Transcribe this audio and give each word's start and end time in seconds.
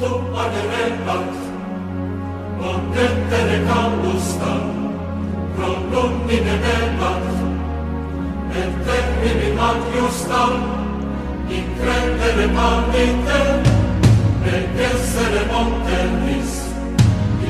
tu 0.00 0.12
aderebat, 0.42 1.28
potente 2.58 3.38
de 3.50 3.58
causta, 3.68 4.52
pro 5.54 5.70
lumine 5.90 6.56
debat, 6.64 7.24
et 8.60 8.72
termini 8.86 9.50
ad 9.68 9.80
justam, 9.92 10.52
in 11.56 11.66
credere 11.78 12.46
palmite, 12.56 13.42
et 14.54 14.80
essere 14.88 15.42
montelis, 15.52 16.52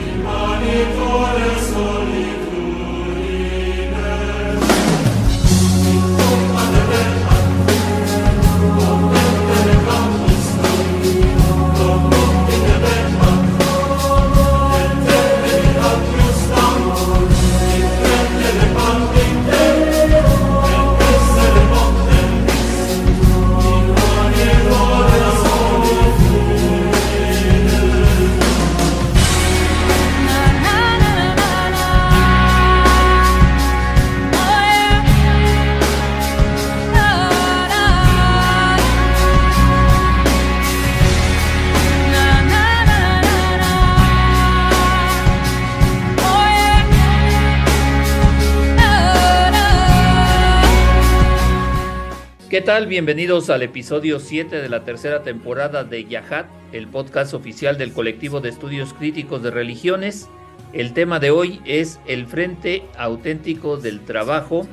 in 0.01 0.13
mani 0.25 0.79
tuore 0.95 1.53
sole, 1.71 2.00
¿Qué 52.61 52.67
tal? 52.67 52.89
Bienvenidos 52.89 53.49
al 53.49 53.63
episodio 53.63 54.21
7 54.21 54.61
de 54.61 54.69
la 54.69 54.85
tercera 54.85 55.23
temporada 55.23 55.83
de 55.83 56.05
Yahat, 56.05 56.45
el 56.73 56.89
podcast 56.89 57.33
oficial 57.33 57.79
del 57.79 57.95
colectivo 57.95 58.43
de 58.43 58.51
estudios 58.51 58.93
críticos 58.93 59.43
de 59.43 59.51
religiones. 59.51 60.29
El 60.75 60.93
tema 60.93 61.21
de 61.21 61.31
hoy 61.31 61.63
es 61.65 62.01
el 62.07 62.27
Frente 62.27 62.83
Auténtico 62.99 63.79
del 63.79 64.01
Trabajo, 64.01 64.69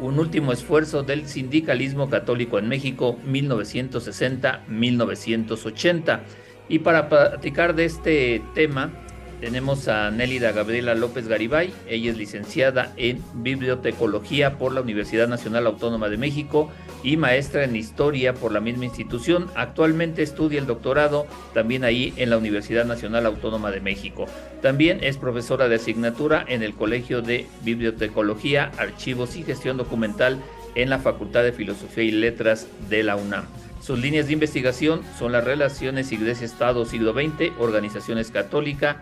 un 0.00 0.18
último 0.18 0.52
esfuerzo 0.52 1.02
del 1.02 1.26
sindicalismo 1.26 2.10
católico 2.10 2.58
en 2.58 2.68
México 2.68 3.16
1960-1980. 3.26 6.20
Y 6.68 6.80
para 6.80 7.08
platicar 7.08 7.74
de 7.74 7.86
este 7.86 8.42
tema, 8.54 8.92
tenemos 9.40 9.88
a 9.88 10.10
Nélida 10.10 10.52
Gabriela 10.52 10.94
López 10.94 11.26
Garibay. 11.26 11.72
Ella 11.88 12.10
es 12.10 12.18
licenciada 12.18 12.92
en 12.96 13.22
Bibliotecología 13.34 14.58
por 14.58 14.72
la 14.72 14.82
Universidad 14.82 15.26
Nacional 15.28 15.66
Autónoma 15.66 16.08
de 16.08 16.18
México 16.18 16.70
y 17.02 17.16
maestra 17.16 17.64
en 17.64 17.74
Historia 17.74 18.34
por 18.34 18.52
la 18.52 18.60
misma 18.60 18.84
institución. 18.84 19.50
Actualmente 19.54 20.22
estudia 20.22 20.60
el 20.60 20.66
doctorado 20.66 21.26
también 21.54 21.84
ahí 21.84 22.12
en 22.16 22.30
la 22.30 22.38
Universidad 22.38 22.84
Nacional 22.84 23.26
Autónoma 23.26 23.70
de 23.70 23.80
México. 23.80 24.26
También 24.60 25.02
es 25.02 25.16
profesora 25.16 25.68
de 25.68 25.76
asignatura 25.76 26.44
en 26.46 26.62
el 26.62 26.74
Colegio 26.74 27.22
de 27.22 27.46
Bibliotecología, 27.62 28.70
Archivos 28.76 29.36
y 29.36 29.42
Gestión 29.42 29.78
Documental 29.78 30.38
en 30.74 30.90
la 30.90 30.98
Facultad 30.98 31.42
de 31.42 31.52
Filosofía 31.52 32.04
y 32.04 32.10
Letras 32.10 32.68
de 32.88 33.02
la 33.02 33.16
UNAM. 33.16 33.46
Sus 33.80 33.98
líneas 33.98 34.26
de 34.26 34.34
investigación 34.34 35.00
son 35.18 35.32
las 35.32 35.42
relaciones 35.42 36.12
Iglesia-Estado 36.12 36.84
siglo 36.84 37.14
XX, 37.14 37.52
organizaciones 37.58 38.30
católicas, 38.30 38.96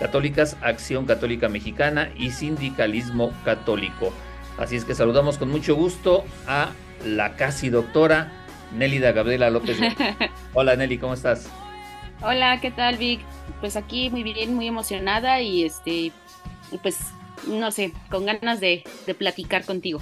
católicas, 0.00 0.56
Acción 0.62 1.06
Católica 1.06 1.48
Mexicana 1.48 2.10
y 2.16 2.30
Sindicalismo 2.30 3.32
Católico. 3.44 4.12
Así 4.58 4.74
es 4.74 4.84
que 4.84 4.96
saludamos 4.96 5.38
con 5.38 5.50
mucho 5.50 5.76
gusto 5.76 6.24
a 6.48 6.70
la 7.04 7.36
casi 7.36 7.68
doctora 7.70 8.32
Nélida 8.74 9.12
Gabriela 9.12 9.50
López. 9.50 9.78
Hola 10.54 10.74
Nelly, 10.74 10.98
¿cómo 10.98 11.14
estás? 11.14 11.48
Hola, 12.22 12.60
¿qué 12.60 12.70
tal 12.70 12.96
Vic? 12.96 13.20
Pues 13.60 13.76
aquí 13.76 14.10
muy 14.10 14.22
bien, 14.22 14.54
muy 14.54 14.66
emocionada 14.66 15.40
y 15.40 15.64
este, 15.64 16.12
pues 16.82 16.98
no 17.46 17.70
sé, 17.70 17.92
con 18.10 18.26
ganas 18.26 18.60
de, 18.60 18.82
de 19.06 19.14
platicar 19.14 19.64
contigo. 19.64 20.00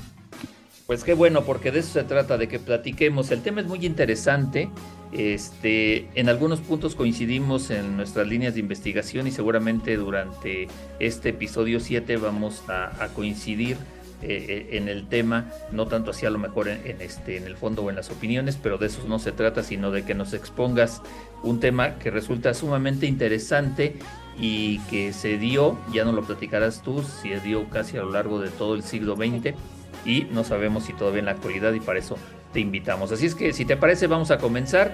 Pues 0.89 1.05
qué 1.05 1.13
bueno, 1.13 1.45
porque 1.45 1.71
de 1.71 1.81
eso 1.81 1.93
se 1.93 2.05
trata, 2.05 2.39
de 2.39 2.49
que 2.49 2.59
platiquemos. 2.59 3.31
El 3.31 3.43
tema 3.43 3.61
es 3.61 3.67
muy 3.67 3.85
interesante. 3.85 4.71
Este, 5.13 6.09
en 6.15 6.31
algunos 6.31 6.63
puntos 6.63 6.95
coincidimos 6.95 7.69
en 7.69 7.99
nuestras 7.99 8.27
líneas 8.27 8.55
de 8.55 8.61
investigación 8.61 9.27
y 9.27 9.31
seguramente 9.31 9.99
durante 9.99 10.67
este 10.99 11.29
episodio 11.29 11.81
7 11.81 12.17
vamos 12.17 12.63
a, 12.69 13.07
coincidir 13.15 13.77
eh, 14.23 14.47
eh, 14.49 14.79
en 14.79 14.89
el 14.89 15.07
tema, 15.09 15.53
no 15.73 15.89
tanto 15.89 16.13
así 16.13 16.25
a 16.25 16.31
lo 16.31 16.39
mejor 16.39 16.69
en, 16.69 17.03
este, 17.03 17.37
en 17.37 17.45
el 17.45 17.59
fondo 17.59 17.83
o 17.83 17.91
en 17.91 17.97
las 17.97 18.09
opiniones, 18.11 18.57
pero 18.57 18.79
de 18.79 18.87
eso 18.87 19.05
no 19.07 19.19
se 19.19 19.33
trata, 19.33 19.63
sino 19.63 19.91
de 19.91 20.07
que 20.07 20.15
nos 20.15 20.33
expongas 20.33 21.03
un 21.43 21.61
tema 21.61 21.99
que 21.99 22.11
resulta 22.11 22.55
sumamente 22.55 23.05
interesante 23.05 23.97
y 24.41 24.79
que 24.87 25.13
se 25.13 25.37
dio, 25.37 25.77
ya 25.93 26.07
no 26.07 26.13
lo 26.13 26.23
platicarás 26.23 26.83
tú, 26.83 27.03
se 27.03 27.41
dio 27.41 27.69
casi 27.69 27.99
a 27.99 28.01
lo 28.01 28.13
largo 28.13 28.41
de 28.41 28.49
todo 28.49 28.75
el 28.75 28.83
siglo 28.83 29.17
XX 29.17 29.55
y 30.05 30.27
no 30.31 30.45
sabemos 30.45 30.85
si 30.85 30.93
todavía 30.93 31.21
en 31.21 31.27
la 31.27 31.33
actualidad 31.33 31.73
y 31.73 31.81
para 31.81 31.99
eso 31.99 32.17
te 32.53 32.61
invitamos. 32.61 33.13
Así 33.13 33.27
es 33.27 33.35
que 33.35 33.53
si 33.53 33.65
te 33.65 33.77
parece 33.77 34.07
vamos 34.07 34.31
a 34.31 34.39
comenzar 34.39 34.93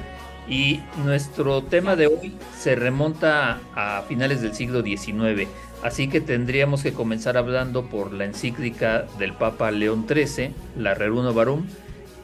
y 0.48 0.80
nuestro 1.04 1.62
tema 1.62 1.96
de 1.96 2.08
hoy 2.08 2.34
se 2.58 2.74
remonta 2.74 3.60
a 3.74 4.02
finales 4.02 4.42
del 4.42 4.54
siglo 4.54 4.82
XIX, 4.82 5.48
así 5.82 6.08
que 6.08 6.20
tendríamos 6.20 6.82
que 6.82 6.92
comenzar 6.92 7.36
hablando 7.36 7.86
por 7.86 8.12
la 8.12 8.24
encíclica 8.24 9.06
del 9.18 9.32
Papa 9.32 9.70
León 9.70 10.06
XIII, 10.08 10.50
la 10.76 10.94
Reruno 10.94 11.32
Varum. 11.32 11.66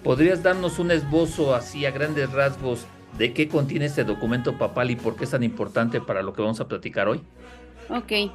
¿Podrías 0.04 0.42
darnos 0.42 0.78
un 0.78 0.90
esbozo 0.90 1.54
así 1.54 1.86
a 1.86 1.90
grandes 1.90 2.30
rasgos 2.32 2.86
de 3.19 3.32
qué 3.32 3.48
contiene 3.48 3.86
este 3.86 4.04
documento 4.04 4.56
papal 4.56 4.90
y 4.90 4.96
por 4.96 5.16
qué 5.16 5.24
es 5.24 5.30
tan 5.30 5.42
importante 5.42 6.00
para 6.00 6.22
lo 6.22 6.32
que 6.32 6.42
vamos 6.42 6.60
a 6.60 6.69
platicar 6.69 7.08
hoy? 7.08 7.20
Ok, 7.88 8.32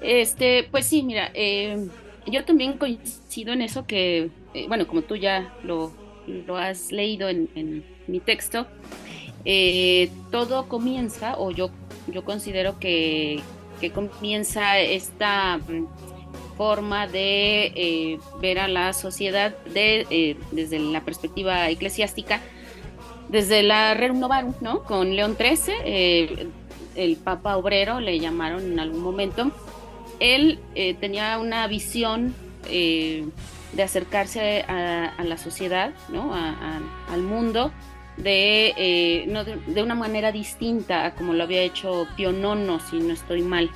este, 0.00 0.68
pues 0.70 0.86
sí, 0.86 1.02
mira, 1.02 1.30
eh, 1.32 1.88
yo 2.26 2.44
también 2.44 2.78
coincido 2.78 3.52
en 3.52 3.62
eso 3.62 3.86
que, 3.86 4.30
eh, 4.54 4.66
bueno, 4.68 4.86
como 4.86 5.02
tú 5.02 5.16
ya 5.16 5.54
lo, 5.62 5.92
lo 6.26 6.56
has 6.56 6.92
leído 6.92 7.28
en, 7.28 7.84
mi 8.06 8.20
texto, 8.20 8.66
eh, 9.44 10.10
todo 10.30 10.68
comienza, 10.68 11.36
o 11.38 11.50
yo, 11.50 11.70
yo 12.06 12.24
considero 12.24 12.78
que, 12.78 13.42
comienza 13.92 14.78
esta 14.78 15.58
mm, 15.58 15.86
forma 16.56 17.06
de 17.06 17.72
eh, 17.74 18.18
ver 18.40 18.58
a 18.58 18.68
la 18.68 18.92
sociedad 18.92 19.56
de, 19.64 20.36
desde 20.52 20.78
la 20.78 21.04
perspectiva 21.04 21.68
eclesiástica, 21.68 22.40
desde 23.28 23.62
la 23.62 23.94
Renovarum, 23.94 24.54
¿no? 24.60 24.84
Con 24.84 25.16
León 25.16 25.36
XIII, 25.36 26.48
el 26.94 27.16
Papa 27.16 27.56
Obrero 27.56 28.00
le 28.00 28.18
llamaron 28.18 28.72
en 28.72 28.78
algún 28.80 29.02
momento, 29.02 29.50
él 30.20 30.58
eh, 30.74 30.94
tenía 30.94 31.38
una 31.38 31.66
visión 31.66 32.34
eh, 32.68 33.26
de 33.72 33.82
acercarse 33.82 34.62
a, 34.68 35.12
la 35.22 35.36
sociedad, 35.36 35.92
¿no? 36.08 36.34
al 36.34 37.22
mundo, 37.22 37.72
de, 38.16 38.72
eh, 38.76 39.44
de, 39.66 39.82
una 39.82 39.94
manera 39.94 40.32
distinta 40.32 41.04
a 41.04 41.14
como 41.14 41.34
lo 41.34 41.44
había 41.44 41.62
hecho 41.62 42.06
IX, 42.16 42.82
si 42.90 42.98
no 43.00 43.12
estoy 43.12 43.42
mal. 43.42 43.70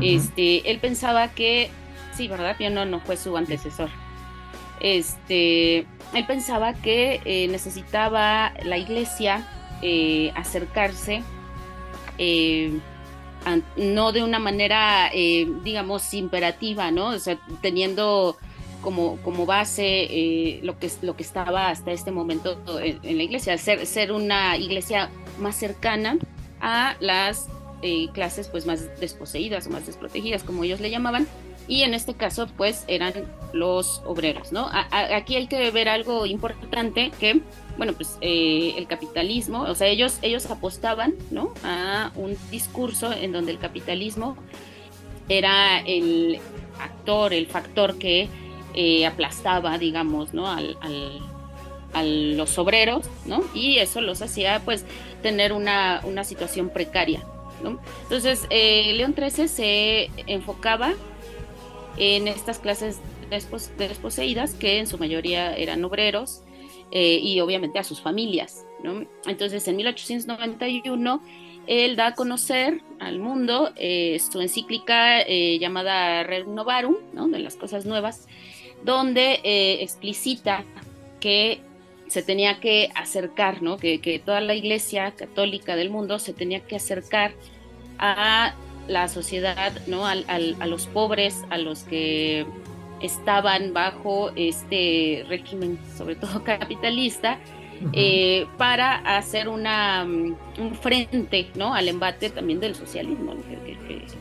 este, 0.00 0.70
él 0.70 0.78
pensaba 0.78 1.28
que, 1.28 1.70
sí, 2.14 2.28
¿verdad? 2.28 2.56
IX 2.58 3.02
fue 3.04 3.16
su 3.16 3.36
antecesor. 3.36 3.90
Este, 4.80 5.86
él 6.14 6.26
pensaba 6.26 6.72
que 6.74 7.46
necesitaba 7.50 8.54
la 8.64 8.78
iglesia 8.78 9.46
acercarse 10.34 11.22
no 13.76 14.12
de 14.12 14.22
una 14.22 14.38
manera, 14.38 15.10
eh, 15.12 15.46
digamos, 15.62 16.12
imperativa, 16.14 16.90
¿no? 16.90 17.08
O 17.08 17.18
sea, 17.18 17.38
teniendo 17.62 18.36
como, 18.82 19.16
como 19.22 19.46
base 19.46 19.84
eh, 19.84 20.60
lo, 20.62 20.78
que, 20.78 20.90
lo 21.02 21.16
que 21.16 21.22
estaba 21.22 21.68
hasta 21.70 21.92
este 21.92 22.10
momento 22.10 22.60
en, 22.80 23.16
la 23.16 23.22
iglesia, 23.22 23.56
ser, 23.58 23.86
ser 23.86 24.12
una 24.12 24.56
iglesia 24.56 25.10
más 25.38 25.56
cercana 25.56 26.18
a 26.60 26.96
las 27.00 27.48
eh, 27.82 28.08
clases 28.12 28.48
pues 28.48 28.66
más 28.66 28.88
desposeídas 29.00 29.66
o 29.66 29.70
más 29.70 29.86
desprotegidas, 29.86 30.42
como 30.42 30.64
ellos 30.64 30.80
le 30.80 30.90
llamaban, 30.90 31.26
y 31.68 31.82
en 31.82 31.94
este 31.94 32.14
caso 32.14 32.46
pues 32.56 32.84
eran 32.86 33.12
los 33.52 34.02
obreros, 34.06 34.52
¿no? 34.52 34.68
aquí 34.92 35.36
hay 35.36 35.46
que 35.46 35.70
ver 35.70 35.88
algo 35.88 36.26
importante 36.26 37.10
que 37.18 37.42
bueno, 37.76 37.92
pues 37.92 38.18
eh, 38.20 38.74
el 38.76 38.86
capitalismo, 38.86 39.62
o 39.62 39.74
sea, 39.74 39.88
ellos, 39.88 40.18
ellos 40.22 40.46
apostaban, 40.50 41.14
¿no? 41.30 41.52
A 41.62 42.10
un 42.16 42.36
discurso 42.50 43.12
en 43.12 43.32
donde 43.32 43.52
el 43.52 43.58
capitalismo 43.58 44.36
era 45.28 45.80
el 45.80 46.38
actor, 46.80 47.32
el 47.32 47.46
factor 47.46 47.98
que 47.98 48.28
eh, 48.74 49.06
aplastaba, 49.06 49.76
digamos, 49.78 50.32
¿no? 50.32 50.48
Al, 50.48 50.76
a 51.92 52.02
los 52.02 52.58
obreros, 52.58 53.06
¿no? 53.24 53.42
Y 53.54 53.78
eso 53.78 54.00
los 54.00 54.20
hacía 54.22 54.60
pues 54.64 54.84
tener 55.22 55.52
una, 55.52 56.00
una 56.04 56.24
situación 56.24 56.68
precaria, 56.68 57.24
¿no? 57.62 57.80
Entonces, 58.02 58.46
eh, 58.50 58.92
León 58.94 59.14
XIII 59.16 59.48
se 59.48 60.10
enfocaba 60.26 60.92
en 61.96 62.28
estas 62.28 62.58
clases 62.58 63.00
desposeídas, 63.78 64.54
que 64.54 64.78
en 64.78 64.86
su 64.86 64.98
mayoría 64.98 65.56
eran 65.56 65.84
obreros, 65.84 66.42
eh, 66.90 67.18
y 67.22 67.40
obviamente 67.40 67.78
a 67.78 67.84
sus 67.84 68.00
familias, 68.00 68.64
¿no? 68.82 69.06
Entonces, 69.26 69.66
en 69.68 69.76
1891, 69.76 71.22
él 71.66 71.96
da 71.96 72.08
a 72.08 72.14
conocer 72.14 72.82
al 73.00 73.18
mundo 73.18 73.72
eh, 73.76 74.20
su 74.20 74.40
encíclica 74.40 75.26
llamada 75.26 76.22
Rerum 76.22 76.54
Novarum, 76.54 76.96
¿no? 77.12 77.28
De 77.28 77.40
las 77.40 77.56
cosas 77.56 77.86
nuevas, 77.86 78.28
donde 78.84 79.40
explicita 79.82 80.64
que 81.18 81.60
se 82.08 82.22
tenía 82.22 82.60
que 82.60 82.90
acercar, 82.94 83.62
¿no? 83.62 83.76
Que, 83.78 84.22
toda 84.24 84.40
la 84.40 84.54
iglesia 84.54 85.10
católica 85.12 85.76
del 85.76 85.90
mundo 85.90 86.18
se 86.18 86.32
tenía 86.32 86.60
que 86.60 86.76
acercar 86.76 87.32
a 87.98 88.54
la 88.88 89.08
sociedad, 89.08 89.72
¿no? 89.86 90.06
A, 90.06 90.14
los 90.66 90.86
pobres, 90.86 91.42
a 91.50 91.58
los 91.58 91.82
que 91.82 92.46
estaban 93.00 93.72
bajo 93.72 94.30
este 94.36 95.24
régimen, 95.28 95.78
sobre 95.96 96.16
todo 96.16 96.42
capitalista, 96.44 97.38
eh, 97.92 98.46
para 98.56 98.96
hacer 99.18 99.48
una, 99.48 100.04
mm, 100.04 100.36
un 100.58 100.74
frente, 100.74 101.48
¿no? 101.54 101.74
Al 101.74 101.88
embate 101.88 102.30
también 102.30 102.58
del 102.58 102.74
socialismo, 102.74 103.34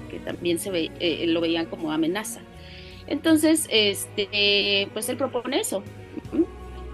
que, 0.09 0.19
también 0.19 0.59
se 0.59 0.71
ve, 0.71 0.91
eh, 0.99 1.25
lo 1.27 1.39
veían 1.39 1.67
como 1.67 1.91
amenaza. 1.91 2.41
Entonces, 3.07 3.67
este, 3.69 4.89
pues 4.93 5.07
él 5.09 5.17
propone 5.17 5.59
eso 5.59 5.83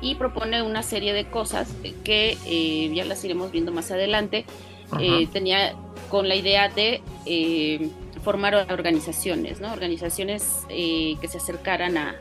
y 0.01 0.15
propone 0.15 0.61
una 0.63 0.83
serie 0.83 1.13
de 1.13 1.25
cosas 1.25 1.73
que 2.03 2.37
eh, 2.45 2.91
ya 2.93 3.05
las 3.05 3.23
iremos 3.23 3.51
viendo 3.51 3.71
más 3.71 3.91
adelante. 3.91 4.45
Eh, 4.99 5.27
tenía 5.31 5.73
con 6.09 6.27
la 6.27 6.35
idea 6.35 6.67
de 6.67 7.01
eh, 8.21 8.23
formar 8.23 8.55
organizaciones, 8.69 9.59
¿no? 9.59 9.71
Organizaciones 9.71 10.65
que 10.69 11.27
se 11.27 11.37
acercaran 11.37 11.97
a, 11.97 12.15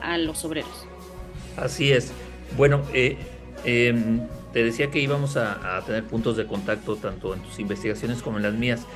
a, 0.00 0.18
los 0.18 0.44
obreros. 0.44 0.86
Así 1.56 1.92
es. 1.92 2.12
Bueno, 2.56 2.82
em, 2.92 4.20
te 4.52 4.64
decía 4.64 4.90
que 4.90 5.00
íbamos 5.00 5.36
a, 5.36 5.82
tener 5.86 6.04
puntos 6.04 6.36
de 6.36 6.46
contacto 6.46 6.96
tanto 6.96 7.34
en 7.34 7.40
tus 7.40 7.58
investigaciones 7.58 8.22
como 8.22 8.36
en 8.36 8.42
las 8.44 8.54
mías. 8.54 8.86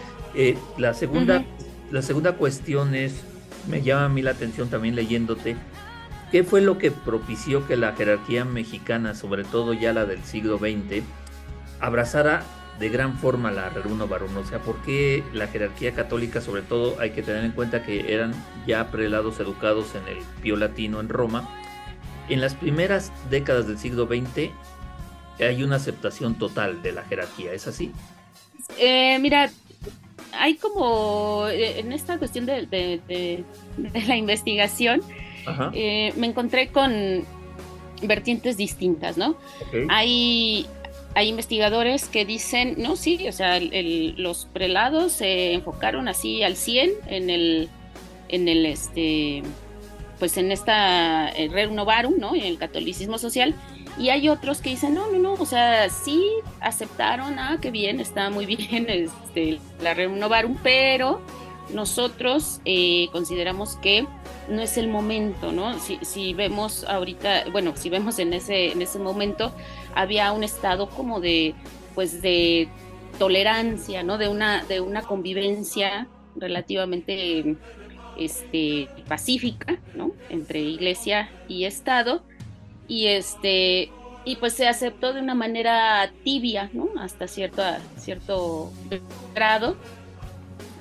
la, 0.79 0.95
segunda, 0.95 1.45
la 1.91 2.03
segunda 2.03 2.33
cuestión 2.33 2.95
es, 2.95 3.23
me 3.69 3.83
llama 3.83 4.07
a 4.07 4.09
mí 4.09 4.23
la 4.23 4.33
atención 4.33 4.69
también 4.69 4.95
leyéndote, 4.95 5.57
¿Qué 6.31 6.45
fue 6.45 6.61
lo 6.61 6.79
que 6.79 6.93
propició 6.93 7.67
que 7.67 7.77
la 7.77 7.93
jerarquía 7.95 8.45
mexicana, 8.45 9.17
sobre 9.17 9.43
todo 9.43 9.73
ya 9.73 9.93
la 9.93 10.07
del 10.07 10.23
siglo 10.23 10.59
XX, 10.59 11.03
abrazara 11.81 12.45
de 12.81 12.89
gran 12.89 13.19
forma 13.19 13.53
la 13.53 13.69
Reruno 13.69 14.09
Barón? 14.09 14.37
O 14.37 14.45
sea, 14.45 14.59
¿por 14.59 14.83
qué 14.83 15.23
la 15.33 15.47
jerarquía 15.47 15.93
católica, 15.93 16.41
sobre 16.41 16.63
todo, 16.63 16.99
hay 16.99 17.11
que 17.11 17.23
tener 17.23 17.45
en 17.45 17.53
cuenta 17.53 17.85
que 17.85 18.13
eran 18.13 18.33
ya 18.67 18.91
prelados 18.91 19.39
educados 19.39 19.95
en 19.95 20.09
el 20.09 20.25
Pío 20.43 20.57
Latino 20.57 20.99
en 21.01 21.11
Roma? 21.11 21.49
En 22.29 22.41
las 22.41 22.55
primeras 22.55 23.13
décadas 23.29 23.69
del 23.69 23.79
siglo 23.79 24.07
XX 24.07 24.51
hay 25.39 25.63
una 25.63 25.77
aceptación 25.77 26.37
total 26.37 26.83
de 26.83 26.93
la 26.93 27.05
jerarquía, 27.05 27.53
¿es 27.53 27.67
así? 27.67 27.93
Eh, 28.79 29.19
mira, 29.21 29.51
hay 30.33 30.55
como 30.57 31.47
eh, 31.49 31.81
en 31.81 31.93
esta 31.93 32.19
cuestión 32.19 32.47
de 32.47 33.45
la 34.07 34.17
investigación, 34.17 35.03
eh, 35.75 36.13
me 36.17 36.27
encontré 36.27 36.69
con 36.69 37.25
vertientes 38.03 38.57
distintas, 38.57 39.17
¿no? 39.17 39.37
Hay, 39.89 40.67
hay 41.21 41.29
investigadores 41.29 42.09
que 42.09 42.25
dicen, 42.25 42.77
no, 42.79 42.97
sí, 42.97 43.29
o 43.29 43.33
sea, 43.33 43.61
los 43.61 44.47
prelados 44.47 45.13
se 45.13 45.53
enfocaron 45.53 46.09
así 46.09 46.43
al 46.43 46.57
100 46.57 46.93
en 47.09 47.29
el, 47.29 47.69
en 48.31 48.49
el, 48.49 48.65
este, 48.65 49.43
pues 50.19 50.39
en 50.39 50.51
esta 50.51 51.29
el 51.29 51.53
renovarum, 51.53 52.15
¿no? 52.19 52.35
En 52.35 52.45
el 52.45 52.57
catolicismo 52.57 53.19
social. 53.19 53.55
Y 53.99 54.09
hay 54.09 54.31
otros 54.31 54.63
que 54.63 54.71
dicen, 54.71 54.95
no, 54.95 55.13
no, 55.13 55.19
no, 55.19 55.35
o 55.35 55.45
sea, 55.45 55.91
sí 55.91 56.25
aceptaron, 56.61 57.39
ah, 57.39 57.59
qué 57.61 57.71
bien, 57.71 58.01
está 58.01 58.31
muy 58.31 58.47
bien 58.47 58.87
este, 58.89 59.59
la 59.83 59.93
renovarum, 59.93 60.57
pero 60.63 61.21
nosotros 61.75 62.63
eh, 62.65 63.09
consideramos 63.13 63.77
que 63.77 64.07
no 64.49 64.63
es 64.63 64.77
el 64.77 64.89
momento, 64.89 65.53
¿no? 65.53 65.79
Si, 65.79 66.35
vemos 66.35 66.85
ahorita, 66.85 67.45
bueno, 67.53 67.75
si 67.77 67.91
vemos 67.91 68.19
en 68.19 68.33
ese, 68.33 68.73
en 68.73 68.83
ese 68.83 68.99
momento, 68.99 69.53
había 69.95 70.33
un 70.33 70.45
estado 70.45 70.89
como 70.89 71.21
de, 71.21 71.55
pues 71.95 72.23
de 72.23 72.69
tolerancia, 73.19 74.03
¿no? 74.03 74.19
De 74.19 74.29
una, 74.29 74.65
de 74.65 74.81
una 74.81 75.03
convivencia 75.03 76.09
relativamente 76.37 77.57
este, 78.19 78.89
pacífica, 79.09 79.79
¿no? 79.95 80.13
Entre 80.29 80.61
iglesia 80.61 81.31
y 81.49 81.65
Estado. 81.65 82.23
Y 82.89 83.07
este, 83.07 83.91
y 84.25 84.37
pues 84.37 84.53
se 84.53 84.69
aceptó 84.69 85.13
de 85.13 85.21
una 85.21 85.35
manera 85.35 86.11
tibia, 86.25 86.71
¿no? 86.73 86.89
Hasta 86.99 87.27
cierto, 87.27 87.63
cierto 87.97 88.73
grado, 89.35 89.77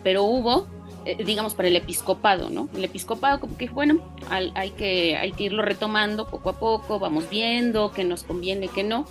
pero 0.04 0.24
hubo 0.24 0.68
eh, 1.06 1.24
digamos, 1.24 1.56
para 1.56 1.68
el 1.68 1.76
episcopado, 1.76 2.50
¿no? 2.50 2.70
El 2.76 2.84
episcopado 2.84 3.40
como 3.40 3.58
que, 3.58 3.68
bueno, 3.70 4.02
hay, 4.30 4.72
que, 4.72 5.18
hay 5.18 5.32
que 5.32 5.46
irlo 5.46 5.62
retomando 5.62 6.28
poco 6.28 6.50
a 6.50 6.60
poco, 6.60 7.00
vamos 7.00 7.30
viendo 7.30 7.92
qué 7.92 8.04
nos 8.04 8.24
conviene, 8.24 8.68
qué 8.68 8.84
no, 8.84 9.06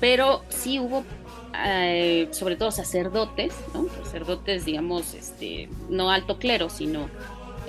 pero 0.00 0.42
sí 0.48 0.78
hubo, 0.80 1.04
eh, 1.64 2.28
sobre 2.32 2.56
todo 2.56 2.70
sacerdotes, 2.70 3.54
¿no? 3.74 3.86
Sacerdotes, 4.04 4.64
digamos, 4.64 5.14
este, 5.14 5.68
no 5.88 6.10
alto 6.10 6.38
clero, 6.38 6.70
sino 6.70 7.08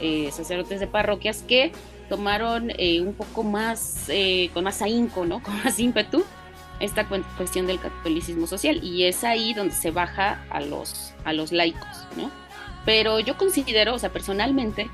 eh, 0.01 0.30
sacerdotes 0.31 0.80
de 0.80 0.88
parroquias 0.88 1.44
que 1.44 1.72
tomaron 2.10 2.72
un 2.80 3.13
poco 3.13 3.44
más, 3.44 4.10
con 4.54 4.63
más 4.63 4.81
ahínco, 4.81 5.25
¿no? 5.25 5.44
Con 5.44 5.63
más 5.63 5.80
ímpetu 5.80 6.24
esta 6.80 7.07
cuestión 7.38 7.68
del 7.68 7.80
catolicismo 7.80 8.48
social 8.48 8.83
y 8.83 9.04
es 9.04 9.24
ahí 9.24 9.54
donde 9.54 9.75
se 9.75 9.92
baja 9.92 10.44
a 10.50 10.62
los, 10.62 11.13
a 11.25 11.33
los 11.33 11.51
laicos, 11.51 12.07
¿no? 12.15 12.31
Pero 12.89 13.19
yo 13.19 13.38
considero, 13.38 13.94
o 13.94 14.00
sea, 14.00 14.12
personalmente, 14.12 14.89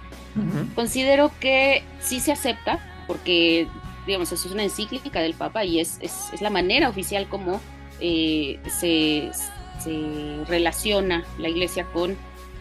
considero 0.75 1.31
que 1.39 1.81
sí 2.01 2.19
se 2.19 2.33
acepta, 2.33 2.77
porque, 3.07 3.69
digamos, 4.05 4.33
eso 4.33 4.49
es 4.49 4.53
una 4.53 4.63
encíclica 4.63 5.21
del 5.21 5.33
Papa 5.33 5.63
y 5.63 5.79
es, 5.79 5.99
es, 6.01 6.41
la 6.41 6.49
manera 6.49 6.89
oficial 6.89 7.29
como 7.29 7.61
eh, 8.01 8.59
se, 8.67 9.31
se, 9.81 10.43
relaciona 10.45 11.23
la 11.39 11.47
iglesia 11.47 11.85
con, 11.85 12.17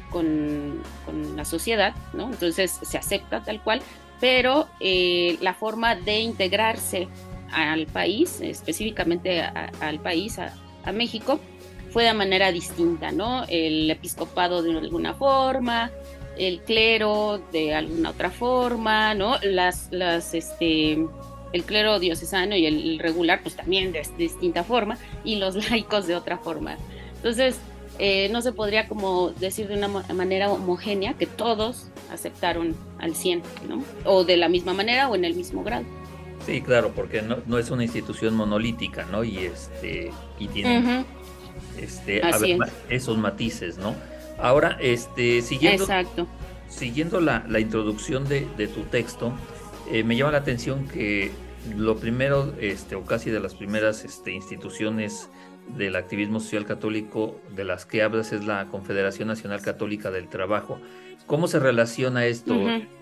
con, 0.08 0.80
con, 1.04 1.36
la 1.36 1.44
sociedad, 1.44 1.96
¿no? 2.12 2.28
Entonces 2.28 2.78
se 2.82 2.96
acepta 2.96 3.42
tal 3.42 3.60
cual, 3.60 3.82
pero 4.20 4.68
eh, 4.78 5.36
la 5.40 5.54
forma 5.54 5.96
de 5.96 6.20
integrarse 6.20 7.08
al 7.50 7.86
país, 7.88 8.40
específicamente 8.40 9.40
al 9.42 9.98
país, 9.98 10.38
a, 10.38 10.54
a 10.84 10.92
México, 10.92 11.40
fue 11.94 12.02
de 12.02 12.12
manera 12.12 12.50
distinta, 12.50 13.12
¿no? 13.12 13.44
El 13.46 13.88
episcopado 13.88 14.64
de 14.64 14.76
alguna 14.76 15.14
forma, 15.14 15.92
el 16.36 16.60
clero 16.62 17.40
de 17.52 17.72
alguna 17.72 18.10
otra 18.10 18.30
forma, 18.30 19.14
¿no? 19.14 19.36
Las, 19.44 19.92
las, 19.92 20.34
este, 20.34 21.06
el 21.52 21.62
clero 21.64 22.00
diocesano 22.00 22.56
y 22.56 22.66
el 22.66 22.98
regular, 22.98 23.42
pues 23.44 23.54
también 23.54 23.92
de, 23.92 24.02
distinta 24.18 24.64
forma, 24.64 24.98
y 25.22 25.36
los 25.36 25.54
laicos 25.70 26.08
de 26.08 26.16
otra 26.16 26.36
forma. 26.36 26.78
Entonces, 27.14 27.60
eh, 28.00 28.28
no 28.32 28.42
se 28.42 28.50
podría 28.50 28.88
como 28.88 29.30
decir 29.30 29.68
de 29.68 29.76
una 29.76 29.86
manera 29.86 30.50
homogénea 30.50 31.14
que 31.14 31.26
todos 31.26 31.90
aceptaron 32.10 32.74
al 32.98 33.14
100, 33.14 33.40
¿no? 33.68 33.84
O 34.04 34.24
de 34.24 34.36
la 34.36 34.48
misma 34.48 34.74
manera 34.74 35.08
o 35.08 35.14
en 35.14 35.24
el 35.24 35.36
mismo 35.36 35.62
grado. 35.62 35.84
Sí, 36.44 36.60
claro, 36.60 36.90
porque 36.92 37.22
no, 37.22 37.36
no 37.46 37.56
es 37.56 37.70
una 37.70 37.84
institución 37.84 38.34
monolítica, 38.34 39.04
¿no? 39.04 39.22
Y 39.22 39.38
este 39.38 40.10
y 40.40 40.48
tiene 40.48 41.04
este, 41.78 42.22
esos 42.88 43.18
matices, 43.18 43.78
¿no? 43.78 43.94
Ahora, 44.38 44.76
este, 44.80 45.42
siguiendo, 45.42 45.86
siguiendo 46.68 47.20
la, 47.20 47.44
introducción 47.58 48.28
de, 48.28 48.42
tu 48.74 48.82
texto, 48.82 49.32
eh, 49.90 50.02
me 50.02 50.16
llama 50.16 50.32
la 50.32 50.38
atención 50.38 50.88
que 50.88 51.30
lo 51.76 51.96
primero, 51.96 52.52
este, 52.60 52.94
o 52.94 53.04
casi 53.04 53.30
de 53.30 53.40
las 53.40 53.54
primeras 53.54 54.04
este, 54.04 54.32
instituciones 54.32 55.28
del 55.76 55.96
activismo 55.96 56.40
social 56.40 56.66
católico 56.66 57.40
de 57.54 57.64
las 57.64 57.86
que 57.86 58.02
hablas 58.02 58.32
es 58.32 58.44
la 58.44 58.66
Confederación 58.66 59.28
Nacional 59.28 59.62
Católica 59.62 60.10
del 60.10 60.28
Trabajo. 60.28 60.78
¿Cómo 61.26 61.48
se 61.48 61.58
relaciona 61.58 62.26
esto? 62.26 62.54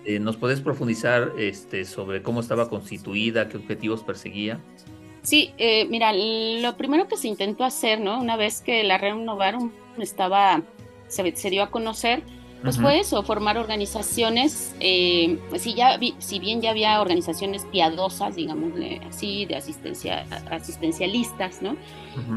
Eh, 0.05 0.19
¿Nos 0.19 0.37
puedes 0.37 0.61
profundizar 0.61 1.33
este, 1.37 1.83
sobre 1.83 2.21
cómo 2.21 2.39
estaba 2.39 2.69
constituida, 2.69 3.49
qué 3.49 3.57
objetivos 3.57 4.03
perseguía? 4.03 4.59
Sí, 5.23 5.53
eh, 5.57 5.85
mira, 5.85 6.11
lo 6.13 6.75
primero 6.75 7.07
que 7.07 7.15
se 7.15 7.29
intentó 7.29 7.63
hacer, 7.63 7.99
¿no? 8.01 8.19
Una 8.19 8.35
vez 8.35 8.61
que 8.61 8.83
la 8.83 8.97
Novarum 8.97 9.71
estaba, 9.97 10.61
se, 11.07 11.49
dio 11.49 11.63
a 11.63 11.71
conocer, 11.71 12.23
pues 12.61 12.79
fue 12.79 12.99
eso, 12.99 13.23
formar 13.23 13.57
organizaciones, 13.57 14.73
eh, 14.79 15.37
si, 15.57 15.73
ya, 15.73 15.99
si 16.19 16.39
bien 16.39 16.61
ya 16.61 16.69
había 16.69 17.01
organizaciones 17.01 17.65
piadosas, 17.65 18.37
digámosle 18.37 19.01
así, 19.05 19.45
de 19.45 19.57
asistencia, 19.57 20.25
asistencialistas, 20.49 21.61
¿no? 21.61 21.75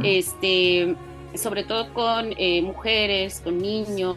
este, 0.02 0.96
sobre 1.34 1.62
todo 1.62 1.94
con 1.94 2.34
eh, 2.38 2.60
mujeres, 2.62 3.40
con 3.40 3.58
niños, 3.58 4.16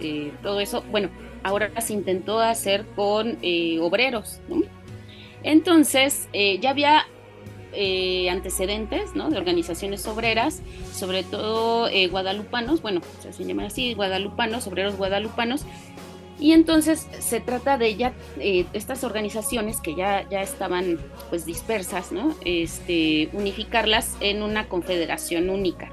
eh, 0.00 0.32
todo 0.42 0.60
eso, 0.60 0.82
bueno, 0.90 1.10
ahora 1.42 1.78
se 1.82 1.92
intentó 1.92 2.38
hacer 2.38 2.86
con 2.96 3.38
obreros, 3.82 4.40
¿no? 4.48 4.62
Entonces, 5.42 6.28
ya 6.32 6.70
había 6.70 7.06
eh, 7.72 8.28
antecedentes 8.30 9.14
¿no? 9.14 9.30
de 9.30 9.38
organizaciones 9.38 10.06
obreras, 10.06 10.62
sobre 10.92 11.22
todo 11.22 11.88
eh, 11.88 12.08
guadalupanos, 12.08 12.82
bueno, 12.82 13.00
se 13.30 13.44
llaman 13.44 13.66
así, 13.66 13.94
guadalupanos, 13.94 14.66
obreros 14.66 14.96
guadalupanos, 14.96 15.64
y 16.40 16.52
entonces 16.52 17.06
se 17.18 17.40
trata 17.40 17.76
de 17.76 17.96
ya 17.96 18.14
eh, 18.38 18.64
estas 18.72 19.04
organizaciones 19.04 19.80
que 19.82 19.94
ya, 19.94 20.26
ya 20.30 20.40
estaban 20.40 20.98
pues 21.28 21.44
dispersas, 21.44 22.12
¿no? 22.12 22.34
Este, 22.46 23.28
unificarlas 23.34 24.16
en 24.20 24.42
una 24.42 24.66
confederación 24.66 25.50
única. 25.50 25.92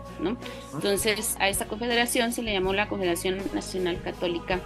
Entonces 0.73 1.35
a 1.39 1.49
esta 1.49 1.65
confederación 1.65 2.31
se 2.31 2.41
le 2.41 2.53
llamó 2.53 2.73
la 2.73 2.87
Confederación 2.87 3.39
Nacional 3.53 4.01
Católica 4.01 4.61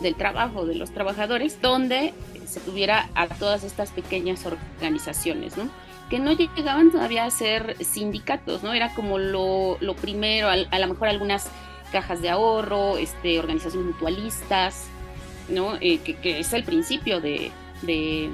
del 0.00 0.14
Trabajo, 0.16 0.64
de 0.64 0.74
los 0.74 0.90
Trabajadores, 0.90 1.60
donde 1.60 2.14
se 2.46 2.60
tuviera 2.60 3.10
a 3.14 3.28
todas 3.28 3.62
estas 3.62 3.90
pequeñas 3.90 4.46
organizaciones, 4.46 5.56
¿no? 5.58 5.70
Que 6.10 6.18
no 6.18 6.32
llegaban 6.32 6.90
todavía 6.90 7.24
a 7.24 7.30
ser 7.30 7.76
sindicatos, 7.82 8.64
¿no? 8.64 8.74
Era 8.74 8.92
como 8.94 9.18
lo, 9.18 9.78
primero, 10.00 10.48
a, 10.48 10.78
lo 10.78 10.88
mejor 10.88 11.08
algunas 11.08 11.48
cajas 11.92 12.20
de 12.20 12.28
ahorro, 12.28 12.98
este, 12.98 13.38
organizaciones 13.38 13.94
mutualistas, 13.94 14.86
¿no? 15.48 15.76
Eh, 15.80 15.98
que, 15.98 16.40
es 16.40 16.52
el 16.52 16.64
principio 16.64 17.20
de, 17.20 17.52
de, 17.82 18.28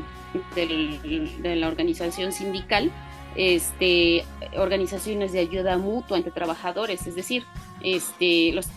la 1.42 1.68
organización 1.68 2.32
sindical, 2.32 2.90
este, 3.36 4.24
organizaciones 4.56 5.32
de 5.32 5.40
ayuda 5.40 5.76
mutua 5.76 6.16
entre 6.16 6.32
trabajadores, 6.32 7.06
es 7.06 7.14
decir, 7.14 7.44
este, 7.82 8.52
los, 8.52 8.68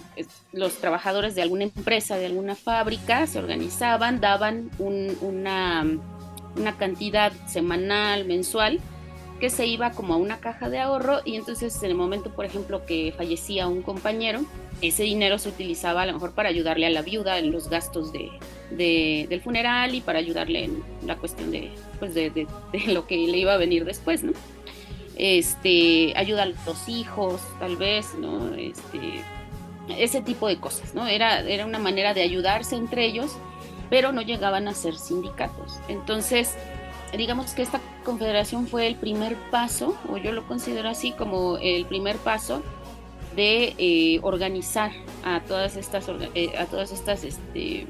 los 0.51 0.75
trabajadores 0.75 1.35
de 1.35 1.41
alguna 1.41 1.63
empresa, 1.63 2.17
de 2.17 2.25
alguna 2.25 2.55
fábrica, 2.55 3.25
se 3.27 3.39
organizaban, 3.39 4.19
daban 4.19 4.69
una 4.77 5.85
una 6.59 6.77
cantidad 6.77 7.31
semanal, 7.47 8.25
mensual, 8.25 8.79
que 9.39 9.49
se 9.49 9.65
iba 9.65 9.91
como 9.91 10.13
a 10.13 10.17
una 10.17 10.39
caja 10.39 10.69
de 10.69 10.79
ahorro 10.79 11.21
y 11.23 11.35
entonces 11.35 11.81
en 11.81 11.91
el 11.91 11.95
momento, 11.95 12.29
por 12.31 12.45
ejemplo, 12.45 12.85
que 12.85 13.13
fallecía 13.15 13.67
un 13.67 13.81
compañero, 13.81 14.41
ese 14.81 15.03
dinero 15.03 15.37
se 15.37 15.49
utilizaba 15.49 16.03
a 16.03 16.05
lo 16.05 16.13
mejor 16.13 16.33
para 16.33 16.49
ayudarle 16.49 16.85
a 16.85 16.89
la 16.89 17.01
viuda 17.01 17.39
en 17.39 17.51
los 17.51 17.69
gastos 17.69 18.11
de, 18.11 18.29
del 19.29 19.41
funeral 19.41 19.95
y 19.95 20.01
para 20.01 20.19
ayudarle 20.19 20.65
en 20.65 20.83
la 21.05 21.15
cuestión 21.15 21.51
de, 21.51 21.71
pues 21.99 22.13
de, 22.13 22.29
de, 22.29 22.47
lo 22.87 23.07
que 23.07 23.15
le 23.15 23.37
iba 23.37 23.53
a 23.53 23.57
venir 23.57 23.85
después, 23.85 24.23
¿no? 24.23 24.33
Este, 25.15 26.13
ayuda 26.15 26.43
a 26.43 26.45
los 26.45 26.87
hijos, 26.87 27.41
tal 27.59 27.75
vez, 27.75 28.13
¿no? 28.17 28.53
Este, 28.55 29.21
ese 29.97 30.21
tipo 30.21 30.47
de 30.47 30.57
cosas, 30.57 30.93
¿no? 30.93 31.07
Era, 31.07 31.41
era 31.41 31.65
una 31.65 31.79
manera 31.79 32.13
de 32.13 32.21
ayudarse 32.21 32.75
entre 32.75 33.05
ellos 33.05 33.35
pero 33.89 34.11
no 34.11 34.21
llegaban 34.21 34.67
a 34.67 34.73
ser 34.73 34.97
sindicatos. 34.97 35.79
Entonces, 35.87 36.55
digamos 37.17 37.53
que 37.53 37.61
esta 37.61 37.81
confederación 38.03 38.67
fue 38.67 38.87
el 38.87 38.95
primer 38.95 39.35
paso, 39.51 39.97
o 40.09 40.17
yo 40.17 40.31
lo 40.31 40.47
considero 40.47 40.89
así 40.89 41.11
como 41.11 41.57
el 41.57 41.85
primer 41.85 42.17
paso 42.17 42.61
de 43.35 43.75
eh, 43.77 44.19
organizar 44.21 44.91
a 45.23 45.41
todas 45.41 45.75
estas, 45.75 46.07
eh, 46.35 46.51
a 46.57 46.65
todas 46.65 46.91
estas 46.91 47.23
este, 47.23 47.87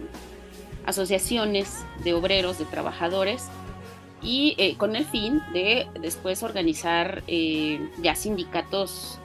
asociaciones 0.85 1.85
de 2.03 2.13
obreros, 2.13 2.59
de 2.59 2.65
trabajadores, 2.65 3.47
y 4.21 4.55
eh, 4.57 4.75
con 4.75 4.95
el 4.95 5.05
fin 5.05 5.41
de 5.53 5.87
después 6.01 6.43
organizar 6.43 7.23
ya 8.01 8.15
sindicatos 8.15 9.17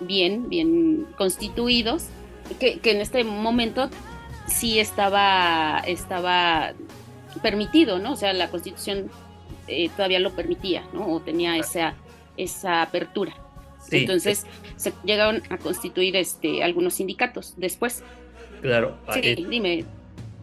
bien, 0.00 0.48
bien 0.50 1.06
constituidos, 1.16 2.04
que, 2.60 2.78
que 2.80 2.90
en 2.90 3.00
este 3.00 3.24
momento 3.24 3.88
sí 4.46 4.78
estaba, 4.80 5.82
estaba 5.86 6.72
permitido, 7.42 7.98
¿no? 7.98 8.12
O 8.12 8.16
sea, 8.16 8.32
la 8.32 8.50
constitución 8.50 9.10
eh, 9.68 9.88
todavía 9.90 10.20
lo 10.20 10.32
permitía, 10.32 10.84
¿no? 10.92 11.06
O 11.06 11.20
tenía 11.20 11.56
esa, 11.56 11.94
esa 12.36 12.82
apertura. 12.82 13.34
Entonces 13.90 14.46
se 14.76 14.92
llegaron 15.04 15.42
a 15.48 15.58
constituir 15.58 16.16
este, 16.16 16.64
algunos 16.64 16.94
sindicatos 16.94 17.54
después. 17.56 18.02
Claro. 18.62 18.98
Sí, 19.12 19.20
eh, 19.22 19.36
dime. 19.48 19.84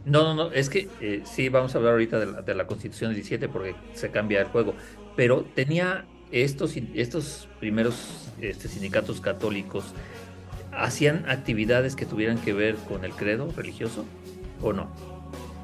No, 0.05 0.23
no, 0.23 0.35
no, 0.35 0.51
es 0.51 0.69
que 0.69 0.89
eh, 1.01 1.21
sí, 1.25 1.49
vamos 1.49 1.75
a 1.75 1.77
hablar 1.77 1.93
ahorita 1.93 2.19
de 2.19 2.25
la, 2.25 2.41
de 2.41 2.55
la 2.55 2.67
Constitución 2.67 3.13
17 3.13 3.47
porque 3.49 3.75
se 3.93 4.11
cambia 4.11 4.41
el 4.41 4.47
juego, 4.47 4.75
pero 5.15 5.45
tenía 5.55 6.05
estos, 6.31 6.75
estos 6.93 7.47
primeros 7.59 8.29
este, 8.41 8.67
sindicatos 8.67 9.21
católicos, 9.21 9.85
hacían 10.77 11.29
actividades 11.29 11.95
que 11.95 12.05
tuvieran 12.05 12.37
que 12.37 12.53
ver 12.53 12.75
con 12.75 13.05
el 13.05 13.11
credo 13.13 13.51
religioso 13.55 14.05
o 14.61 14.73
no? 14.73 14.87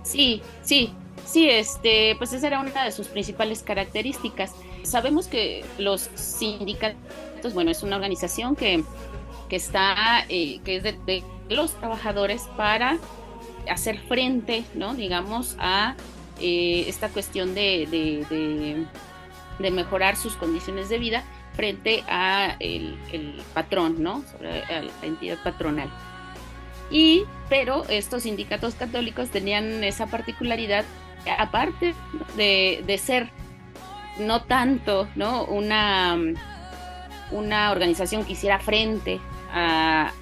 Sí, 0.04 0.42
sí, 0.63 0.92
sí, 1.25 1.50
este, 1.50 2.16
pues 2.18 2.34
esa 2.34 2.48
era 2.48 2.60
una 2.60 2.84
de 2.84 2.92
sus 2.92 3.08
principales 3.08 3.63
características. 3.63 4.54
Sabemos 4.84 5.28
que 5.28 5.63
los 5.78 6.10
sindicatos, 6.16 7.54
bueno, 7.54 7.72
es 7.72 7.84
una 7.84 7.96
organización 7.96 8.56
que, 8.56 8.84
que 9.50 9.56
está, 9.56 10.25
eh, 10.30 10.60
que 10.63 10.78
es 10.78 10.84
de, 10.84 11.24
los 11.50 11.72
trabajadores 11.74 12.44
para 12.56 12.98
hacer 13.70 14.00
frente, 14.00 14.63
¿no? 14.75 14.94
Digamos, 14.94 15.56
a 15.60 15.96
eh, 16.39 16.86
esta 16.88 17.10
cuestión 17.10 17.56
de, 17.56 17.88
de, 17.89 18.86
de 19.60 19.72
mejorar 19.72 20.16
sus 20.16 20.36
condiciones 20.36 20.89
de 20.89 21.00
vida 21.00 21.24
frente 21.60 22.06
a 22.08 22.56
el, 22.62 22.98
patrón, 23.54 24.01
¿no? 24.01 24.24
Sobre 24.32 24.62
la 24.62 24.92
entidad 25.01 25.38
patronal. 25.44 25.89
Y, 26.89 27.24
pero 27.50 27.84
estos 27.89 28.24
sindicatos 28.24 28.75
católicos 28.75 29.30
tenían 29.30 29.84
esa 29.84 30.08
particularidad, 30.08 30.86
aparte 31.38 31.96
de, 32.38 32.98
ser 33.04 33.30
no 34.20 34.44
tanto, 34.44 35.10
¿no? 35.18 35.44
Una, 35.44 36.18
una 37.32 37.72
organización 37.72 38.24
que 38.24 38.32
hiciera 38.32 38.60
frente 38.60 39.20
a, 39.51 40.13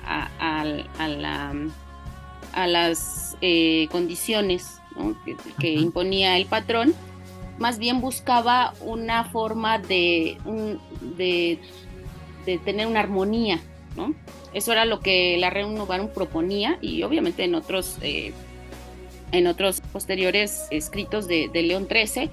las 2.56 3.38
eh, 3.42 3.88
condiciones 3.92 4.82
que, 5.60 5.70
imponía 5.70 6.36
el 6.36 6.48
patrón, 6.48 6.96
más 7.58 7.80
bien 7.80 8.02
buscaba 8.02 8.74
una 8.82 9.26
forma 9.26 9.80
de, 9.80 10.38
de, 11.18 11.60
tener 12.64 12.88
una 12.88 13.00
armonía, 13.02 13.60
¿no? 13.96 14.14
Eso 14.54 14.72
era 14.72 14.86
lo 14.86 15.00
que 15.02 15.38
la 15.38 15.50
Reunión 15.50 15.78
Novarum 15.78 16.10
proponía 16.10 16.78
y 16.82 17.04
obviamente 17.04 17.44
en 17.44 17.56
otros, 17.56 17.98
eh, 18.02 18.32
en 19.32 19.48
otros 19.48 19.82
posteriores 19.82 20.68
escritos 20.72 21.28
de, 21.28 21.50
León 21.54 21.88
XIII 21.90 22.32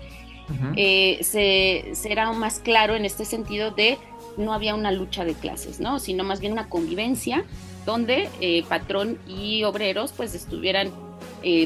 eh, 0.76 1.18
se, 1.22 1.94
será 1.94 2.30
más 2.32 2.60
claro 2.60 2.94
en 2.94 3.04
este 3.04 3.24
sentido 3.24 3.70
de 3.70 3.98
no 4.36 4.52
había 4.52 4.74
una 4.74 4.92
lucha 4.92 5.24
de 5.24 5.34
clases, 5.34 5.80
¿no? 5.80 5.98
Sino 5.98 6.24
más 6.24 6.40
bien 6.40 6.52
una 6.52 6.68
convivencia 6.68 7.44
donde 7.86 8.28
eh, 8.40 8.64
patrón 8.68 9.18
y 9.26 9.64
obreros 9.64 10.12
pues 10.12 10.34
estuvieran 10.34 10.90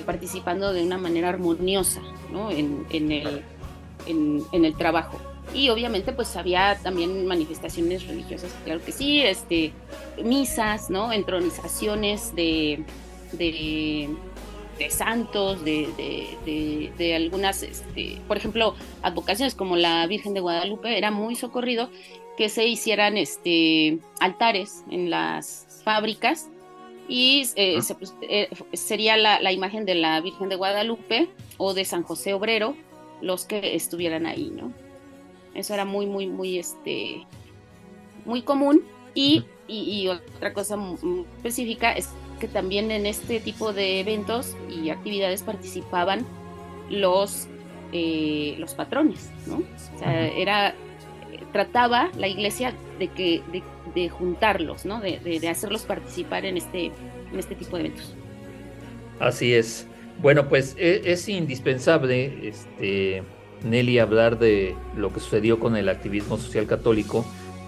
participando 0.05 0.73
de 0.73 0.83
una 0.83 0.99
manera 0.99 1.29
armoniosa, 1.29 2.03
¿no? 2.33 2.51
En, 2.51 2.87
el, 2.91 3.43
en 4.07 4.65
el 4.65 4.75
trabajo. 4.77 5.19
Y 5.55 5.71
obviamente 5.71 6.13
pues 6.13 6.37
había 6.37 6.79
también 6.83 7.27
manifestaciones 7.27 8.07
religiosas, 8.07 8.55
claro 8.65 8.85
que 8.85 8.93
sí, 8.93 9.21
este, 9.21 9.73
misas, 10.23 10.91
¿no? 10.91 11.13
Entronizaciones 11.13 12.35
de, 12.35 12.85
de, 13.33 14.11
santos, 14.91 15.65
de, 15.65 15.89
de, 16.97 17.15
algunas, 17.15 17.63
este, 17.63 18.21
por 18.29 18.37
ejemplo, 18.37 18.75
advocaciones 19.03 19.55
como 19.55 19.77
la 19.77 20.07
Virgen 20.07 20.35
de 20.35 20.41
Guadalupe, 20.41 20.97
era 20.97 21.11
muy 21.11 21.35
socorrido 21.35 21.91
que 22.37 22.49
se 22.49 22.67
hicieran 22.67 23.17
este, 23.17 23.99
altares 24.21 24.85
en 24.91 25.11
las 25.11 25.81
fábricas 25.83 26.49
y 27.09 27.49
eh, 27.57 27.81
eh, 28.23 28.49
sería 28.75 29.17
la, 29.17 29.41
la, 29.41 29.51
imagen 29.51 29.87
de 29.87 29.95
la 29.95 30.21
Virgen 30.21 30.51
de 30.51 30.57
Guadalupe 30.57 31.31
o 31.57 31.73
de 31.73 31.85
San 31.87 32.03
José 32.03 32.35
Obrero 32.35 32.77
los 33.21 33.47
que 33.47 33.75
estuvieran 33.75 34.27
ahí, 34.27 34.53
¿no? 34.55 34.73
Eso 35.55 35.75
era 35.75 35.85
muy, 35.85 36.07
muy, 36.07 36.27
muy, 36.27 36.59
este, 36.59 37.27
muy 38.25 38.43
común. 38.43 38.83
Y, 39.15 39.45
otra 40.09 40.53
cosa 40.53 40.79
específica 41.37 41.93
es 41.93 42.09
que 42.39 42.47
también 42.47 42.93
en 42.93 43.05
este 43.05 43.41
tipo 43.41 43.73
de 43.73 43.99
eventos 43.99 44.57
y 44.71 44.91
actividades 44.91 45.43
participaban 45.43 46.25
los, 46.89 47.49
eh, 47.93 48.55
los 48.59 48.75
patrones, 48.75 49.31
¿no? 49.47 49.57
O 49.57 49.99
sea, 49.99 50.29
era, 50.29 50.75
trataba 51.53 52.11
la 52.17 52.29
iglesia 52.29 52.75
de, 52.99 53.09
que, 53.09 53.43
de, 53.95 54.09
juntarlos, 54.09 54.85
¿no? 54.85 55.01
De, 55.01 55.49
hacerlos 55.49 55.83
participar 55.83 56.45
en 56.45 56.57
este, 56.57 56.87
en 57.33 57.39
este 57.39 57.55
tipo 57.55 57.77
de 57.77 57.87
eventos. 57.87 58.15
Así 59.19 59.55
es. 59.55 59.87
Bueno, 60.21 60.49
pues 60.49 60.75
e, 60.79 61.03
es, 61.05 61.29
indispensable, 61.29 62.49
este, 62.49 63.23
Nelly, 63.65 63.99
hablar 63.99 64.39
de 64.39 64.75
lo 64.97 65.13
que 65.13 65.21
sucedió 65.21 65.59
con 65.59 65.77
el 65.77 65.89
activismo 65.89 66.39
social 66.39 66.67
católico 66.67 67.25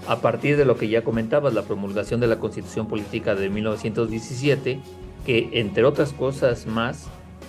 a 0.08 0.20
partir 0.20 0.56
de 0.56 0.64
lo 0.64 0.76
que 0.76 0.88
ya 0.88 1.04
comentabas, 1.04 1.54
la 1.54 1.62
promulgación 1.62 2.20
de 2.20 2.26
la 2.26 2.38
Constitución 2.38 2.88
Política 2.88 3.34
de 3.34 3.50
1917, 3.50 4.80
que 5.26 5.50
entre 5.52 5.84
otras 5.84 6.12
cosas 6.12 6.66
más 6.66 7.06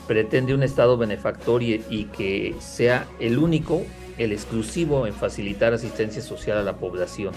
pretende 0.08 0.54
un 0.54 0.62
Estado 0.62 0.98
benefactor 0.98 1.64
y, 1.64 1.84
y 1.90 2.06
que 2.06 2.56
sea 2.60 3.08
el 3.20 3.40
único, 3.40 3.84
el 4.24 4.32
exclusivo 4.32 5.08
en 5.08 5.14
facilitar 5.14 5.74
asistencia 5.74 6.22
social 6.22 6.58
a 6.58 6.64
la 6.64 6.78
población. 6.78 7.34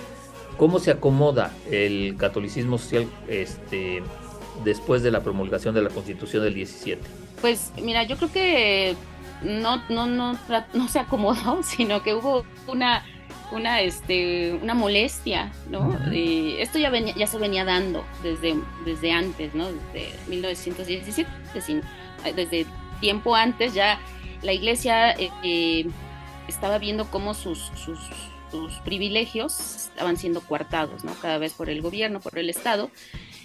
¿Cómo 0.57 0.79
se 0.79 0.91
acomoda 0.91 1.53
el 1.71 2.17
catolicismo 2.17 2.79
social 2.79 3.07
este, 3.29 4.03
después 4.65 5.03
de 5.03 5.11
la 5.11 5.21
promulgación 5.21 5.75
de 5.75 5.83
la 5.83 5.91
Constitución 5.91 6.45
del 6.45 6.55
17? 6.55 7.03
Pues 7.41 7.73
mira, 7.83 8.05
yo 8.05 8.17
creo 8.17 8.31
que 8.31 8.97
no, 9.43 9.83
no, 9.89 10.07
no, 10.07 10.39
no 10.73 10.89
se 10.89 10.99
acomodó, 10.99 11.63
sino 11.65 12.03
que 12.03 12.15
hubo 12.15 12.45
una, 12.69 13.05
una, 13.51 13.81
este, 13.81 14.55
una 14.63 14.75
molestia, 14.75 15.53
¿no? 15.71 15.99
esto 16.13 16.79
ya, 16.79 16.91
venía, 16.91 17.15
ya 17.17 17.27
se 17.27 17.39
venía 17.39 17.65
dando 17.65 18.05
desde, 18.23 18.55
desde 18.85 19.13
antes, 19.13 19.55
¿no? 19.55 19.67
Desde 19.67 20.13
1917, 20.29 21.29
desde, 22.37 22.67
tiempo 23.01 23.35
antes 23.35 23.75
ya 23.75 23.99
la 24.43 24.53
iglesia 24.53 25.11
eh, 25.13 25.31
eh, 25.43 25.87
estaba 26.49 26.79
viendo 26.79 27.11
cómo 27.11 27.35
sus, 27.35 27.71
sus, 27.77 27.99
privilegios 28.85 29.89
estaban 29.89 30.17
siendo 30.17 30.41
coartados, 30.41 31.03
¿no? 31.03 31.13
Cada 31.21 31.39
vez 31.39 31.55
por 31.55 31.69
el 31.69 31.83
gobierno, 31.83 32.21
por 32.21 32.39
el 32.39 32.49
Estado. 32.49 32.89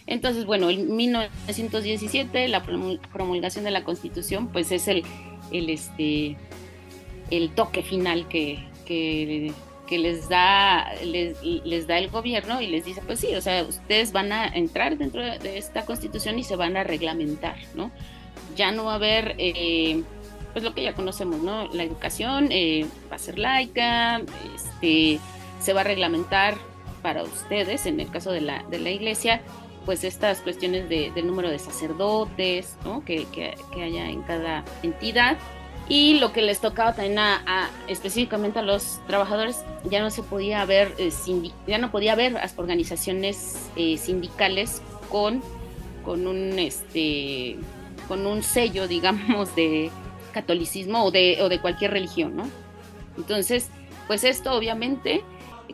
Entonces, 0.06 0.46
bueno, 0.46 0.70
en 0.70 0.96
1917, 0.96 2.48
la 2.48 2.62
promulgación 2.64 3.66
de 3.66 3.72
la 3.72 3.84
Constitución, 3.84 4.50
pues 4.50 4.72
es 4.72 4.88
el, 4.88 5.04
el, 5.52 5.72
este, 5.72 6.38
el 7.32 7.50
toque 7.56 7.82
final 7.82 8.28
que, 8.28 8.64
que, 8.86 9.98
les, 9.98 10.30
da, 10.30 10.94
les, 11.04 11.88
da 11.88 11.98
el 11.98 12.10
gobierno 12.10 12.62
y 12.62 12.68
les 12.68 12.86
dice, 12.86 13.02
pues 13.04 13.20
sí, 13.20 13.34
o 13.34 13.42
sea, 13.42 13.64
ustedes 13.64 14.12
van 14.12 14.32
a 14.32 14.48
entrar 14.48 14.96
dentro 14.98 15.24
de 15.24 15.58
esta 15.58 15.86
Constitución 15.86 16.38
y 16.38 16.44
se 16.44 16.56
van 16.56 16.78
a 16.78 16.84
reglamentar, 16.84 17.58
¿no? 17.74 17.90
Ya 18.56 18.72
no 18.72 18.86
va 18.86 18.94
a 18.94 18.96
haber... 18.96 19.34
Eh, 19.40 20.04
pues 20.54 20.64
lo 20.64 20.74
que 20.74 20.84
ya 20.84 20.94
conocemos, 20.94 21.42
¿no? 21.42 21.68
La 21.74 21.84
educación 21.84 22.50
eh, 22.52 22.86
va 23.12 23.16
a 23.16 23.20
ser 23.20 23.38
laica, 23.40 24.22
este, 24.56 25.20
se 25.60 25.74
va 25.74 25.82
a 25.82 25.84
reglamentar 25.84 26.56
para 27.02 27.24
ustedes, 27.24 27.86
en 27.86 28.00
el 28.00 28.10
caso 28.10 28.32
de 28.32 28.42
la, 28.42 28.64
de 28.64 28.80
la 28.80 28.90
iglesia, 28.90 29.42
pues 29.86 30.04
estas 30.04 30.42
cuestiones 30.42 30.90
de, 30.90 31.12
del 31.16 31.28
número 31.28 31.50
de 31.50 31.60
sacerdotes 31.60 32.78
que, 33.06 33.26
haya 33.82 34.10
en 34.10 34.22
cada 34.24 34.64
entidad 34.84 35.38
y 35.88 36.20
lo 36.20 36.32
que 36.32 36.44
les 36.44 36.60
tocaba 36.62 36.94
también 36.94 37.18
a, 37.18 37.70
específicamente 37.88 38.60
a 38.60 38.62
los 38.62 39.00
trabajadores 39.08 39.64
ya 39.90 40.02
no 40.02 40.12
se 40.12 40.22
podía 40.22 40.64
ver 40.66 40.94
eh, 41.00 41.12
ya 41.66 41.80
no 41.80 41.90
podía 41.90 42.14
haber 42.14 42.38
organizaciones 42.58 43.70
eh, 43.76 43.98
sindicales 43.98 44.84
con 45.10 45.42
con 46.06 46.28
un 46.28 46.60
este 46.60 47.58
con 48.08 48.28
un 48.28 48.44
sello 48.44 48.88
digamos 48.88 49.56
de 49.56 49.90
catolicismo 50.32 51.06
o 51.06 51.12
de, 51.12 51.38
o 51.42 51.50
de 51.50 51.60
cualquier 51.60 51.92
religión 51.92 52.36
no 52.36 52.50
entonces 53.18 53.70
pues 54.08 54.24
esto 54.24 54.54
obviamente 54.54 55.24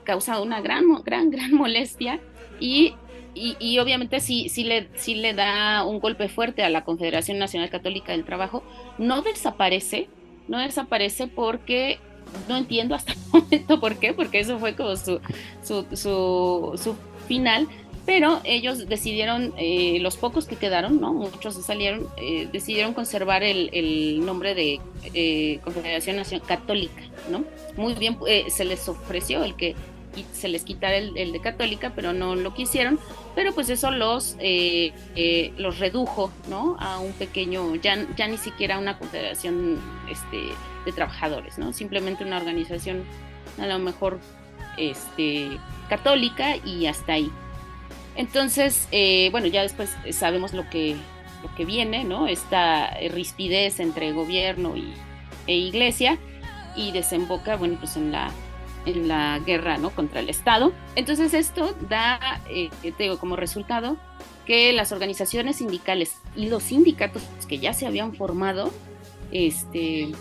causa 0.04 0.42
una 0.42 0.62
gran 0.62 0.86
gran 1.04 1.30
gran 1.30 1.54
molestia 1.54 2.20
y 2.60 2.96
y, 3.38 3.80
obviamente 3.80 4.22
sí, 4.22 4.48
sí, 4.48 4.64
le, 4.64 4.88
sí 4.96 5.16
le 5.16 5.34
da 5.34 5.84
un 5.84 6.00
golpe 6.00 6.30
fuerte 6.30 6.64
a 6.64 6.70
la 6.70 6.86
Confederación 6.86 7.38
Nacional 7.38 7.70
Católica 7.70 8.14
del 8.14 8.24
Trabajo. 8.24 8.64
No 8.98 9.22
desaparece, 9.24 10.08
no 10.48 10.58
desaparece 10.58 11.28
porque 11.28 12.00
no 12.48 12.56
entiendo 12.56 12.96
hasta 12.96 13.12
el 13.12 13.20
momento 13.34 13.82
por 13.82 13.98
qué, 13.98 14.14
porque 14.14 14.40
eso 14.40 14.58
fue 14.58 14.74
como 14.74 14.96
su, 14.96 15.20
su, 15.62 15.86
su, 16.78 16.96
final, 17.28 17.68
pero 18.06 18.42
ellos 18.44 18.88
decidieron, 18.88 19.54
eh, 19.58 20.00
los 20.02 20.18
pocos 20.18 20.46
que 20.46 20.56
quedaron, 20.56 21.02
¿no? 21.02 21.14
muchos 21.14 21.56
salieron, 21.66 22.08
eh, 22.18 22.48
decidieron 22.52 22.94
conservar 22.94 23.44
el, 23.44 23.70
el 23.74 24.26
nombre 24.26 24.54
de 24.56 24.80
eh, 25.14 25.60
Confederación 25.64 26.16
Nacional 26.18 26.48
Católica, 26.48 27.02
¿no? 27.30 27.44
Muy 27.78 27.94
bien, 27.94 28.18
se 28.48 28.64
les 28.64 28.88
ofreció 28.88 29.44
el 29.44 29.56
que 29.56 29.76
se 30.34 30.48
les 30.48 30.64
quitara 30.64 30.96
el, 30.96 31.32
de 31.32 31.40
católica, 31.42 31.92
pero 31.96 32.14
no 32.14 32.36
lo 32.36 32.54
quisieron, 32.54 33.00
pero 33.34 33.54
pues 33.54 33.70
eso 33.70 33.92
los, 33.92 34.36
eh, 34.40 34.94
eh, 35.16 35.54
los 35.58 35.80
redujo, 35.80 36.32
¿no? 36.50 36.78
A 36.80 37.00
un 37.00 37.12
pequeño, 37.14 37.76
ya, 37.76 38.06
ya 38.16 38.28
ni 38.28 38.38
siquiera 38.38 38.80
una 38.80 38.98
confederación 38.98 39.80
este, 40.10 40.54
de 40.86 40.92
trabajadores, 40.92 41.58
¿no? 41.58 41.74
Simplemente 41.74 42.24
una 42.24 42.38
organización 42.38 43.04
a 43.60 43.66
lo 43.66 43.80
mejor 43.80 44.20
este, 44.78 45.58
católica 45.90 46.56
y 46.58 46.86
hasta 46.86 47.14
ahí. 47.14 47.32
Entonces, 48.16 48.88
eh, 48.92 49.30
bueno, 49.32 49.48
ya 49.48 49.62
después 49.62 49.96
sabemos 50.12 50.54
lo 50.54 50.70
que, 50.70 50.96
lo 51.44 51.54
que 51.56 51.66
viene, 51.66 52.04
¿no? 52.04 52.28
Esta 52.28 52.92
rispidez 53.12 53.80
entre 53.80 54.12
gobierno 54.14 54.76
y, 54.78 54.94
e 55.48 55.56
iglesia 55.56 56.18
y 56.76 56.92
desemboca, 56.92 57.56
bueno, 57.56 57.78
pues 57.80 57.98
en 57.98 58.12
la 58.12 58.32
en 58.86 59.08
la 59.08 59.40
guerra 59.40 59.78
¿no? 59.78 59.90
contra 59.90 60.20
el 60.20 60.30
Estado. 60.30 60.72
Entonces 60.96 61.34
esto 61.34 61.76
da, 61.90 62.42
eh, 62.50 62.70
te 62.82 63.04
digo, 63.04 63.18
como 63.18 63.36
resultado 63.36 63.98
que 64.46 64.72
las 64.74 64.92
organizaciones 64.92 65.58
sindicales 65.58 66.18
y 66.36 66.50
los 66.50 66.64
sindicatos 66.64 67.24
que 67.48 67.58
ya 67.58 67.74
se 67.74 67.88
habían 67.88 68.14
formado, 68.14 68.72
este, 69.32 70.12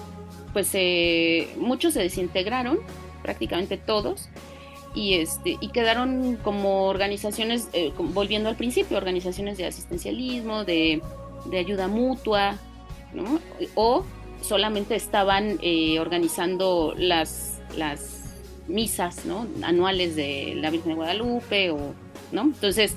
pues 0.52 0.70
eh, 0.72 1.54
muchos 1.58 1.92
se 1.94 2.00
desintegraron, 2.00 2.78
prácticamente 3.22 3.76
todos, 3.76 4.30
y, 4.94 5.14
este, 5.14 5.56
y 5.60 5.68
quedaron 5.68 6.36
como 6.42 6.84
organizaciones, 6.86 7.68
eh, 7.72 7.92
volviendo 7.98 8.48
al 8.48 8.56
principio, 8.56 8.96
organizaciones 8.96 9.58
de 9.58 9.66
asistencialismo, 9.66 10.64
de, 10.64 11.02
de 11.46 11.58
ayuda 11.58 11.88
mutua, 11.88 12.58
¿no? 13.12 13.40
o 13.74 14.04
solamente 14.40 14.94
estaban 14.94 15.58
organizando 15.98 16.94
las, 16.96 17.60
las 17.76 18.24
misas 18.68 19.24
¿no? 19.24 19.46
anuales 19.62 20.16
de 20.16 20.54
la 20.56 20.70
Virgen 20.70 20.90
de 20.90 20.94
Guadalupe, 20.96 21.70
o, 21.70 21.94
¿no? 22.32 22.42
Entonces, 22.42 22.96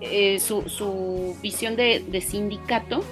eh, 0.00 0.38
su, 0.40 0.68
su, 0.68 1.36
visión 1.40 1.76
de, 1.76 2.20
sindicato 2.20 3.02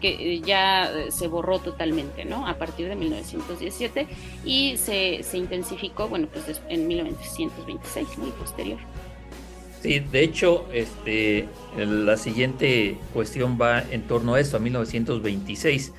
que 0.00 0.34
eh, 0.34 0.40
ya 0.40 0.90
se 1.10 1.28
borró 1.28 1.58
totalmente, 1.58 2.24
¿no? 2.24 2.46
A 2.46 2.54
partir 2.54 2.88
de 2.88 2.96
1917 2.96 4.06
y 4.44 4.76
se, 4.76 5.22
se 5.22 5.38
intensificó, 5.38 6.08
bueno, 6.08 6.28
pues 6.32 6.60
en 6.68 6.88
1926, 6.88 8.18
muy 8.18 8.30
posterior. 8.30 8.78
Sí, 9.82 9.98
de 10.00 10.22
hecho, 10.22 10.66
este, 10.72 11.48
la 11.76 12.16
siguiente 12.18 12.98
cuestión 13.14 13.58
va 13.60 13.82
en 13.90 14.02
torno 14.02 14.34
a 14.34 14.40
eso, 14.40 14.58
a 14.58 14.60
1926 14.60 15.92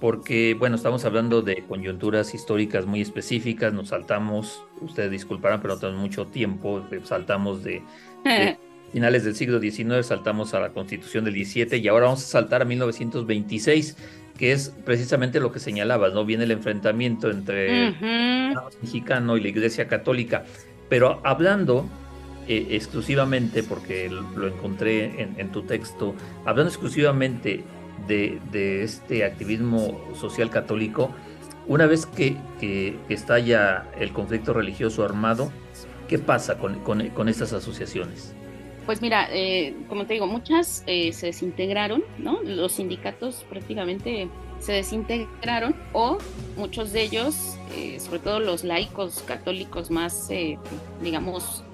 porque, 0.00 0.54
bueno, 0.54 0.76
estamos 0.76 1.04
hablando 1.04 1.42
de 1.42 1.64
coyunturas 1.66 2.34
históricas 2.34 2.86
muy 2.86 3.00
específicas, 3.00 3.72
nos 3.72 3.88
saltamos, 3.88 4.62
ustedes 4.80 5.10
disculparán, 5.10 5.60
pero 5.60 5.74
no 5.74 5.80
tenemos 5.80 6.02
mucho 6.02 6.26
tiempo, 6.26 6.84
eh, 6.90 7.00
saltamos 7.04 7.64
de, 7.64 7.82
finales 8.92 9.24
del 9.24 9.34
siglo 9.34 9.60
XIX, 9.60 10.04
saltamos 10.06 10.54
a 10.54 10.60
la 10.60 10.70
constitución 10.70 11.24
del 11.24 11.34
17 11.34 11.78
y 11.78 11.88
ahora 11.88 12.06
vamos 12.06 12.24
a 12.24 12.26
saltar 12.26 12.62
a 12.62 12.64
1926, 12.64 13.96
que 14.38 14.52
es 14.52 14.72
precisamente 14.84 15.40
lo 15.40 15.52
que 15.52 15.58
señalabas, 15.58 16.12
¿no? 16.12 16.24
Viene 16.24 16.44
el 16.44 16.50
enfrentamiento 16.50 17.30
entre 17.30 17.88
el 17.88 18.54
mexicano 18.82 19.36
y 19.36 19.40
la 19.40 19.48
iglesia 19.48 19.88
católica, 19.88 20.44
pero 20.88 21.20
hablando 21.24 21.88
eh, 22.48 22.68
exclusivamente, 22.70 23.62
porque 23.62 24.08
lo 24.08 24.46
encontré 24.46 25.22
en, 25.22 25.34
en 25.38 25.50
tu 25.52 25.62
texto, 25.62 26.14
hablando 26.44 26.70
exclusivamente 26.70 27.64
de, 28.06 28.82
este 28.82 29.24
activismo 29.24 30.00
social 30.14 30.50
católico, 30.50 31.10
una 31.66 31.86
vez 31.86 32.06
que, 32.06 32.36
que, 32.60 32.96
estalla 33.08 33.86
el 33.98 34.12
conflicto 34.12 34.52
religioso 34.52 35.04
armado, 35.04 35.50
¿qué 36.08 36.18
pasa 36.18 36.58
con, 36.58 37.28
estas 37.28 37.52
asociaciones? 37.52 38.34
Pues 38.86 39.02
mira, 39.02 39.28
eh, 39.32 39.74
como 39.88 40.06
te 40.06 40.14
digo, 40.14 40.26
muchas 40.26 40.84
eh, 40.86 41.12
se 41.12 41.26
desintegraron, 41.26 42.04
¿no? 42.18 42.40
Los 42.42 42.72
sindicatos 42.72 43.44
prácticamente 43.48 44.28
se 44.60 44.72
desintegraron 44.72 45.74
o 45.92 46.18
muchos 46.56 46.92
de 46.92 47.02
ellos, 47.02 47.58
eh, 47.76 47.98
sobre 48.00 48.20
todo 48.20 48.40
los 48.40 48.64
laicos 48.64 49.22
católicos 49.26 49.90
más, 49.90 50.30
digamos, 51.02 51.64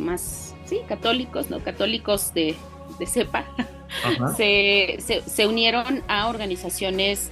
más, 0.00 0.54
sí, 0.66 0.80
católicos, 0.88 1.48
¿no? 1.48 1.60
Católicos 1.60 2.34
de, 2.34 2.56
de 2.98 3.06
cepa, 3.06 3.46
se, 4.36 4.98
se, 5.00 5.46
unieron 5.46 6.02
a 6.08 6.28
organizaciones 6.28 7.30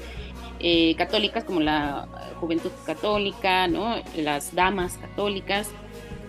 eh, 0.60 0.94
católicas 0.96 1.44
como 1.44 1.60
la 1.60 2.08
Juventud 2.40 2.70
Católica, 2.86 3.66
¿no? 3.68 3.96
las 4.16 4.54
Damas 4.54 4.96
Católicas, 4.96 5.68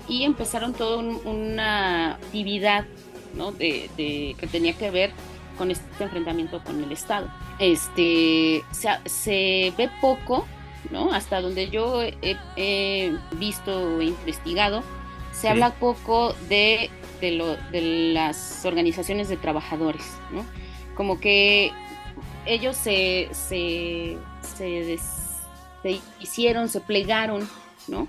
y 0.08 0.24
empezaron 0.24 0.74
toda 0.74 0.98
una 0.98 2.14
actividad 2.16 2.86
¿no? 3.36 3.52
de, 3.52 3.90
que 4.38 4.48
tenía 4.48 4.74
que 4.74 4.92
ver 4.92 5.12
con 5.58 5.72
este 5.72 6.04
enfrentamiento 6.04 6.64
con 6.64 6.84
el 6.84 6.92
Estado. 6.92 7.30
Este, 7.60 8.64
se, 8.72 8.90
se 9.06 9.74
ve 9.78 9.90
poco, 10.02 10.46
¿no? 10.92 11.14
Hasta 11.14 11.42
donde 11.42 11.70
yo 11.70 12.02
he, 12.02 13.18
visto 13.38 14.02
e 14.02 14.06
investigado, 14.06 14.84
se 15.32 15.50
habla 15.50 15.74
poco 15.76 16.34
de, 16.50 16.90
de, 17.22 17.32
lo, 17.32 17.56
de 17.72 18.12
las 18.14 18.66
organizaciones 18.66 19.30
de 19.30 19.38
trabajadores, 19.38 20.06
¿no? 20.32 20.46
Como 20.96 21.20
que 21.20 21.72
ellos 22.46 22.76
se, 22.76 23.30
se, 23.34 24.18
se, 24.42 25.00
hicieron, 26.20 26.70
se 26.70 26.82
plegaron, 26.82 27.48
¿no? 27.88 28.08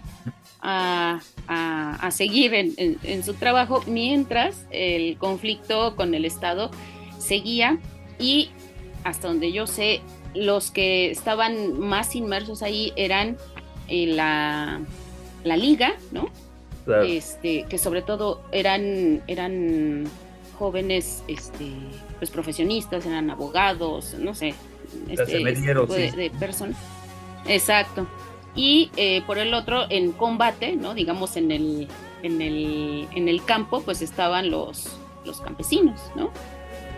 A, 0.68 1.20
a, 1.46 2.11
seguir 2.11 2.52
en, 2.52 2.74
en, 2.76 3.22
su 3.22 3.35
trabajo 3.35 3.85
mientras 3.87 4.66
el 4.72 5.16
conflicto 5.16 5.94
con 5.94 6.12
el 6.12 6.24
Estado 6.24 6.72
seguía 7.20 7.79
y 8.18 8.50
hasta 9.07 9.29
donde 9.29 9.52
yo 9.52 9.68
sé, 9.68 10.00
los 10.35 10.72
que 10.72 11.11
estaban 11.12 11.79
más 11.79 12.16
inmersos 12.16 12.62
ahí 12.62 12.92
eran 12.96 13.37
eh, 13.88 14.07
la, 14.07 14.81
la, 15.44 15.57
liga, 15.57 15.94
¿no? 16.11 16.29
Este, 17.05 17.64
que 17.68 17.79
sobre 17.79 18.02
todo 18.02 18.42
eran, 18.50 19.22
eran 19.29 20.05
jóvenes 20.59 21.22
este, 21.29 21.70
pues 22.18 22.31
profesionistas, 22.31 23.07
eran 23.07 23.31
abogados, 23.31 24.14
no 24.18 24.35
sé, 24.35 24.55
este, 25.09 25.38
de, 25.44 26.12
de 26.12 26.33
personas. 26.38 26.76
Exacto. 27.46 28.09
Y 28.56 28.90
eh, 28.96 29.22
por 29.26 29.38
el 29.38 29.52
otro, 29.54 29.84
en 29.90 30.12
combate, 30.12 30.76
¿no? 30.76 30.94
Digamos 30.94 31.36
en 31.36 31.52
el, 31.52 31.88
en 32.22 32.40
el, 32.40 33.06
en 33.14 33.28
el 33.28 33.44
campo, 33.44 33.82
pues 33.82 34.00
estaban 34.02 34.50
los, 34.50 34.96
los 35.24 35.40
campesinos, 35.40 36.00
¿no? 36.16 36.30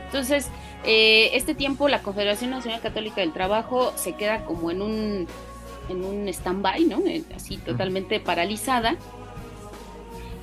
Entonces, 0.06 0.48
eh, 0.84 1.30
este 1.34 1.54
tiempo 1.54 1.88
la 1.88 2.02
Confederación 2.02 2.50
Nacional 2.50 2.80
Católica 2.80 3.20
del 3.20 3.32
Trabajo 3.32 3.92
se 3.96 4.14
queda 4.14 4.44
como 4.44 4.70
en 4.70 4.80
un, 4.80 5.26
en 5.88 6.04
un 6.04 6.28
stand-by, 6.28 6.84
¿no? 6.84 7.00
Eh, 7.06 7.24
así 7.34 7.56
totalmente 7.58 8.20
paralizada, 8.20 8.96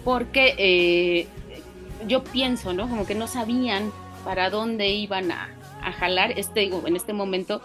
porque 0.04 1.28
yo 2.08 2.23
pienso, 2.23 2.73
¿no? 2.73 2.89
Como 2.89 3.06
que 3.08 3.15
no 3.15 3.28
sabían 3.28 3.91
para 4.25 4.49
dónde 4.49 4.89
iban 4.89 5.32
a, 5.32 5.49
jalar 5.99 6.32
este, 6.32 6.63
en 6.63 6.95
este 6.95 7.13
momento 7.13 7.62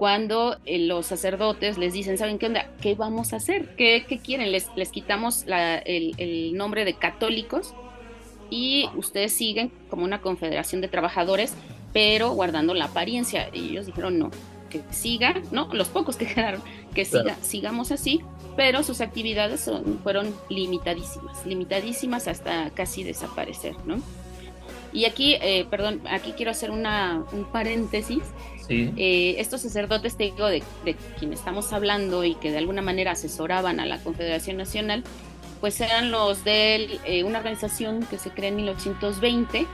cuando 0.00 0.56
eh, 0.64 0.78
los 0.78 1.04
sacerdotes 1.04 1.76
les 1.76 1.92
dicen, 1.92 2.16
¿saben 2.16 2.38
qué 2.38 2.46
onda? 2.46 2.70
¿Qué 2.80 2.94
vamos 2.94 3.34
a 3.34 3.36
hacer? 3.36 3.76
¿Qué, 3.76 4.06
quieren? 4.24 4.50
Les, 4.50 4.66
les 4.74 4.88
quitamos 4.88 5.44
el, 5.46 6.56
nombre 6.56 6.86
de 6.86 6.94
católicos 6.94 7.74
y 8.48 8.88
ustedes 8.96 9.34
siguen 9.34 9.70
como 9.90 10.04
una 10.04 10.22
confederación 10.22 10.80
de 10.80 10.88
trabajadores, 10.88 11.52
pero 11.92 12.30
guardando 12.30 12.72
la 12.72 12.86
apariencia. 12.86 13.50
Y 13.52 13.72
ellos 13.72 13.84
dijeron, 13.84 14.18
no, 14.18 14.30
que 14.70 14.80
siga, 14.88 15.34
¿no? 15.50 15.68
Los 15.74 15.88
pocos 15.88 16.16
que 16.16 16.26
quedaron, 16.34 16.62
que 16.94 17.04
siga, 17.04 17.36
sigamos 17.42 17.92
así, 17.92 18.22
pero 18.56 18.82
sus 18.82 19.02
actividades 19.02 19.60
son, 19.60 19.98
fueron 20.02 20.34
limitadísimas, 20.48 21.44
limitadísimas 21.44 22.26
hasta 22.26 22.70
casi 22.70 23.02
desaparecer, 23.02 23.76
¿no? 23.84 24.00
Y 24.92 25.04
aquí, 25.04 25.34
eh, 25.40 25.66
perdón, 25.70 26.00
aquí 26.10 26.32
quiero 26.36 26.50
hacer 26.50 26.70
una, 26.70 27.24
un 27.32 27.44
paréntesis. 27.44 28.22
Eh, 28.72 29.34
estos 29.38 29.62
sacerdotes, 29.62 30.16
te 30.16 30.24
digo, 30.24 30.46
de, 30.46 30.62
de 30.84 30.94
quien 31.18 31.32
estamos 31.32 31.72
hablando 31.72 32.22
y 32.22 32.36
que 32.36 32.52
de 32.52 32.58
alguna 32.58 32.82
manera 32.82 33.12
asesoraban 33.12 33.80
a 33.80 33.86
la 33.86 33.98
Confederación 33.98 34.56
Nacional, 34.58 35.02
pues 35.60 35.80
eran 35.80 36.12
los 36.12 36.44
de 36.44 37.00
eh, 37.04 37.24
una 37.24 37.38
organización 37.38 38.06
que 38.08 38.16
se 38.16 38.30
crea 38.30 38.50
en 38.50 38.56
1920, 38.56 39.66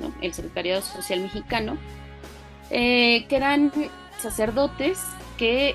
¿no? 0.00 0.14
el 0.22 0.32
Secretariado 0.32 0.80
Social 0.80 1.20
Mexicano, 1.20 1.76
que 2.70 3.26
eran 3.28 3.70
sacerdotes 4.18 4.98
que 5.36 5.74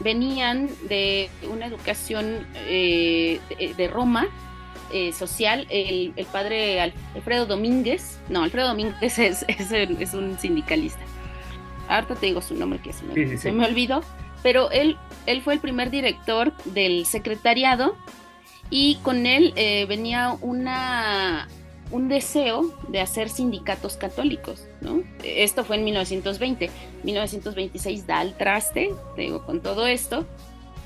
venían 0.00 0.68
de 0.88 1.30
una 1.48 1.66
educación 1.66 2.44
de 2.66 3.90
Roma, 3.92 4.28
eh, 4.92 5.12
social, 5.12 5.66
el, 5.70 6.12
padre 6.32 6.80
Alfredo 7.14 7.46
Domínguez, 7.46 8.18
no, 8.28 8.42
Alfredo 8.42 8.68
Domínguez 8.68 9.18
es, 9.18 9.44
es, 9.48 10.14
un 10.14 10.38
sindicalista. 10.38 11.00
Ahorita 11.88 12.14
te 12.14 12.26
digo 12.26 12.40
su 12.40 12.54
nombre 12.54 12.80
que 12.80 12.92
se 12.92 13.52
me, 13.52 13.66
olvidó, 13.66 14.02
pero 14.42 14.70
él, 14.70 14.96
él 15.26 15.42
fue 15.42 15.54
el 15.54 15.60
primer 15.60 15.90
director 15.90 16.52
del 16.66 17.04
secretariado 17.04 17.96
y 18.70 18.96
con 19.02 19.26
él 19.26 19.52
eh, 19.56 19.86
venía 19.86 20.36
una, 20.40 21.48
un 21.90 22.08
deseo 22.08 22.72
de 22.88 23.00
hacer 23.00 23.28
sindicatos 23.28 23.96
católicos, 23.96 24.66
¿no? 24.80 25.02
Esto 25.24 25.64
fue 25.64 25.76
en 25.76 25.84
1920. 25.84 26.70
1926 27.02 28.06
da 28.06 28.22
el 28.22 28.34
traste, 28.34 28.94
te 29.16 29.22
digo, 29.22 29.44
con 29.44 29.60
todo 29.60 29.88
esto, 29.88 30.26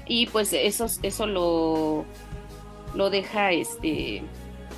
y 0.06 0.26
pues 0.26 0.52
eso, 0.52 0.86
eso 1.02 1.26
lo, 1.26 2.04
lo 2.94 3.10
deja, 3.10 3.52
este, 3.52 4.22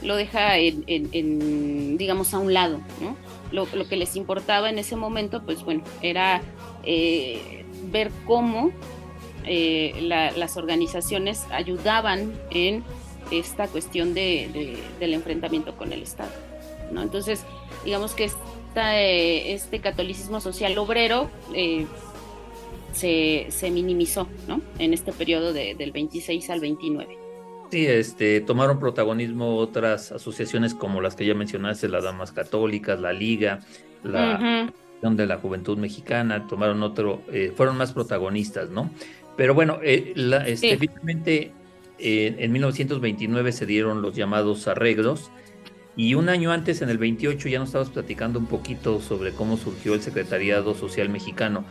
lo 0.02 0.16
deja 0.16 0.58
en, 0.58 1.96
digamos, 1.98 2.34
a 2.34 2.38
un 2.38 2.54
lado, 2.54 2.80
¿no? 3.00 3.16
Lo, 3.52 3.66
que 3.88 3.96
les 3.96 4.16
importaba 4.16 4.70
en 4.70 4.78
ese 4.78 4.96
momento, 4.96 5.42
pues 5.44 5.62
bueno, 5.62 5.82
era 6.02 6.42
eh, 6.84 7.64
ver 7.90 8.10
cómo 8.26 8.70
eh, 9.44 9.94
las 10.36 10.56
organizaciones 10.56 11.44
ayudaban 11.50 12.32
en 12.50 12.84
esta 13.30 13.68
cuestión 13.68 14.14
de, 14.14 14.78
del 14.98 15.14
enfrentamiento 15.14 15.76
con 15.76 15.92
el 15.92 16.02
Estado. 16.02 16.32
Entonces, 16.90 17.44
digamos 17.84 18.14
que 18.14 18.24
esta, 18.24 19.00
eh, 19.00 19.52
este 19.52 19.80
catolicismo 19.80 20.40
social 20.40 20.76
obrero 20.78 21.30
se, 22.92 23.46
se, 23.50 23.70
minimizó, 23.70 24.28
¿no? 24.48 24.60
En 24.78 24.92
este 24.92 25.12
periodo 25.12 25.52
del 25.52 25.92
26 25.92 26.50
al 26.50 26.60
29. 26.60 27.25
Sí, 27.70 27.86
este, 27.86 28.40
tomaron 28.40 28.78
protagonismo 28.78 29.56
otras 29.56 30.12
asociaciones 30.12 30.74
como 30.74 31.00
las 31.00 31.16
que 31.16 31.26
ya 31.26 31.34
mencionaste, 31.34 31.88
las 31.88 32.04
Damas 32.04 32.32
Católicas, 32.32 33.00
la 33.00 33.12
Liga, 33.12 33.60
la 34.04 34.72
de 35.02 35.26
la 35.26 35.38
Juventud 35.38 35.78
Mexicana, 35.78 36.48
tomaron 36.48 36.82
otro, 36.82 37.22
eh, 37.30 37.52
fueron 37.54 37.76
más 37.76 37.92
protagonistas, 37.92 38.70
¿no? 38.70 38.90
Pero 39.36 39.54
bueno, 39.54 39.78
eh, 39.82 40.14
este, 40.46 40.76
finalmente 40.78 41.52
eh, 41.98 42.34
en 42.38 42.52
1929 42.52 43.52
se 43.52 43.66
dieron 43.66 44.02
los 44.02 44.16
llamados 44.16 44.66
arreglos 44.66 45.30
y 45.96 46.14
un 46.14 46.28
año 46.28 46.52
antes, 46.52 46.82
en 46.82 46.90
el 46.90 46.98
28, 46.98 47.48
ya 47.48 47.58
nos 47.58 47.68
estabas 47.68 47.90
platicando 47.90 48.38
un 48.38 48.46
poquito 48.46 49.00
sobre 49.00 49.32
cómo 49.32 49.56
surgió 49.56 49.94
el 49.94 50.02
Secretariado 50.02 50.74
Social 50.74 51.08
Mexicano. 51.08 51.64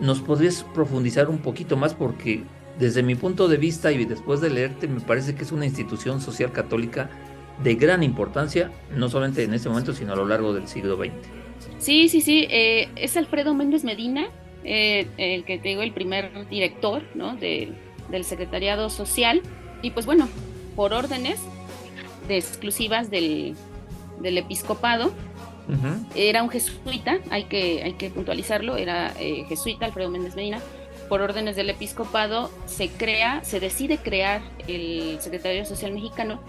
¿Nos 0.00 0.20
podrías 0.20 0.64
profundizar 0.74 1.28
un 1.30 1.38
poquito 1.38 1.76
más? 1.76 1.94
Porque 1.94 2.42
desde 2.78 3.02
mi 3.02 3.14
punto 3.14 3.48
de 3.48 3.56
vista 3.56 3.92
y 3.92 4.04
después 4.04 4.40
de 4.40 4.50
leerte, 4.50 4.88
me 4.88 5.00
parece 5.00 5.34
que 5.34 5.44
es 5.44 5.52
una 5.52 5.66
institución 5.66 6.20
social 6.20 6.52
católica 6.52 7.10
de 7.62 7.74
gran 7.76 8.02
importancia, 8.02 8.72
no 8.90 9.08
solamente 9.08 9.44
en 9.44 9.54
este 9.54 9.68
momento, 9.68 9.92
sino 9.92 10.12
a 10.12 10.16
lo 10.16 10.26
largo 10.26 10.52
del 10.52 10.66
siglo 10.66 10.96
XX. 10.96 11.12
Sí, 11.78 12.08
sí, 12.08 12.20
sí, 12.20 12.46
eh, 12.50 12.88
es 12.96 13.16
Alfredo 13.16 13.54
Méndez 13.54 13.84
Medina, 13.84 14.26
eh, 14.64 15.06
el 15.18 15.44
que 15.44 15.58
te 15.58 15.68
digo, 15.68 15.82
el 15.82 15.92
primer 15.92 16.48
director 16.48 17.02
¿no? 17.14 17.36
del 17.36 17.74
secretariado 18.24 18.90
social, 18.90 19.40
y 19.82 19.90
pues 19.90 20.06
bueno, 20.06 20.28
por 20.74 20.92
órdenes 20.92 21.40
de 22.26 22.38
exclusivas 22.38 23.10
del, 23.10 23.54
episcopado, 24.22 25.12
era 26.14 26.42
un 26.42 26.50
jesuita, 26.50 27.20
hay 27.30 27.44
que, 27.44 27.82
hay 27.82 27.94
que 27.94 28.10
puntualizarlo, 28.10 28.76
era 28.76 29.14
eh, 29.18 29.44
jesuita 29.48 29.86
Alfredo 29.86 30.10
Méndez 30.10 30.36
Medina, 30.36 30.60
por 31.08 31.20
órdenes 31.20 31.56
del 31.56 31.70
episcopado, 31.70 32.50
se 32.66 32.88
crea, 32.88 33.44
se 33.44 33.60
decide 33.60 33.98
crear 33.98 34.42
el 34.66 35.18
Secretario 35.20 35.64
Social 35.64 35.92
Mexicano 35.92 36.40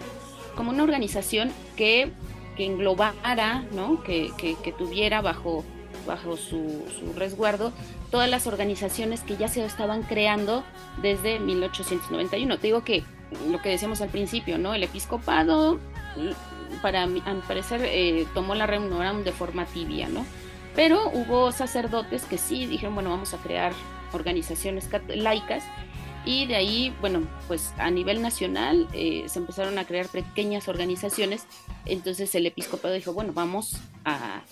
como 0.56 0.70
una 0.70 0.82
organización 0.82 1.52
que, 1.76 2.10
que 2.56 2.64
englobara, 2.64 3.64
¿no? 3.72 4.02
que, 4.02 4.32
que, 4.38 4.72
tuviera 4.72 5.20
bajo, 5.20 5.64
bajo 6.06 6.36
su, 6.36 6.82
resguardo 7.16 7.72
todas 8.10 8.28
las 8.28 8.46
organizaciones 8.46 9.20
que 9.20 9.36
ya 9.36 9.48
se 9.48 9.64
estaban 9.64 10.02
creando 10.02 10.64
desde 11.02 11.38
1891. 11.38 12.58
Te 12.58 12.66
digo 12.66 12.82
que 12.82 13.04
lo 13.50 13.60
que 13.60 13.68
decíamos 13.68 14.00
al 14.00 14.08
principio, 14.08 14.56
¿no? 14.58 14.74
El 14.74 14.84
episcopado, 14.84 15.78
para 16.80 17.02
a 17.02 17.06
mi 17.06 17.20
parecer, 17.46 17.82
eh, 17.84 18.26
tomó 18.34 18.54
la 18.54 18.66
reunión 18.66 19.24
de 19.24 19.32
forma 19.32 19.66
tibia, 19.66 20.08
¿no? 20.08 20.24
Pero 20.76 21.10
hubo 21.12 21.52
sacerdotes 21.52 22.24
que 22.24 22.38
sí 22.38 22.66
dijeron, 22.66 22.94
bueno, 22.94 23.10
vamos 23.10 23.34
a 23.34 23.38
crear 23.38 23.72
organizaciones 24.12 24.88
laicas 25.08 25.64
y 26.24 26.46
de 26.46 26.56
ahí, 26.56 26.94
bueno, 27.00 27.22
pues 27.46 27.72
a 27.78 27.90
nivel 27.90 28.20
nacional 28.20 28.88
eh, 28.92 29.24
se 29.28 29.38
empezaron 29.38 29.78
a 29.78 29.84
crear 29.84 30.08
pequeñas 30.08 30.68
organizaciones, 30.68 31.46
entonces 31.84 32.34
el 32.34 32.46
episcopado 32.46 32.94
dijo, 32.94 33.12
bueno, 33.12 33.32
vamos 33.32 33.76
a, 34.04 34.42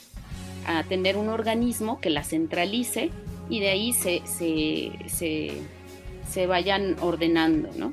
tener 0.89 1.19
un 1.19 1.29
organismo 1.29 2.01
que 2.01 2.09
la 2.09 2.25
centralice 2.25 3.11
y 3.51 3.61
de 3.61 3.69
ahí 3.69 3.93
se, 3.93 4.23
se, 4.27 6.47
vayan 6.47 6.97
ordenando, 7.03 7.69
¿no? 7.77 7.93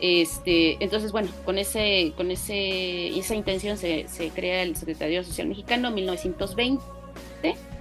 Este, 0.00 0.82
entonces, 0.82 1.12
bueno, 1.12 1.28
con, 1.44 1.56
ese, 1.56 2.12
con 2.16 2.32
ese, 2.32 3.16
esa 3.16 3.36
intención 3.36 3.76
se, 3.76 4.08
se 4.08 4.30
crea 4.30 4.64
el 4.64 4.74
Secretario 4.74 5.22
Social 5.22 5.46
Mexicano 5.46 5.86
en 5.86 5.94
1920 5.94 6.82
parte 7.44 7.73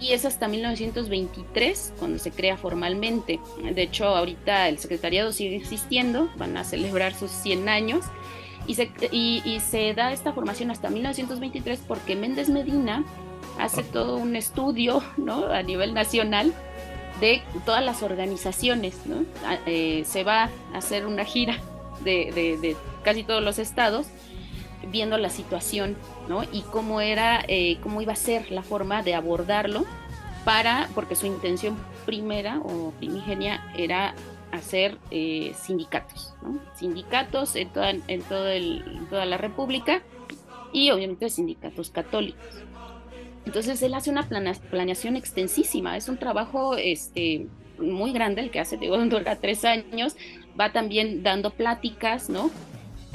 y, 0.00 0.12
es 0.12 0.24
hasta 0.24 0.48
1923 0.48 1.94
cuando 1.98 2.18
se 2.18 2.30
crea 2.30 2.56
formalmente. 2.56 3.40
De 3.74 3.82
hecho, 3.82 4.06
ahorita 4.06 4.68
el 4.68 4.78
secretariado 4.78 5.32
sigue 5.32 5.56
existiendo, 5.56 6.30
van 6.36 6.56
a 6.56 6.64
celebrar 6.64 7.14
sus 7.14 7.30
100 7.30 7.68
años 7.68 8.04
y 8.66 8.74
se, 8.74 8.90
y, 9.10 9.60
se 9.60 9.94
da 9.94 10.12
esta 10.12 10.32
formación 10.32 10.70
hasta 10.70 10.90
1923 10.90 11.80
porque 11.86 12.16
Méndez 12.16 12.48
Medina 12.48 13.04
hace 13.58 13.82
todo 13.82 14.16
un 14.16 14.36
estudio 14.36 15.02
¿no? 15.16 15.46
a 15.46 15.62
nivel 15.62 15.92
nacional 15.92 16.52
de 17.20 17.42
todas 17.66 17.84
las 17.84 18.02
organizaciones. 18.02 19.06
¿no? 19.06 19.24
Ah, 19.44 19.58
eh, 19.66 20.02
se 20.06 20.24
va 20.24 20.50
a 20.72 20.78
hacer 20.78 21.06
una 21.06 21.24
gira 21.24 21.58
de, 22.04 22.58
de, 22.60 22.76
casi 23.02 23.24
todos 23.24 23.42
los 23.42 23.58
estados 23.58 24.06
viendo 24.88 25.18
la 25.18 25.30
situación 25.30 25.96
¿no? 26.28 26.42
y 26.44 26.62
cómo 26.62 27.00
era, 27.00 27.42
eh, 27.48 27.78
cómo 27.82 28.00
iba 28.00 28.12
a 28.12 28.16
ser 28.16 28.50
la 28.50 28.62
forma 28.62 29.02
de 29.02 29.14
abordarlo 29.14 29.84
para, 30.44 30.88
porque 30.94 31.14
su 31.14 31.26
intención 31.26 31.76
primera 32.06 32.60
o 32.60 32.92
primigenia 32.98 33.62
era 33.76 34.14
hacer 34.52 34.98
eh, 35.10 35.54
sindicatos, 35.60 36.34
¿no? 36.42 36.58
sindicatos 36.74 37.56
en 37.56 37.68
toda, 37.68 37.90
en, 37.90 38.22
todo 38.22 38.48
el, 38.48 39.06
toda 39.08 39.24
la 39.26 39.36
República 39.36 40.02
y 40.72 40.90
obviamente 40.90 41.28
sindicatos 41.30 41.90
católicos. 41.90 42.62
Entonces 43.46 43.82
él 43.82 43.94
hace 43.94 44.10
una 44.10 44.28
planeación 44.70 45.16
extensísima, 45.16 45.96
es 45.96 46.08
un 46.08 46.18
trabajo 46.18 46.76
este, 46.76 47.46
muy 47.78 48.12
grande 48.12 48.42
el 48.42 48.50
que 48.50 48.60
hace, 48.60 48.76
digo, 48.76 48.96
dura 49.06 49.36
tres 49.36 49.64
años, 49.64 50.16
va 50.58 50.72
también 50.72 51.22
dando 51.22 51.50
pláticas, 51.50 52.28
¿no? 52.28 52.50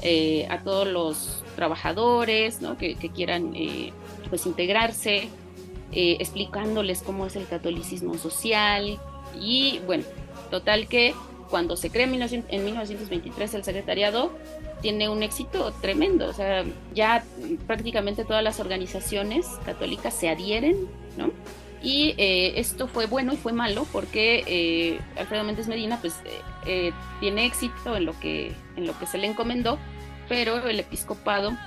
Eh, 0.02 0.46
a 0.50 0.60
todos 0.60 0.88
los 0.88 1.45
trabajadores, 1.56 2.62
¿no? 2.62 2.78
Que, 2.78 2.96
quieran, 2.96 3.54
eh, 3.56 3.92
pues, 4.30 4.46
integrarse, 4.46 5.30
eh, 5.92 6.18
explicándoles 6.20 7.02
cómo 7.02 7.26
es 7.26 7.36
el 7.36 7.48
catolicismo 7.48 8.18
social 8.18 9.00
y, 9.40 9.80
bueno, 9.86 10.04
total 10.52 10.88
que 10.88 11.14
cuando 11.50 11.78
se 11.78 11.90
crea 11.90 12.06
en, 12.06 12.66
1923 12.66 13.54
el 13.54 13.64
secretariado, 13.64 14.32
tiene 14.82 15.10
un 15.10 15.24
éxito 15.24 15.72
tremendo. 15.82 16.28
O 16.28 16.34
sea, 16.34 16.66
ya 16.94 17.24
prácticamente 17.68 18.26
todas 18.26 18.44
las 18.44 18.60
organizaciones 18.60 19.48
católicas 19.66 20.14
se 20.14 20.30
adhieren, 20.30 20.88
¿no? 21.18 21.32
Y 21.82 22.16
eh, 22.18 22.60
esto 22.60 22.88
fue 22.88 23.06
bueno 23.06 23.32
y 23.34 23.38
fue 23.38 23.54
malo 23.54 23.86
porque 23.92 24.44
eh, 24.48 25.00
Alfredo 25.18 25.44
Méndez 25.44 25.68
Medina 25.68 26.00
pues 26.02 26.16
eh, 26.66 26.92
tiene 27.20 27.46
éxito 27.46 27.96
en 27.96 28.06
lo, 28.06 28.20
que, 28.20 28.54
en 28.76 28.88
lo 28.88 28.98
que 28.98 29.06
se 29.06 29.20
le 29.20 29.28
encomendó, 29.28 29.78
pero 30.28 30.68
el 30.68 30.80
episcopado 30.80 31.58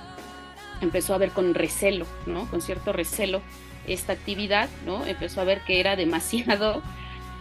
empezó 0.81 1.13
a 1.13 1.17
ver 1.17 1.31
con 1.31 1.53
recelo, 1.53 2.05
¿no? 2.25 2.49
Con 2.49 2.61
cierto 2.61 2.93
recelo 2.93 3.41
esta 3.87 4.13
actividad, 4.13 4.69
¿no? 4.85 5.05
Empezó 5.05 5.41
a 5.41 5.43
ver 5.43 5.61
que 5.61 5.79
era 5.79 5.95
demasiado 5.95 6.81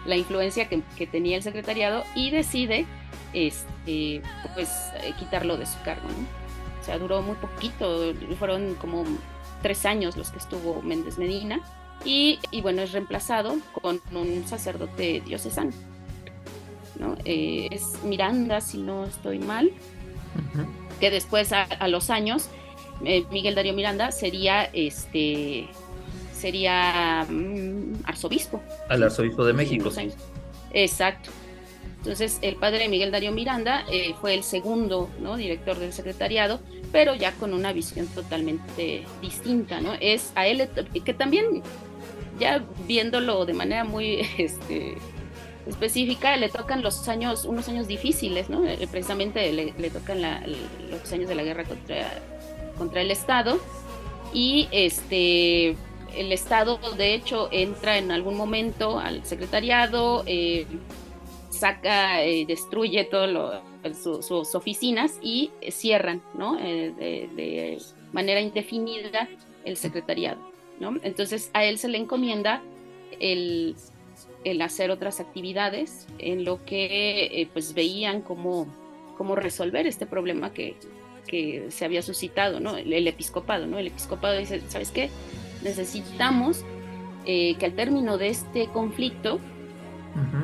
la 0.07 0.17
influencia 0.17 0.69
que, 0.69 1.07
tenía 1.07 1.37
el 1.37 1.43
secretariado 1.43 2.05
y 2.15 2.31
decide 2.31 2.87
este, 3.33 4.23
pues 4.55 4.71
eh, 5.03 5.13
quitarlo 5.19 5.57
de 5.57 5.67
su 5.67 5.81
cargo, 5.83 6.09
O 6.81 6.85
sea, 6.85 6.99
duró 6.99 7.21
muy 7.23 7.37
poquito, 7.37 8.15
fueron 8.39 8.75
como 8.75 9.05
tres 9.63 9.85
años 9.85 10.17
los 10.17 10.31
que 10.31 10.39
estuvo 10.39 10.81
Méndez 10.83 11.19
Medina 11.19 11.61
y, 12.05 12.39
bueno, 12.63 12.83
es 12.83 12.93
reemplazado 12.93 13.57
con 13.83 14.01
un 14.13 14.47
sacerdote 14.47 15.21
diocesano, 15.21 15.73
¿no? 16.99 17.17
Eh, 17.25 17.69
es 17.71 18.03
Miranda, 18.05 18.61
si 18.61 18.79
no 18.79 19.05
estoy 19.05 19.41
mal, 19.41 19.73
que 21.01 21.11
después 21.11 21.53
a, 21.53 21.89
los 21.89 22.11
años 22.11 22.49
eh, 23.05 23.25
Miguel 23.31 23.55
Darío 23.55 23.73
Miranda 23.73 24.11
sería 24.11 24.65
este 24.73 25.69
sería 26.33 27.27
mm, 27.29 28.03
arzobispo. 28.05 28.63
Al 28.89 29.03
arzobispo 29.03 29.45
de 29.45 29.53
México. 29.53 29.91
Exacto. 30.73 31.31
Entonces, 31.99 32.39
el 32.43 32.55
padre 32.57 32.89
Miguel 32.89 33.11
Darío 33.11 33.33
Miranda 33.33 33.85
eh, 33.91 34.15
fue 34.21 34.35
el 34.35 34.45
segundo 34.45 35.11
¿no? 35.21 35.37
director 35.37 35.79
del 35.79 35.93
secretariado, 35.93 36.61
pero 36.93 37.15
ya 37.17 37.33
con 37.33 37.53
una 37.53 37.73
visión 37.73 38.07
totalmente 38.07 39.05
distinta, 39.21 39.81
¿no? 39.81 39.95
Es 40.01 40.33
a 40.37 40.47
él, 40.47 40.69
que 41.05 41.13
también, 41.13 41.63
ya 42.39 42.65
viéndolo 42.87 43.45
de 43.47 43.53
manera 43.53 43.83
muy 43.83 44.21
este, 44.39 44.97
específica, 45.69 46.37
le 46.37 46.49
tocan 46.49 46.83
los 46.83 47.09
años, 47.09 47.45
unos 47.45 47.69
años 47.69 47.87
difíciles, 47.87 48.49
¿no? 48.49 48.65
Eh, 48.65 48.89
precisamente 48.91 49.53
le, 49.53 49.91
tocan 49.91 50.23
los 50.91 51.13
años 51.13 51.29
de 51.29 51.35
la 51.35 51.43
guerra 51.43 51.65
contra, 51.65 52.11
contra 52.77 53.01
el 53.01 53.11
Estado 53.11 53.59
y 54.33 54.69
este 54.73 55.77
el 56.17 56.33
Estado, 56.33 56.79
de 56.97 57.15
hecho, 57.15 57.49
entra 57.53 57.99
en 57.99 58.11
algún 58.11 58.37
momento 58.37 58.99
al 58.99 59.25
secretariado, 59.25 60.25
eh, 60.27 60.67
saca, 61.51 62.25
eh, 62.25 62.45
destruye 62.47 63.05
todo 63.05 63.63
sus 63.95 64.55
oficinas 64.55 65.19
y 65.23 65.51
cierran, 65.71 66.23
¿no? 66.35 66.59
Eh, 66.59 66.93
de, 66.99 67.79
manera 68.11 68.41
indefinida 68.41 69.29
el 69.67 69.77
secretariado, 69.77 70.41
¿no? 70.81 70.97
Entonces 71.03 71.51
a 71.53 71.65
él 71.65 71.79
se 71.79 71.89
le 71.89 71.99
encomienda 71.99 72.63
el, 73.21 73.77
hacer 74.63 74.91
otras 74.91 75.21
actividades 75.21 76.07
en 76.19 76.45
lo 76.45 76.65
que 76.65 77.49
pues 77.53 77.75
veían 77.75 78.23
cómo, 78.23 78.67
cómo 79.17 79.37
resolver 79.37 79.87
este 79.87 80.07
problema 80.07 80.53
que, 80.53 80.77
que 81.27 81.67
se 81.71 81.85
había 81.85 82.03
suscitado, 82.03 82.59
¿no? 82.61 82.77
El, 82.77 82.93
el, 82.93 83.07
episcopado, 83.07 83.67
¿no? 83.67 83.79
El 83.79 83.89
episcopado 83.89 84.39
dice, 84.39 84.63
¿sabes 84.69 84.91
qué? 84.91 85.11
necesitamos 85.63 86.65
eh, 87.27 87.57
que 87.59 87.67
al 87.67 87.73
término 87.75 88.19
de 88.19 88.29
este 88.29 88.69
conflicto, 88.69 89.41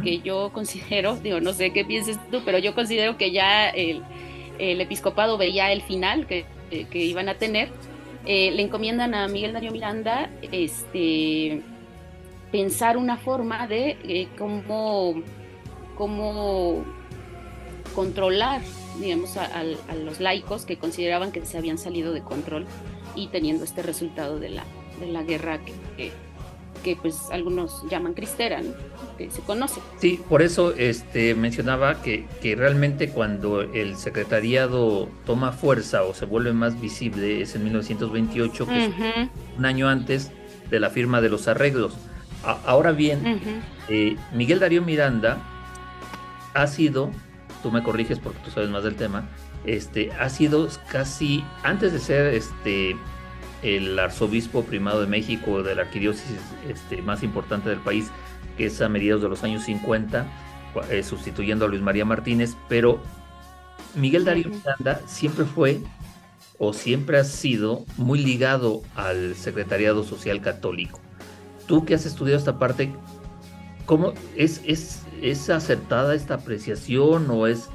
que 0.02 0.20
yo 0.20 0.50
considero, 0.52 1.16
digo, 1.22 1.40
no 1.40 1.52
sé 1.52 1.72
qué 1.72 1.84
pienses 1.84 2.18
tú, 2.30 2.42
pero 2.44 2.58
yo 2.58 2.74
considero 2.74 3.16
que 3.16 3.32
ya 3.32 3.68
el, 3.70 4.02
episcopado 4.58 5.36
veía 5.36 5.72
el 5.72 5.82
final 5.82 6.26
que, 6.26 6.46
iban 6.92 7.28
a 7.28 7.34
tener, 7.34 7.70
eh, 8.26 8.50
le 8.52 8.62
encomiendan 8.62 9.14
a 9.14 9.28
Miguel 9.28 9.52
Darío 9.52 9.72
Miranda 9.72 10.30
este, 10.52 11.60
pensar 12.54 12.96
una 12.96 13.16
forma 13.16 13.66
de 13.66 13.96
eh, 14.04 14.28
cómo, 14.38 15.20
cómo 15.96 16.84
controlar 17.96 18.62
digamos, 19.00 19.36
a, 19.36 19.64
los 20.04 20.20
laicos 20.20 20.64
que 20.64 20.76
consideraban 20.76 21.32
que 21.32 21.44
se 21.44 21.58
habían 21.58 21.78
salido 21.78 22.12
de 22.12 22.22
control 22.22 22.64
y 23.16 23.26
teniendo 23.26 23.64
este 23.64 23.82
resultado 23.82 24.38
de 24.38 24.50
la, 24.50 24.62
de 25.00 25.08
la 25.08 25.24
guerra 25.24 25.58
que, 25.96 26.12
que, 26.84 26.94
pues 26.94 27.22
algunos 27.32 27.84
llaman 27.90 28.14
cristera, 28.14 28.62
que 29.18 29.32
se 29.32 29.40
conoce. 29.40 29.80
Sí, 29.98 30.20
por 30.28 30.40
eso 30.40 30.74
este, 30.76 31.34
mencionaba 31.34 32.02
que, 32.02 32.24
que 32.40 32.54
realmente 32.54 33.08
cuando 33.08 33.62
el 33.62 33.96
secretariado 33.96 35.08
toma 35.26 35.50
fuerza 35.50 36.04
o 36.04 36.14
se 36.14 36.24
vuelve 36.24 36.52
más 36.52 36.80
visible 36.80 37.42
es 37.42 37.56
en 37.56 37.64
1928, 37.64 38.66
que 38.68 38.84
es 38.84 38.90
un 39.58 39.64
año 39.64 39.88
antes 39.88 40.30
de 40.70 40.78
la 40.78 40.90
firma 40.90 41.20
de 41.20 41.30
los 41.30 41.48
arreglos. 41.48 41.98
Ahora 42.44 42.92
bien, 42.92 43.62
eh, 43.88 44.16
Miguel 44.32 44.60
Darío 44.60 44.82
Miranda 44.82 45.38
ha 46.54 46.66
sido, 46.66 47.10
tú 47.62 47.70
me 47.70 47.82
corriges 47.82 48.18
porque 48.18 48.38
tú 48.44 48.50
sabes 48.50 48.70
más 48.70 48.84
del 48.84 48.96
tema, 48.96 49.28
este, 49.64 50.12
ha 50.12 50.28
sido 50.28 50.68
casi, 50.90 51.44
antes 51.62 51.92
de 51.92 51.98
ser 51.98 52.34
este, 52.34 52.96
el 53.62 53.98
arzobispo 53.98 54.62
primado 54.64 55.00
de 55.00 55.06
México 55.06 55.62
de 55.62 55.74
la 55.74 55.82
arquidiócesis 55.82 56.38
este, 56.68 57.02
más 57.02 57.22
importante 57.22 57.68
del 57.68 57.80
país, 57.80 58.10
que 58.56 58.66
es 58.66 58.80
a 58.82 58.88
mediados 58.88 59.22
de 59.22 59.28
los 59.28 59.42
años 59.42 59.64
50, 59.64 60.26
eh, 60.90 61.02
sustituyendo 61.02 61.64
a 61.64 61.68
Luis 61.68 61.82
María 61.82 62.04
Martínez, 62.04 62.56
pero 62.68 63.00
Miguel 63.94 64.24
Darío 64.24 64.48
Miranda 64.48 65.00
siempre 65.06 65.44
fue 65.44 65.80
o 66.58 66.72
siempre 66.72 67.18
ha 67.18 67.24
sido 67.24 67.84
muy 67.96 68.18
ligado 68.18 68.82
al 68.94 69.34
secretariado 69.34 70.04
social 70.04 70.40
católico. 70.40 71.00
Tú 71.66 71.84
que 71.84 71.94
has 71.94 72.06
estudiado 72.06 72.38
esta 72.38 72.58
parte, 72.58 72.92
¿cómo 73.86 74.12
es, 74.36 74.60
es, 74.66 75.02
es 75.22 75.50
acertada 75.50 76.14
esta 76.14 76.34
apreciación 76.34 77.30
o 77.30 77.46
es 77.46 77.68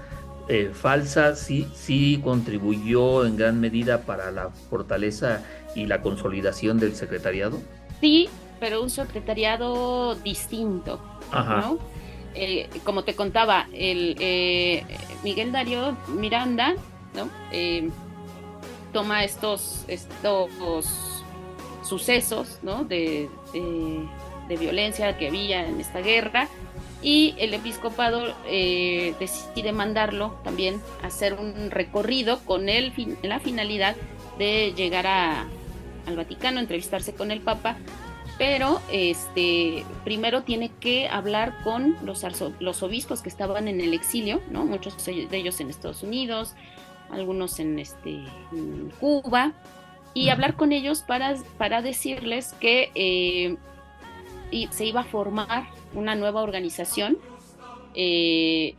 eh, 0.48 0.72
falsa? 0.74 1.36
¿Sí, 1.36 1.68
¿Sí 1.74 2.22
contribuyó 2.24 3.26
en 3.26 3.38
gran 3.38 3.60
medida 3.60 4.02
para 4.02 4.32
la 4.32 4.50
fortaleza 4.70 5.44
y 5.76 5.86
la 5.86 6.02
consolidación 6.02 6.80
del 6.80 6.96
secretariado? 6.96 7.60
Sí, 8.02 8.30
pero 8.60 8.82
un 8.82 8.90
secretariado 8.90 10.16
distinto, 10.16 11.00
¿no? 11.32 11.80
Eh, 12.36 12.70
como 12.84 13.04
te 13.04 13.16
contaba, 13.16 13.68
el 13.74 14.16
eh, 14.20 14.84
Miguel 15.24 15.52
Darío 15.52 15.98
Miranda, 16.08 16.76
¿no? 17.16 17.30
Eh, 17.52 17.90
toma 18.94 19.24
estos, 19.24 19.84
estos 19.88 21.19
sucesos, 21.90 22.60
¿no? 22.64 22.84
De, 22.84 23.30
violencia 24.50 25.16
que 25.16 25.28
había 25.28 25.68
en 25.68 25.80
esta 25.80 26.00
guerra 26.00 26.48
y 27.04 27.36
el 27.38 27.54
episcopado 27.54 28.34
decide 28.46 29.72
mandarlo 29.74 30.40
también 30.44 30.82
a 31.04 31.08
hacer 31.08 31.36
un 31.36 31.70
recorrido 31.70 32.40
con 32.46 32.68
el, 32.68 32.92
la 33.22 33.40
finalidad 33.40 33.96
de 34.40 34.74
llegar 34.76 35.06
a, 35.06 35.46
al 36.08 36.16
Vaticano, 36.16 36.60
entrevistarse 36.60 37.14
con 37.14 37.30
el 37.30 37.42
Papa 37.42 37.78
pero 38.40 38.82
este, 38.90 39.84
primero 40.06 40.44
tiene 40.44 40.72
que 40.80 41.10
hablar 41.10 41.62
con 41.62 41.98
los, 42.04 42.26
los 42.60 42.82
obispos 42.82 43.22
que 43.22 43.28
estaban 43.28 43.68
en 43.68 43.82
el 43.82 43.94
exilio, 43.94 44.42
¿no? 44.50 44.66
muchos 44.66 45.06
de 45.06 45.28
ellos 45.34 45.60
en 45.60 45.70
Estados 45.70 46.04
Unidos, 46.04 46.56
algunos 47.12 47.60
en, 47.60 47.78
este, 47.80 48.24
Cuba, 49.02 49.52
y 50.14 50.30
hablar 50.30 50.56
con 50.56 50.72
ellos 50.72 51.02
para, 51.02 51.36
para 51.58 51.82
decirles 51.82 52.54
que 52.60 52.92
eh, 52.96 53.58
se 54.72 54.86
iba 54.86 55.02
a 55.02 55.06
formar 55.06 55.68
una 55.94 56.16
nueva 56.16 56.42
organización 56.42 57.18
eh, 57.96 58.76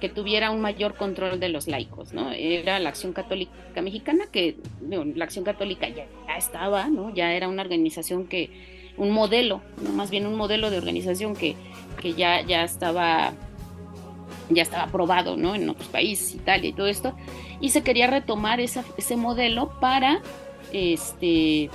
que 0.00 0.08
tuviera 0.08 0.50
un 0.50 0.60
mayor 0.60 0.94
control 0.94 1.40
de 1.40 1.48
los 1.48 1.68
laicos, 1.68 2.12
¿no? 2.12 2.30
Era 2.30 2.78
la 2.78 2.90
Acción 2.90 3.12
Católica 3.12 3.80
Mexicana, 3.82 4.26
que 4.30 4.56
la 4.88 5.24
Acción 5.24 5.44
Católica 5.44 5.88
ya, 5.88 6.06
estaba, 6.36 6.88
¿no? 6.88 7.14
Ya 7.14 7.32
era 7.32 7.48
una 7.48 7.62
organización 7.62 8.26
que, 8.26 8.92
un 8.98 9.10
modelo, 9.10 9.62
más 9.94 10.10
bien 10.10 10.26
un 10.26 10.36
modelo 10.36 10.70
de 10.70 10.78
organización 10.78 11.34
que, 11.34 11.54
que 12.00 12.14
ya, 12.14 12.42
ya 12.42 12.64
estaba 12.64 13.32
ya 14.48 14.62
estaba 14.62 14.84
aprobado, 14.84 15.36
¿no? 15.36 15.54
En 15.54 15.68
otros 15.68 15.88
países, 15.88 16.34
Italia 16.34 16.70
y 16.70 16.72
todo 16.72 16.86
esto, 16.86 17.14
y 17.60 17.70
se 17.70 17.82
quería 17.82 18.06
retomar 18.06 18.60
ese 18.60 19.16
modelo 19.16 19.80
para, 19.80 20.20
este, 20.72 21.70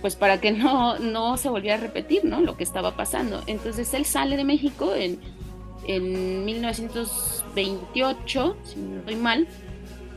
pues 0.00 0.16
para 0.16 0.40
que 0.40 0.50
no, 0.52 0.98
no 0.98 1.36
se 1.36 1.48
volviera 1.48 1.76
a 1.76 1.80
repetir, 1.80 2.24
¿no? 2.24 2.40
Lo 2.40 2.56
que 2.56 2.64
estaba 2.64 2.96
pasando. 2.96 3.40
Entonces 3.46 3.94
él 3.94 4.04
sale 4.04 4.36
de 4.36 4.42
México 4.44 4.94
en, 4.94 5.20
en 5.86 6.44
1928, 6.44 8.56
si 8.64 8.76
no 8.76 8.98
estoy 8.98 9.16
mal, 9.16 9.48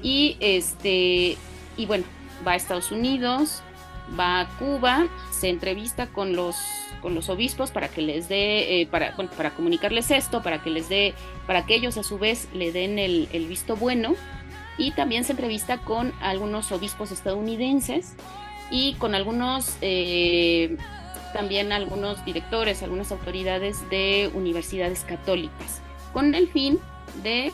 y 0.04 0.38
este, 0.39 1.38
y 1.77 1.86
bueno, 1.86 2.04
va 2.45 2.51
a 2.54 2.56
Estados 2.56 2.91
Unidos, 2.91 3.62
va 4.19 4.41
a 4.41 4.49
Cuba, 4.58 5.08
se 5.32 5.49
entrevista 5.49 6.08
con 6.08 6.36
los 6.36 6.56
con 7.01 7.15
los 7.15 7.29
obispos 7.29 7.71
para 7.71 7.89
que 7.89 8.01
les 8.01 8.29
dé, 8.29 8.81
eh, 8.81 8.87
para, 8.87 9.15
para 9.15 9.51
comunicarles 9.51 10.11
esto, 10.11 10.41
para 10.41 10.61
que 10.61 10.69
les 10.69 10.89
dé, 10.89 11.13
para 11.47 11.65
que 11.65 11.75
ellos 11.75 11.97
a 11.97 12.03
su 12.03 12.17
vez 12.17 12.47
le 12.53 12.71
den 12.71 12.99
el, 12.99 13.27
visto 13.47 13.75
bueno. 13.75 14.15
Y 14.77 14.91
también 14.91 15.23
se 15.23 15.33
entrevista 15.33 15.79
con 15.79 16.13
algunos 16.21 16.71
obispos 16.71 17.11
estadounidenses 17.11 18.15
y 18.71 18.93
con 18.95 19.15
algunos, 19.15 19.75
eh, 19.81 20.77
también 21.33 21.71
algunos 21.71 22.23
directores, 22.23 22.81
algunas 22.81 23.11
autoridades 23.11 23.89
de 23.89 24.31
universidades 24.33 25.01
católicas, 25.01 25.81
con 26.13 26.33
el 26.35 26.47
fin 26.47 26.79
de 27.21 27.51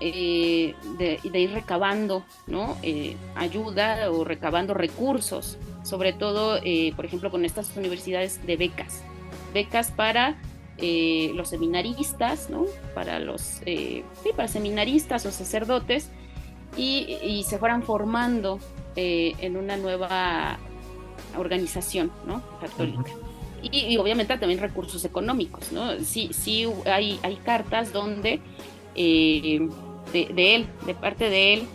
eh, 0.00 0.74
de, 0.96 1.40
ir 1.40 1.52
recabando 1.52 2.24
¿no? 2.46 2.76
ayuda 3.34 4.12
o 4.12 4.24
recabando 4.24 4.72
recursos 4.72 5.58
sobre 5.88 6.12
todo, 6.12 6.60
eh, 6.62 6.92
por 6.94 7.06
ejemplo, 7.06 7.30
con 7.30 7.44
estas 7.44 7.74
universidades 7.76 8.44
de 8.46 8.56
becas, 8.56 9.02
becas 9.54 9.90
para 9.90 10.38
eh, 10.76 11.32
los 11.34 11.48
seminaristas, 11.48 12.50
¿no? 12.50 12.66
Para 12.94 13.18
los, 13.18 13.62
eh, 13.64 14.04
sí, 14.22 14.30
para 14.36 14.48
seminaristas 14.48 15.24
o 15.24 15.30
sacerdotes 15.30 16.10
y, 16.76 17.42
se 17.46 17.58
fueran 17.58 17.82
formando 17.82 18.60
en 18.94 19.56
una 19.56 19.76
nueva 19.76 20.58
organización, 21.36 22.10
¿no? 22.26 22.42
Católica. 22.60 23.10
y, 23.62 23.96
obviamente 23.96 24.36
también 24.36 24.60
recursos 24.60 25.04
económicos, 25.04 25.72
¿no? 25.72 25.98
Sí, 26.00 26.30
sí 26.32 26.66
hay, 26.84 27.18
hay 27.22 27.36
cartas 27.36 27.92
donde 27.92 28.40
de, 28.94 29.70
de 30.12 30.54
él, 30.54 30.66
de 30.84 30.94
parte 30.94 31.30
de 31.30 31.54
él, 31.54 31.68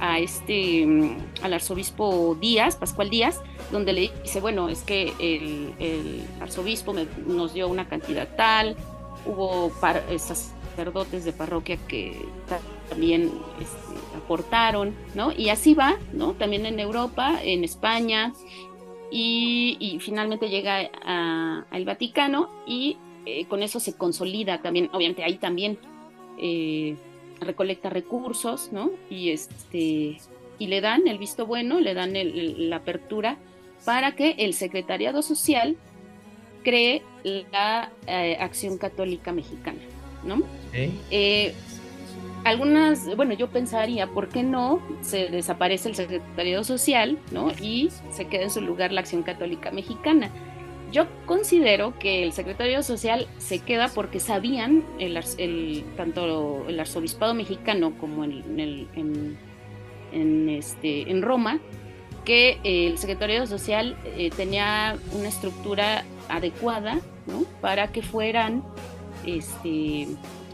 a 0.00 0.18
este, 0.18 0.86
mm, 0.86 1.16
al 1.42 1.54
arzobispo 1.54 2.36
Díaz, 2.40 2.76
Pascual 2.76 3.10
Díaz, 3.10 3.40
donde 3.72 3.92
le 3.92 4.12
dice, 4.22 4.40
bueno, 4.40 4.68
es 4.68 4.82
que 4.82 5.12
el, 5.18 6.24
arzobispo 6.40 6.94
nos 7.26 7.54
dio 7.54 7.68
una 7.68 7.88
cantidad 7.88 8.28
tal, 8.36 8.76
hubo 9.26 9.72
eh, 10.10 10.18
sacerdotes 10.18 11.24
de 11.24 11.32
parroquia 11.32 11.76
que 11.88 12.16
también 12.88 13.30
este, 13.60 14.16
aportaron, 14.16 14.94
¿no? 15.14 15.32
Y 15.32 15.50
así 15.50 15.74
va, 15.74 15.96
¿no? 16.12 16.32
También 16.32 16.66
en 16.66 16.80
Europa, 16.80 17.38
en 17.42 17.64
España, 17.64 18.32
y, 19.10 19.98
finalmente 20.00 20.48
llega 20.48 20.80
al 21.70 21.84
Vaticano 21.84 22.50
y 22.66 22.98
eh, 23.24 23.46
con 23.46 23.62
eso 23.62 23.80
se 23.80 23.96
consolida 23.96 24.60
también, 24.60 24.90
obviamente 24.92 25.24
ahí 25.24 25.36
también 25.36 25.78
eh, 26.38 26.96
recolecta 27.40 27.90
recursos, 27.90 28.70
¿no? 28.72 28.90
Y, 29.10 29.30
este, 29.30 30.18
y 30.58 30.66
le 30.66 30.80
dan 30.80 31.06
el 31.06 31.18
visto 31.18 31.46
bueno, 31.46 31.80
le 31.80 31.94
dan 31.94 32.12
la 32.14 32.76
apertura 32.76 33.38
para 33.84 34.14
que 34.14 34.34
el 34.38 34.54
Secretariado 34.54 35.22
Social 35.22 35.76
cree 36.62 37.02
la 37.24 37.90
eh, 38.06 38.36
Acción 38.40 38.78
Católica 38.78 39.32
Mexicana, 39.32 39.78
¿no? 40.24 40.42
Eh, 40.72 41.54
algunas, 42.44 43.14
bueno, 43.16 43.34
yo 43.34 43.48
pensaría, 43.48 44.06
¿por 44.06 44.28
qué 44.28 44.42
no 44.42 44.80
se 45.00 45.28
desaparece 45.28 45.88
el 45.88 45.94
Secretariado 45.94 46.64
Social, 46.64 47.18
¿no? 47.30 47.52
Y 47.60 47.90
se 48.12 48.26
queda 48.26 48.44
en 48.44 48.50
su 48.50 48.60
lugar 48.60 48.92
la 48.92 49.00
Acción 49.00 49.22
Católica 49.22 49.70
Mexicana. 49.70 50.30
Yo 50.90 51.06
considero 51.26 51.98
que 51.98 52.24
el 52.24 52.32
secretario 52.32 52.82
social 52.82 53.26
se 53.36 53.58
queda 53.58 53.88
porque 53.88 54.20
sabían, 54.20 54.84
el, 54.98 55.84
tanto 55.96 56.64
el 56.66 56.80
arzobispado 56.80 57.34
mexicano 57.34 57.92
como 57.98 58.24
en, 58.24 58.88
en, 60.12 60.48
este, 60.48 61.10
en 61.10 61.20
Roma, 61.20 61.60
que 62.24 62.58
el 62.64 62.96
secretario 62.96 63.46
social 63.46 63.96
eh, 64.04 64.30
tenía 64.34 64.96
una 65.12 65.28
estructura 65.28 66.04
adecuada 66.28 67.00
para 67.60 67.88
que 67.92 68.02
fueran 68.02 68.64
este, 69.26 70.08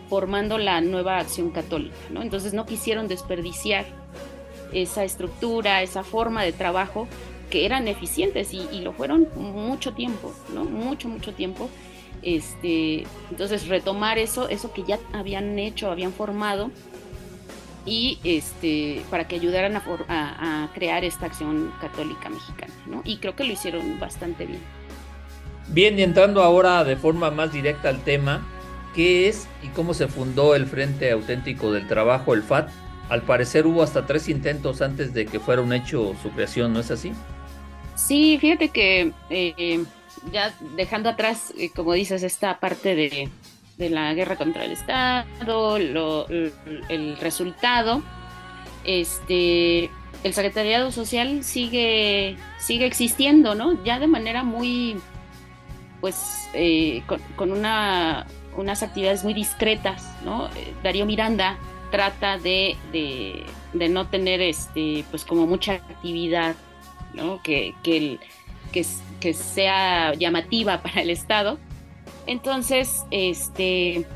formando 0.09 0.59
la 0.59 0.81
nueva 0.81 1.19
acción 1.19 1.51
católica. 1.51 1.95
Entonces 2.21 2.55
no 2.55 2.67
quisieron 2.67 3.07
desperdiciar 3.07 3.85
esa 4.73 5.05
estructura, 5.05 5.83
esa 5.83 6.03
forma 6.03 6.43
de 6.43 6.53
trabajo 6.53 7.07
que 7.55 7.65
eran 7.65 7.87
eficientes 7.87 8.53
y, 8.53 8.81
lo 8.81 8.93
fueron 8.93 9.29
mucho 9.37 9.93
tiempo, 9.93 10.35
¿no? 10.53 10.65
Mucho, 10.65 11.07
mucho 11.09 11.33
tiempo. 11.35 11.71
Este, 12.21 13.05
entonces 13.31 13.69
retomar 13.69 14.19
eso, 14.19 14.49
eso 14.49 14.73
que 14.73 14.83
ya 14.83 14.99
habían 15.13 15.57
hecho, 15.61 15.89
habían 15.89 16.13
formado 16.13 16.73
y 17.87 18.19
este, 18.25 19.03
para 19.09 19.29
que 19.29 19.37
ayudaran 19.37 19.77
a, 19.77 20.69
crear 20.75 21.05
esta 21.05 21.27
acción 21.27 21.73
católica 21.81 22.29
mexicana, 22.29 22.75
¿no? 22.89 23.03
Y 23.05 23.19
creo 23.19 23.37
que 23.37 23.45
lo 23.45 23.53
hicieron 23.53 24.01
bastante 24.01 24.47
bien. 24.47 24.61
Bien, 25.69 25.97
y 25.97 26.03
entrando 26.03 26.43
ahora 26.43 26.83
de 26.83 26.97
forma 26.97 27.31
más 27.31 27.53
directa 27.53 27.89
al 27.89 28.03
tema, 28.03 28.45
¿qué 28.97 29.29
es 29.29 29.47
y 29.63 29.69
cómo 29.69 29.95
se 29.95 30.09
fundó 30.09 30.57
el 30.57 30.67
Frente 30.67 31.13
Auténtico 31.13 31.71
del 31.71 31.87
Trabajo, 31.87 32.35
el 32.35 32.43
FAT? 32.43 32.69
Al 33.11 33.23
parecer 33.23 33.65
hubo 33.65 33.85
hasta 33.85 34.07
tres 34.07 34.29
intentos 34.29 34.83
antes 34.83 35.15
de 35.15 35.27
que 35.27 35.39
fuera 35.39 35.63
un 35.63 35.73
hecho 35.73 36.17
su 36.21 36.31
creación, 36.31 36.73
¿no 36.73 36.81
es 36.81 36.91
así? 36.91 37.13
Sí, 37.95 38.39
fíjate 38.41 38.71
que 38.71 39.13
eh, 39.31 39.85
ya 40.33 40.53
dejando 40.77 41.09
atrás, 41.09 41.53
eh, 41.57 41.71
como 41.71 41.93
dices, 41.93 42.23
esta 42.23 42.59
parte 42.59 42.95
de, 42.95 43.31
la 43.79 44.15
guerra 44.15 44.37
contra 44.37 44.65
el 44.65 44.73
Estado, 44.73 45.77
el, 45.77 47.17
resultado, 47.21 48.03
este, 48.85 49.91
el 50.23 50.33
secretariado 50.33 50.93
social 50.93 51.43
sigue, 51.45 52.37
sigue 52.59 52.87
existiendo, 52.87 53.55
¿no? 53.55 53.83
Ya 53.85 53.99
de 53.99 54.07
manera 54.07 54.45
muy, 54.45 54.97
pues, 56.01 56.49
eh, 56.55 57.03
con, 57.37 57.53
una, 57.53 58.27
unas 58.57 58.83
actividades 58.83 59.25
muy 59.25 59.35
discretas, 59.35 60.09
¿no? 60.25 60.49
Darío 60.83 61.07
Miranda 61.07 61.59
trata 61.91 62.39
de, 62.39 62.77
de, 62.93 63.89
no 63.89 64.07
tener, 64.07 64.41
este, 64.41 65.05
pues, 65.11 65.25
como 65.25 65.47
mucha 65.47 65.75
actividad 65.75 66.55
que, 67.43 67.75
que, 67.83 68.19
que, 68.73 68.85
sea 69.35 70.15
llamativa 70.15 70.81
para 70.83 71.03
el 71.03 71.11
Estado. 71.11 71.59
Entonces, 72.27 73.05
este, 73.11 74.07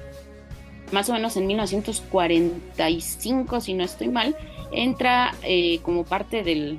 más 0.92 1.11
o 1.11 1.12
menos 1.12 1.37
en 1.37 1.46
1945, 1.46 3.60
si 3.60 3.75
no 3.75 3.85
estoy 3.85 4.08
mal, 4.08 4.35
entra 4.73 5.35
eh, 5.42 5.81
como 5.83 6.04
parte 6.04 6.42
del, 6.42 6.79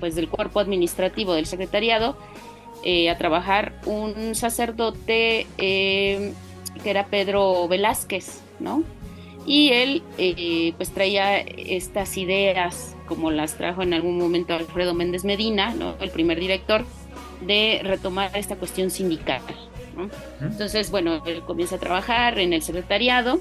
pues, 0.00 0.14
del 0.14 0.28
cuerpo 0.28 0.60
administrativo 0.60 1.34
del 1.34 1.46
secretariado 1.46 2.16
eh, 2.84 3.10
a 3.10 3.18
trabajar 3.18 3.80
un 3.86 4.34
sacerdote 4.34 5.46
eh, 5.58 6.32
que 6.82 6.90
era 6.90 7.06
Pedro 7.06 7.68
Velázquez, 7.68 8.40
¿no? 8.60 8.82
Y 9.46 9.70
él 9.70 10.02
pues 10.76 10.90
traía 10.90 11.38
estas 11.38 12.16
ideas 12.16 12.96
como 13.06 13.30
las 13.30 13.56
trajo 13.56 13.82
en 13.82 13.94
algún 13.94 14.18
momento 14.18 14.54
Alfredo 14.54 14.92
Méndez 14.92 15.24
Medina, 15.24 15.72
¿no? 15.74 15.94
el 16.00 16.10
primer 16.10 16.40
director, 16.40 16.84
de 17.40 17.80
retomar 17.82 18.36
esta 18.36 18.56
cuestión 18.56 18.90
sindical. 18.90 19.40
Entonces, 20.40 20.90
bueno, 20.90 21.22
él 21.26 21.42
comienza 21.42 21.76
a 21.76 21.78
trabajar 21.78 22.38
en 22.38 22.52
el 22.52 22.62
secretariado, 22.62 23.40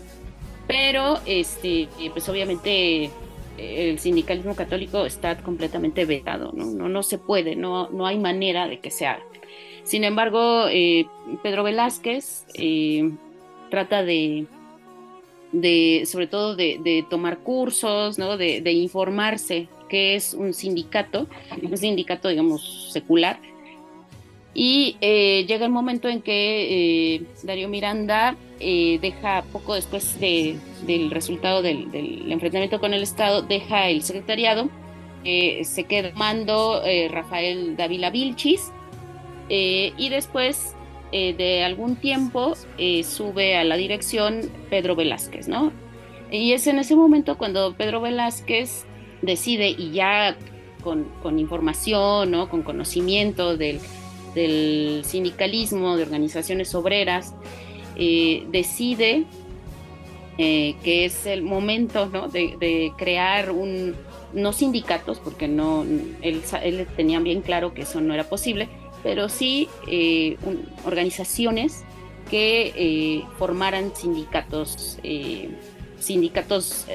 pero 0.68 1.20
este, 1.26 1.90
pues 2.14 2.30
obviamente 2.30 3.10
el 3.58 4.00
sindicalismo 4.00 4.56
católico 4.56 5.06
está 5.06 5.38
completamente 5.38 6.06
vetado, 6.06 6.52
¿no? 6.54 6.66
No, 6.66 6.90
no 6.90 7.04
se 7.04 7.18
puede, 7.18 7.56
no, 7.56 7.90
no 7.90 8.06
hay 8.06 8.18
manera 8.18 8.68
de 8.68 8.80
que 8.80 8.92
se 8.92 9.08
haga. 9.08 9.24
Sin 9.84 10.04
embargo, 10.04 10.66
eh, 10.70 11.06
Pedro 11.44 11.64
Velázquez 11.64 12.46
eh, 12.56 13.12
trata 13.70 14.04
de, 14.04 14.46
de, 15.62 16.04
sobre 16.06 16.28
todo 16.28 16.56
de, 16.56 17.06
tomar 17.10 17.40
cursos, 17.40 18.18
de, 18.18 18.72
informarse 18.72 19.68
qué 19.90 20.16
es 20.16 20.34
un 20.34 20.54
sindicato, 20.54 21.28
un 21.62 21.78
sindicato, 21.78 22.30
digamos, 22.30 22.92
secular, 22.92 23.40
y 24.58 24.96
eh, 25.02 25.46
llega 25.48 25.66
el 25.66 25.72
momento 25.72 26.08
en 26.08 26.22
que 26.22 27.16
eh, 27.16 27.24
Darío 27.44 27.68
Miranda 27.68 28.38
eh, 28.62 29.00
deja, 29.02 29.44
poco 29.52 29.76
después 29.76 30.18
del 30.18 31.12
resultado 31.12 31.62
del, 31.62 32.32
enfrentamiento 32.32 32.80
con 32.80 32.94
el 32.94 33.04
Estado, 33.04 33.42
deja 33.42 33.90
el 33.90 34.02
secretariado, 34.02 34.70
se 35.26 35.86
queda 35.90 36.12
mando 36.14 36.84
Rafael 37.10 37.76
Davila 37.76 38.12
Vilchis, 38.12 38.72
y 39.50 40.10
después 40.10 40.76
de 41.38 41.64
algún 41.64 41.96
tiempo 41.96 42.56
sube 43.04 43.56
a 43.56 43.64
la 43.64 43.78
dirección 43.78 44.42
Pedro 44.70 44.96
Velázquez, 44.96 45.48
¿no? 45.48 45.72
Y 46.32 46.54
es 46.54 46.68
en 46.68 46.80
ese 46.80 46.96
momento 46.96 47.38
cuando 47.38 47.74
Pedro 47.76 48.02
Velázquez 48.02 48.86
decide, 49.22 49.70
y 49.70 49.92
ya 49.92 50.36
con, 50.84 51.06
con 51.24 51.40
información, 51.40 52.32
¿no? 52.32 52.50
con 52.50 52.64
conocimiento 52.64 53.56
del 53.56 53.80
del 54.36 55.02
sindicalismo, 55.06 55.96
de 55.98 56.04
organizaciones 56.04 56.76
obreras, 56.76 57.34
eh, 57.96 58.46
decide 58.52 59.24
eh, 60.38 60.76
que 60.84 61.06
es 61.06 61.26
el 61.26 61.42
momento 61.42 62.10
de, 62.28 62.92
crear 62.98 63.52
un, 63.52 63.96
no 64.34 64.52
sindicatos, 64.52 65.20
porque 65.20 65.48
no, 65.48 65.86
él, 66.22 66.88
tenía 66.98 67.20
bien 67.22 67.42
claro 67.42 67.74
que 67.74 67.84
eso 67.84 68.02
no 68.02 68.14
era 68.14 68.26
posible, 68.26 68.68
pero 69.06 69.30
sí 69.30 69.70
eh, 69.88 70.36
organizaciones 70.84 71.84
que 72.28 73.24
formaran 73.38 73.96
sindicatos, 73.96 74.98
sindicatos, 76.00 76.88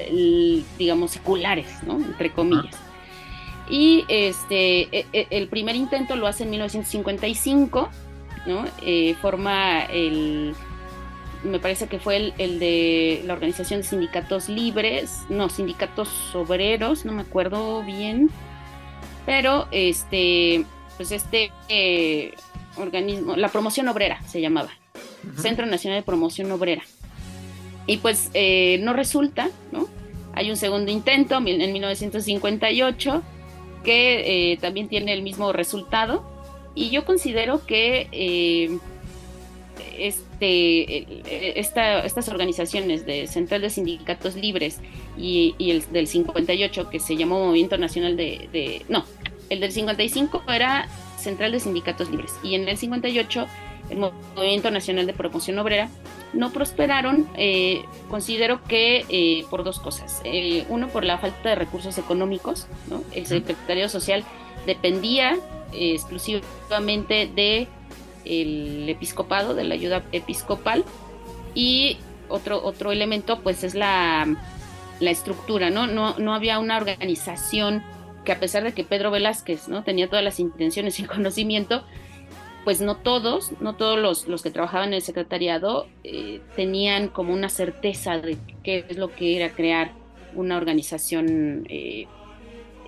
digamos, 0.77 1.11
seculares, 1.11 1.67
¿no? 1.87 1.95
entre 1.95 2.33
comillas. 2.33 2.75
Y 3.69 4.03
este, 4.09 4.81
e, 4.91 5.05
e, 5.13 5.27
el 5.29 5.47
primer 5.47 5.77
intento 5.77 6.17
lo 6.17 6.27
hace 6.27 6.43
en 6.43 6.49
1955, 6.49 7.89
¿no? 8.45 8.65
Eh, 8.81 9.15
forma 9.21 9.83
el, 9.83 10.53
me 11.45 11.59
parece 11.59 11.87
que 11.87 11.97
fue 11.97 12.33
el, 12.37 12.59
de 12.59 13.23
la 13.25 13.31
organización 13.31 13.79
de 13.79 13.87
sindicatos 13.87 14.49
libres, 14.49 15.21
no, 15.29 15.47
sindicatos 15.47 16.35
obreros, 16.35 17.05
no 17.05 17.13
me 17.13 17.21
acuerdo 17.21 17.81
bien, 17.83 18.29
pero 19.25 19.69
este, 19.71 20.65
pues 21.01 21.11
este 21.11 21.51
eh, 21.67 22.35
organismo, 22.77 23.35
la 23.35 23.49
promoción 23.49 23.87
obrera 23.87 24.21
se 24.27 24.39
llamaba, 24.39 24.69
Centro 25.35 25.65
Nacional 25.65 25.99
de 25.99 26.03
Promoción 26.03 26.51
Obrera. 26.51 26.83
Y 27.87 27.97
pues 27.97 28.29
eh, 28.35 28.77
no 28.83 28.93
resulta, 28.93 29.49
¿no? 29.71 29.87
Hay 30.33 30.51
un 30.51 30.57
segundo 30.57 30.91
intento 30.91 31.37
en 31.37 31.73
1958 31.73 33.23
que 33.83 34.51
eh, 34.51 34.57
también 34.57 34.89
tiene 34.89 35.11
el 35.13 35.23
mismo 35.23 35.51
resultado. 35.51 36.23
Y 36.75 36.91
yo 36.91 37.03
considero 37.03 37.65
que 37.65 38.79
este, 39.97 41.59
estas 41.59 42.29
organizaciones 42.29 43.07
de 43.07 43.25
Central 43.25 43.61
de 43.61 43.71
Sindicatos 43.71 44.35
Libres 44.35 44.79
y, 45.17 45.55
el 45.57 45.83
del 45.91 46.05
58, 46.05 46.91
que 46.91 46.99
se 46.99 47.17
llamó 47.17 47.43
Movimiento 47.47 47.79
Nacional 47.79 48.15
de, 48.15 48.47
de, 48.53 48.85
No, 48.87 49.03
el 49.51 49.59
del 49.59 49.71
55 49.73 50.43
era 50.47 50.87
Central 51.17 51.51
de 51.51 51.59
Sindicatos 51.59 52.09
Libres 52.09 52.33
y 52.41 52.55
en 52.55 52.67
el 52.69 52.77
58 52.77 53.47
el 53.89 53.97
Movimiento 53.97 54.71
Nacional 54.71 55.05
de 55.05 55.13
Promoción 55.13 55.59
Obrera 55.59 55.89
no 56.31 56.53
prosperaron, 56.53 57.27
eh, 57.35 57.83
considero 58.09 58.63
que 58.63 59.05
eh, 59.09 59.45
por 59.49 59.65
dos 59.65 59.81
cosas. 59.81 60.21
Eh, 60.23 60.65
uno, 60.69 60.87
por 60.87 61.03
la 61.03 61.17
falta 61.17 61.49
de 61.49 61.55
recursos 61.55 61.97
económicos. 61.97 62.67
El 63.11 63.25
secretario 63.25 63.89
social 63.89 64.23
dependía 64.65 65.37
exclusivamente 65.73 67.29
de 67.35 67.67
el 68.23 68.87
episcopado, 68.87 69.53
de 69.53 69.65
la 69.65 69.73
ayuda 69.73 70.03
episcopal. 70.13 70.85
Y 71.53 71.97
otro, 72.29 72.63
otro 72.63 72.93
elemento, 72.93 73.41
pues, 73.41 73.65
es 73.65 73.75
la, 73.75 74.25
la 75.01 75.11
estructura, 75.11 75.69
¿no? 75.69 75.87
¿no? 75.87 76.17
No 76.17 76.33
había 76.33 76.59
una 76.59 76.77
organización 76.77 77.83
que 78.25 78.31
a 78.31 78.39
pesar 78.39 78.63
de 78.63 78.73
que 78.73 78.83
Pedro 78.83 79.11
Velázquez 79.11 79.67
¿no? 79.67 79.83
tenía 79.83 80.07
todas 80.07 80.23
las 80.23 80.39
intenciones 80.39 80.99
y 80.99 81.03
conocimiento, 81.05 81.83
pues 82.63 82.79
no 82.81 82.97
todos, 82.97 83.51
no 83.59 83.75
todos 83.75 83.99
los, 83.99 84.27
los 84.27 84.43
que 84.43 84.51
trabajaban 84.51 84.89
en 84.89 84.95
el 84.95 85.01
secretariado 85.01 85.87
eh, 86.03 86.41
tenían 86.55 87.07
como 87.07 87.33
una 87.33 87.49
certeza 87.49 88.17
de 88.19 88.37
qué 88.63 88.85
es 88.87 88.97
lo 88.97 89.09
que 89.09 89.35
era 89.37 89.49
crear 89.49 89.93
una 90.35 90.57
organización 90.57 91.65
eh, 91.69 92.07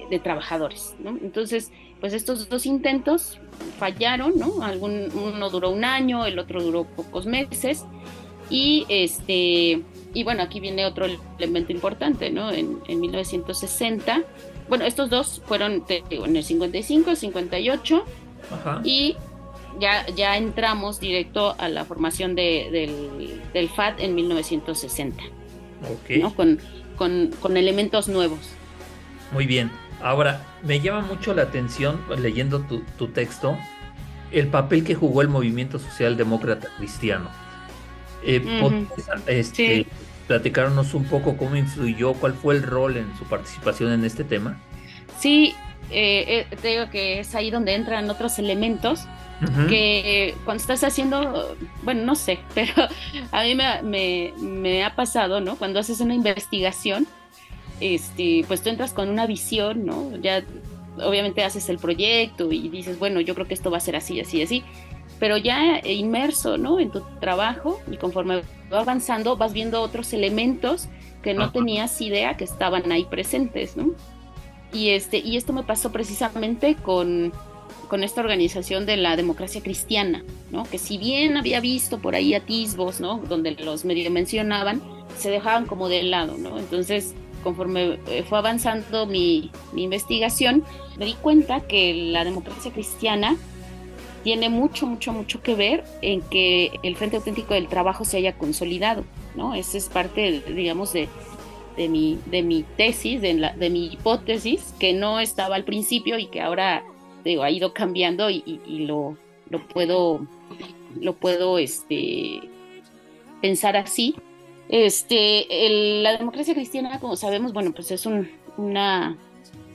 de 0.10 0.20
trabajadores. 0.20 0.96
Entonces, 1.04 1.72
pues 2.00 2.14
estos 2.14 2.50
dos 2.50 2.66
intentos 2.66 3.40
fallaron, 3.80 4.38
¿no? 4.38 4.54
Uno 4.80 5.50
duró 5.50 5.72
un 5.72 5.86
año, 5.86 6.26
el 6.26 6.38
otro 6.38 6.62
duró 6.62 6.84
pocos 6.84 7.26
meses, 7.26 7.86
y 8.50 8.86
este, 8.90 9.82
y 10.14 10.24
bueno, 10.24 10.44
aquí 10.44 10.60
viene 10.60 10.86
otro 10.86 11.08
elemento 11.40 11.72
importante, 11.72 12.30
¿no? 12.30 12.52
En 12.52 12.82
1960, 12.88 14.24
bueno, 14.70 14.86
estos 14.86 15.10
dos 15.10 15.42
fueron 15.46 15.84
en 15.90 16.36
el 16.36 16.44
55, 16.44 17.16
58, 17.16 18.06
Ajá. 18.52 18.82
y 18.84 19.16
ya, 19.80 20.06
ya 20.16 20.38
entramos 20.38 21.00
directo 21.00 21.56
a 21.58 21.68
la 21.70 21.86
formación 21.86 22.36
de, 22.36 23.40
del, 23.54 23.70
FAT 23.70 24.00
en 24.00 24.16
1960, 24.16 25.24
con, 26.36 26.60
con, 27.42 27.58
elementos 27.58 28.08
nuevos. 28.08 28.40
Muy 29.32 29.46
bien. 29.46 29.72
Ahora, 30.02 30.46
me 30.64 30.80
llama 30.82 31.02
mucho 31.02 31.34
la 31.34 31.44
atención, 31.44 32.02
leyendo 32.18 32.66
tu, 32.98 33.08
texto, 33.08 33.58
el 34.32 34.48
papel 34.48 34.84
que 34.84 34.96
jugó 34.96 35.22
el 35.22 35.30
movimiento 35.30 35.80
socialdemócrata 35.80 36.68
cristiano. 36.78 37.30
Eh, 38.26 38.86
este, 39.28 39.86
platicarnos 40.28 40.94
un 40.94 41.06
poco 41.06 41.38
cómo 41.38 41.56
influyó, 41.56 42.14
cuál 42.14 42.34
fue 42.34 42.56
el 42.56 42.64
rol 42.64 42.98
en 42.98 43.16
su 43.18 43.26
participación 43.26 43.92
en 43.92 44.06
este 44.06 44.24
tema. 44.24 44.58
Sí, 45.20 45.56
eh, 45.90 46.46
eh, 46.52 46.56
te 46.62 46.70
digo 46.70 46.90
que 46.90 47.20
es 47.20 47.36
ahí 47.36 47.52
donde 47.52 47.76
entran 47.76 48.10
otros 48.10 48.40
elementos 48.40 49.06
que 49.68 50.36
cuando 50.46 50.62
estás 50.62 50.86
haciendo, 50.86 51.58
bueno, 51.84 52.06
no 52.06 52.16
sé, 52.16 52.40
pero 52.56 52.74
a 53.32 53.44
mí 53.44 53.56
me, 53.56 54.84
ha 54.86 54.96
pasado, 54.96 55.42
¿no? 55.42 55.58
Cuando 55.58 55.80
haces 55.80 56.00
una 56.00 56.14
investigación, 56.16 57.08
este, 57.82 58.46
pues 58.48 58.62
tú 58.62 58.70
entras 58.70 58.94
con 58.94 59.10
una 59.10 59.28
visión, 59.28 59.86
¿no? 59.86 60.16
Ya 60.18 60.44
obviamente 61.04 61.44
haces 61.44 61.68
el 61.68 61.78
proyecto 61.78 62.52
y 62.54 62.70
dices, 62.70 62.98
bueno, 63.00 63.20
yo 63.20 63.34
creo 63.34 63.48
que 63.48 63.54
esto 63.54 63.70
va 63.70 63.78
a 63.78 63.82
ser 63.82 63.98
así, 63.98 64.20
así, 64.22 64.42
así, 64.42 64.64
pero 65.20 65.38
ya 65.38 65.80
inmerso, 65.86 66.58
¿no? 66.58 66.80
En 66.80 66.92
tu 66.92 67.02
trabajo 67.20 67.82
y 67.92 67.98
conforme 67.98 68.44
va 68.74 68.82
avanzando 68.82 69.38
vas 69.38 69.54
viendo 69.54 69.82
otros 69.82 70.14
elementos 70.14 70.88
que 71.22 71.34
no 71.34 71.52
tenías 71.52 72.02
idea 72.02 72.36
que 72.36 72.44
estaban 72.44 72.92
ahí 72.92 73.06
presentes, 73.06 73.78
¿no? 73.78 73.92
Y, 74.74 74.90
este, 74.90 75.20
y 75.20 75.38
esto 75.38 75.54
me 75.54 75.64
pasó 75.64 75.92
precisamente 75.92 76.76
con 76.76 77.32
con 77.94 78.04
esta 78.04 78.22
organización 78.22 78.88
de 78.88 78.98
la 78.98 79.16
democracia 79.16 79.62
cristiana, 79.62 80.24
¿no? 80.50 80.64
que 80.64 80.80
si 80.80 80.98
bien 80.98 81.38
había 81.38 81.60
visto 81.60 82.00
por 82.00 82.16
ahí 82.16 82.34
atisbos, 82.34 83.00
¿no? 83.00 83.20
donde 83.30 83.52
los 83.52 83.86
medios 83.86 84.12
mencionaban, 84.12 84.82
se 85.18 85.30
dejaban 85.30 85.68
como 85.68 85.90
de 85.90 86.02
lado. 86.02 86.36
¿no? 86.40 86.58
Entonces, 86.58 87.14
conforme 87.44 88.00
eh, 88.08 88.24
fue 88.28 88.40
avanzando 88.40 89.06
mi, 89.06 89.52
mi 89.74 89.84
investigación, 89.84 90.64
me 90.98 91.06
di 91.06 91.14
cuenta 91.14 91.62
que 91.62 91.94
la 91.94 92.24
democracia 92.24 92.72
cristiana 92.72 93.38
tiene 94.24 94.50
mucho, 94.50 94.88
mucho, 94.88 95.12
mucho 95.14 95.42
que 95.42 95.56
ver 95.56 95.84
en 96.02 96.22
que 96.22 96.80
el 96.84 96.96
Frente 96.96 97.18
Auténtico 97.18 97.54
del 97.54 97.68
Trabajo 97.68 98.06
se 98.06 98.18
haya 98.18 98.38
consolidado, 98.38 99.04
¿no? 99.36 99.54
Esa 99.54 99.78
es 99.78 99.90
parte, 99.90 100.42
digamos, 100.48 100.94
de, 100.94 101.10
de, 101.78 101.90
mi, 101.90 102.20
de 102.28 102.42
mi 102.42 102.64
tesis, 102.78 103.22
de, 103.22 103.70
mi 103.70 103.88
hipótesis, 103.88 104.74
que 104.80 104.94
no 104.94 105.20
estaba 105.20 105.56
al 105.56 105.64
principio 105.64 106.18
y 106.18 106.28
que 106.28 106.42
ahora 106.42 106.84
digo, 107.24 107.44
ha 107.44 107.52
ido 107.52 107.74
cambiando 107.74 108.30
y, 108.30 108.60
lo, 108.86 109.18
lo, 109.50 109.68
puedo, 109.68 110.26
lo 111.00 111.14
puedo 111.14 111.58
este, 111.58 112.42
pensar 113.42 113.78
así. 113.78 114.16
Este, 114.70 115.46
la 116.02 116.18
democracia 116.18 116.54
cristiana, 116.54 117.00
como 117.00 117.16
sabemos, 117.16 117.54
bueno, 117.54 117.72
pues 117.74 117.92
es 117.92 118.06
un, 118.06 118.30
una, 118.58 119.18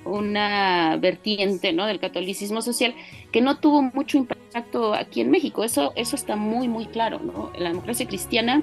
una 0.08 0.96
vertiente 0.96 1.72
¿no? 1.72 1.86
del 1.86 2.00
catolicismo 2.00 2.62
social 2.62 2.94
que 3.32 3.40
no 3.40 3.58
tuvo 3.58 3.82
mucho 3.82 4.18
impacto 4.18 4.94
aquí 4.94 5.20
en 5.20 5.30
México. 5.30 5.64
Eso, 5.64 5.92
eso 5.96 6.16
está 6.16 6.36
muy, 6.36 6.68
muy 6.68 6.86
claro. 6.86 7.20
¿no? 7.20 7.52
La 7.58 7.68
democracia 7.68 8.06
cristiana 8.06 8.62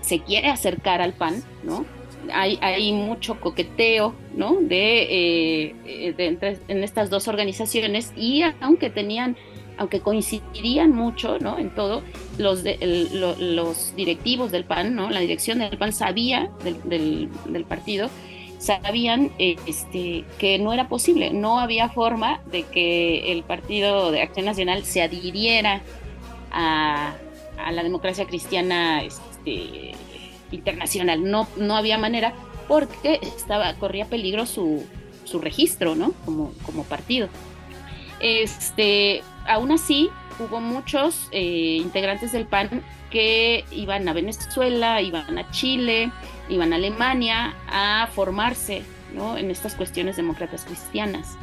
se 0.00 0.18
quiere 0.20 0.48
acercar 0.48 1.00
al 1.00 1.12
PAN, 1.12 1.42
¿no? 1.62 1.84
hay, 2.32 2.58
hay 2.60 2.92
mucho 2.92 3.40
coqueteo, 3.40 4.14
¿no? 4.36 4.56
De, 4.60 5.06
eh, 5.10 6.54
en 6.68 6.84
estas 6.84 7.10
dos 7.10 7.28
organizaciones 7.28 8.12
y 8.16 8.42
aunque 8.60 8.90
tenían, 8.90 9.36
aunque 9.76 10.00
coincidían 10.00 10.92
mucho, 10.92 11.38
¿no? 11.38 11.58
En 11.58 11.70
todo, 11.70 12.02
los, 12.38 12.64
los 13.12 13.96
directivos 13.96 14.50
del 14.50 14.64
PAN, 14.64 14.94
¿no? 14.94 15.10
La 15.10 15.20
dirección 15.20 15.58
del 15.58 15.76
PAN 15.78 15.92
sabía 15.92 16.50
del, 16.64 17.30
del, 17.46 17.64
partido, 17.64 18.08
sabían 18.62 19.32
este, 19.38 20.24
que 20.38 20.58
no 20.60 20.72
era 20.72 20.88
posible, 20.88 21.30
no 21.32 21.58
había 21.58 21.88
forma 21.88 22.40
de 22.46 22.62
que 22.62 23.32
el 23.32 23.42
Partido 23.42 24.12
de 24.12 24.22
Acción 24.22 24.46
Nacional 24.46 24.84
se 24.84 25.02
adhiriera 25.02 25.82
a, 26.52 27.14
a 27.58 27.72
la 27.72 27.82
democracia 27.82 28.24
cristiana 28.24 29.02
este, 29.02 29.96
internacional. 30.52 31.28
No, 31.28 31.48
no 31.56 31.76
había 31.76 31.98
manera 31.98 32.34
porque 32.68 33.18
estaba, 33.20 33.74
corría 33.74 34.06
peligro 34.06 34.46
su, 34.46 34.86
su 35.24 35.40
registro, 35.40 35.96
¿no? 35.96 36.12
Como, 36.24 36.52
como 36.64 36.84
partido. 36.84 37.28
Este, 38.20 39.22
aún 39.44 39.72
así, 39.72 40.08
hubo 40.38 40.60
muchos 40.60 41.28
eh, 41.30 41.78
integrantes 41.80 42.32
del 42.32 42.46
PAN 42.46 42.82
que 43.10 43.64
iban 43.70 44.08
a 44.08 44.12
Venezuela, 44.12 45.00
iban 45.00 45.38
a 45.38 45.50
Chile, 45.50 46.10
iban 46.48 46.72
a 46.72 46.76
Alemania 46.76 47.54
a 47.68 48.08
formarse 48.12 48.82
¿no? 49.14 49.36
en 49.36 49.50
estas 49.50 49.74
cuestiones 49.74 50.16
demócratas 50.16 50.64
cristianas. 50.64 51.36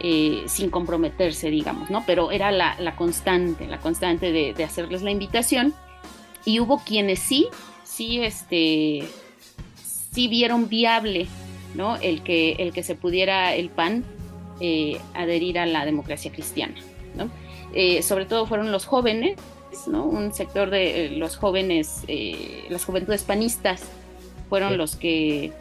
Eh, 0.00 0.44
sin 0.46 0.70
comprometerse, 0.70 1.50
digamos, 1.50 1.90
¿no? 1.90 2.04
Pero 2.06 2.30
era 2.30 2.52
la, 2.52 2.94
constante, 2.94 3.66
la 3.66 3.78
constante 3.78 4.30
de, 4.30 4.54
de, 4.54 4.62
hacerles 4.62 5.02
la 5.02 5.10
invitación. 5.10 5.74
Y 6.44 6.60
hubo 6.60 6.78
quienes 6.84 7.18
sí 7.18 7.48
sí, 7.98 8.20
este, 8.22 9.08
sí 10.12 10.28
vieron 10.28 10.68
viable, 10.68 11.26
¿no? 11.74 11.96
El 11.96 12.22
que, 12.22 12.52
el 12.52 12.72
que 12.72 12.84
se 12.84 12.94
pudiera 12.94 13.54
el 13.56 13.70
PAN 13.70 14.04
eh, 14.60 15.00
adherir 15.14 15.58
a 15.58 15.66
la 15.66 15.84
democracia 15.84 16.30
cristiana, 16.30 16.76
¿no? 17.16 17.28
Eh, 17.74 18.02
sobre 18.02 18.26
todo 18.26 18.46
fueron 18.46 18.72
los 18.72 18.86
jóvenes, 18.86 19.38
¿no? 19.86 20.04
Un 20.04 20.32
sector 20.32 20.70
de 20.70 21.06
eh, 21.06 21.10
los 21.10 21.36
jóvenes, 21.36 22.02
las 22.68 22.84
juventudes 22.84 23.22
panistas 23.22 23.82
fueron 24.48 24.78
los 24.78 24.96
que 24.96 25.52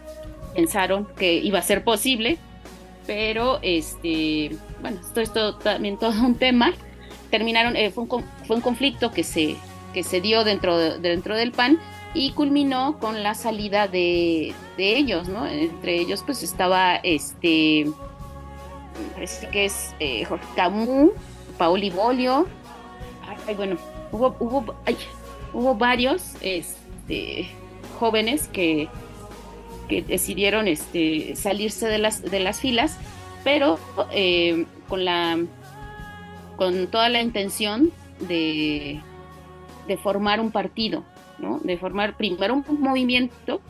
pensaron 0.55 1.07
que 1.17 1.33
iba 1.33 1.59
a 1.59 1.61
ser 1.61 1.83
posible, 1.83 2.37
pero 3.05 3.59
este, 3.61 4.55
bueno, 4.81 4.99
esto 5.01 5.21
es 5.21 5.31
también 5.59 5.97
todo 5.97 6.11
un 6.21 6.35
tema. 6.35 6.73
Terminaron, 7.29 7.73
fue 7.91 8.03
un, 8.03 8.23
fue, 8.45 8.55
un, 8.55 8.61
conflicto 8.61 9.11
que 9.11 9.23
se, 9.23 9.57
que 9.93 10.03
se 10.03 10.21
dio 10.21 10.45
dentro, 10.45 10.97
dentro 10.99 11.35
del 11.35 11.51
PAN 11.51 11.77
y 12.13 12.31
culminó 12.31 12.97
con 12.99 13.23
la 13.23 13.35
salida 13.35 13.87
de, 13.87 14.53
ellos, 14.77 15.27
¿no? 15.27 15.47
Entre 15.47 15.99
ellos 15.99 16.23
pues 16.25 16.43
estaba 16.43 16.95
este, 16.95 17.87
parece 19.13 19.47
que 19.49 19.65
es 19.65 19.93
eh, 19.99 20.25
Jorge 20.25 20.47
Camus, 20.55 21.11
Paoli 21.57 21.89
Bolio, 21.89 22.47
ay, 23.47 23.55
bueno, 23.55 23.77
hubo, 24.11 24.35
hubo, 25.53 25.75
varios 25.75 26.35
este, 26.41 27.49
jóvenes 27.99 28.47
que, 28.47 28.89
decidieron 29.89 30.67
este, 30.67 31.35
salirse 31.35 31.87
de 31.87 31.97
las, 32.39 32.59
filas, 32.59 32.97
pero 33.43 33.79
eh, 34.11 34.65
con 34.89 35.05
la 35.05 35.37
con 36.57 36.87
toda 36.87 37.07
la 37.07 37.21
intención 37.21 37.91
de, 38.19 38.99
formar 40.03 40.41
un 40.41 40.51
partido, 40.51 41.03
de 41.63 41.77
formar 41.77 42.17
primero 42.17 42.55
un 42.55 42.81
movimiento. 42.81 43.61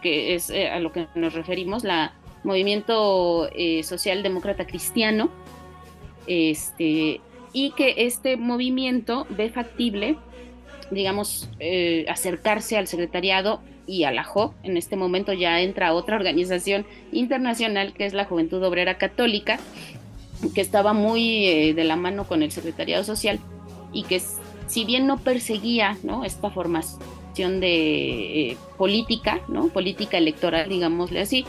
Que 0.00 0.34
es 0.34 0.48
eh, 0.50 0.68
a 0.70 0.80
lo 0.80 0.92
que 0.92 1.08
nos 1.14 1.34
referimos, 1.34 1.84
la 1.84 2.12
movimiento 2.42 3.48
eh, 3.52 3.82
socialdemócrata 3.82 4.66
cristiano, 4.66 5.30
este, 6.28 7.20
y 7.52 7.70
que 7.72 7.94
este 7.98 8.36
movimiento 8.36 9.26
ve 9.30 9.50
factible, 9.50 10.16
digamos, 10.90 11.48
eh, 11.58 12.04
acercarse 12.08 12.76
al 12.76 12.86
secretariado 12.86 13.60
y 13.86 14.04
a 14.04 14.12
la 14.12 14.22
JOC. 14.22 14.54
En 14.62 14.76
este 14.76 14.96
momento 14.96 15.32
ya 15.32 15.60
entra 15.60 15.94
otra 15.94 16.16
organización 16.16 16.86
internacional 17.10 17.94
que 17.94 18.06
es 18.06 18.12
la 18.12 18.26
Juventud 18.26 18.62
Obrera 18.62 18.98
Católica, 18.98 19.58
que 20.54 20.60
estaba 20.60 20.92
muy 20.92 21.72
de 21.72 21.84
la 21.84 21.96
mano 21.96 22.24
con 22.24 22.42
el 22.42 22.52
secretariado 22.52 23.02
social 23.02 23.40
y 23.92 24.04
que 24.04 24.20
si 24.68 24.84
bien 24.84 25.06
no 25.06 25.18
perseguía 25.18 25.96
esta 26.24 26.50
formación 26.50 27.60
de 27.60 28.50
eh, 28.50 28.56
política, 28.76 29.40
¿no? 29.48 29.68
política 29.68 30.18
electoral, 30.18 30.68
digámosle 30.68 31.20
así, 31.20 31.44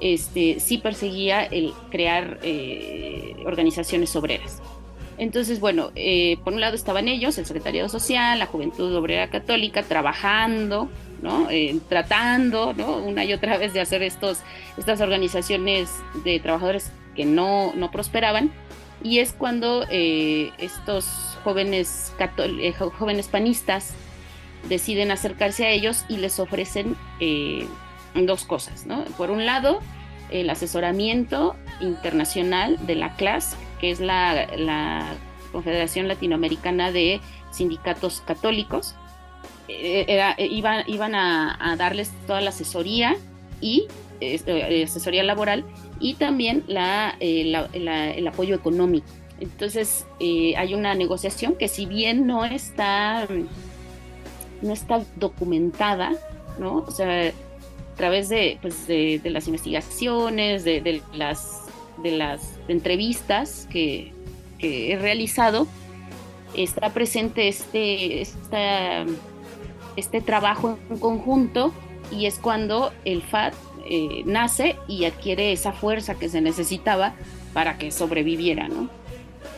este, 0.00 0.60
sí 0.60 0.78
perseguía 0.78 1.44
el 1.44 1.72
crear 1.90 2.38
eh, 2.42 3.34
organizaciones 3.44 4.14
obreras. 4.16 4.60
Entonces, 5.16 5.58
bueno, 5.58 5.90
eh, 5.96 6.36
por 6.44 6.52
un 6.52 6.60
lado 6.60 6.76
estaban 6.76 7.08
ellos, 7.08 7.38
el 7.38 7.46
Secretariado 7.46 7.88
Social, 7.88 8.38
la 8.38 8.46
Juventud 8.46 8.94
Obrera 8.94 9.28
Católica, 9.30 9.82
trabajando, 9.82 10.88
¿no? 11.22 11.48
tratando 11.88 12.72
¿no? 12.74 12.98
una 12.98 13.24
y 13.24 13.32
otra 13.32 13.58
vez 13.58 13.72
de 13.72 13.80
hacer 13.80 14.02
estos, 14.04 14.38
estas 14.76 15.00
organizaciones 15.00 15.90
de 16.24 16.38
trabajadores 16.38 16.92
que 17.16 17.24
no, 17.24 17.72
no 17.74 17.90
prosperaban. 17.90 18.52
Y 19.02 19.18
es 19.18 19.32
cuando 19.32 19.84
estos 19.90 21.28
jóvenes, 21.48 22.12
eh, 22.38 22.72
jóvenes 22.72 23.28
panistas 23.28 23.94
deciden 24.68 25.10
acercarse 25.10 25.66
a 25.66 25.70
ellos 25.70 26.04
y 26.08 26.18
les 26.18 26.38
ofrecen 26.38 26.96
eh, 27.20 27.66
dos 28.14 28.44
cosas. 28.44 28.86
Por 29.16 29.30
un 29.30 29.46
lado, 29.46 29.80
el 30.30 30.50
asesoramiento 30.50 31.56
internacional 31.80 32.78
de 32.86 32.94
la 32.94 33.14
CLAS, 33.16 33.56
que 33.80 33.90
es 33.90 34.00
la, 34.00 35.16
Confederación 35.52 36.08
Latinoamericana 36.08 36.92
de 36.92 37.22
Sindicatos 37.52 38.20
Católicos. 38.20 38.94
Eh, 39.68 40.48
iban, 40.50 40.84
iban 40.86 41.14
a, 41.14 41.74
darles 41.78 42.12
toda 42.26 42.42
la 42.42 42.50
asesoría 42.50 43.16
y 43.62 43.86
asesoría 44.84 45.22
laboral 45.22 45.64
y 46.00 46.14
también 46.14 46.64
el 46.68 48.28
apoyo 48.28 48.54
económico 48.54 49.06
entonces 49.40 50.06
eh, 50.18 50.54
hay 50.56 50.74
una 50.74 50.94
negociación 50.94 51.54
que 51.54 51.68
si 51.68 51.86
bien 51.86 52.26
no 52.26 52.44
está, 52.44 53.26
no 54.62 54.72
está 54.72 55.04
documentada, 55.16 56.12
¿no? 56.58 56.78
O 56.78 56.90
sea, 56.90 57.32
través 57.98 58.28
de, 58.28 58.58
pues 58.62 58.86
de, 58.86 59.20
las 59.24 59.48
investigaciones, 59.48 60.64
de, 60.64 61.02
las, 61.12 61.64
de 62.02 62.12
las 62.12 62.54
entrevistas 62.68 63.68
que, 63.70 64.12
he 64.60 64.96
realizado, 64.96 65.68
está 66.54 66.90
presente 66.90 67.46
este, 67.46 68.22
este 69.96 70.20
trabajo 70.20 70.78
en 70.90 70.98
conjunto 70.98 71.72
y 72.10 72.26
es 72.26 72.38
cuando 72.38 72.92
el 73.04 73.22
FAT 73.22 73.54
eh, 73.88 74.22
nace 74.24 74.76
y 74.88 75.04
adquiere 75.04 75.52
esa 75.52 75.72
fuerza 75.72 76.14
que 76.16 76.28
se 76.28 76.40
necesitaba 76.40 77.14
para 77.52 77.78
que 77.78 77.92
sobreviviera, 77.92 78.68
¿no? 78.68 78.88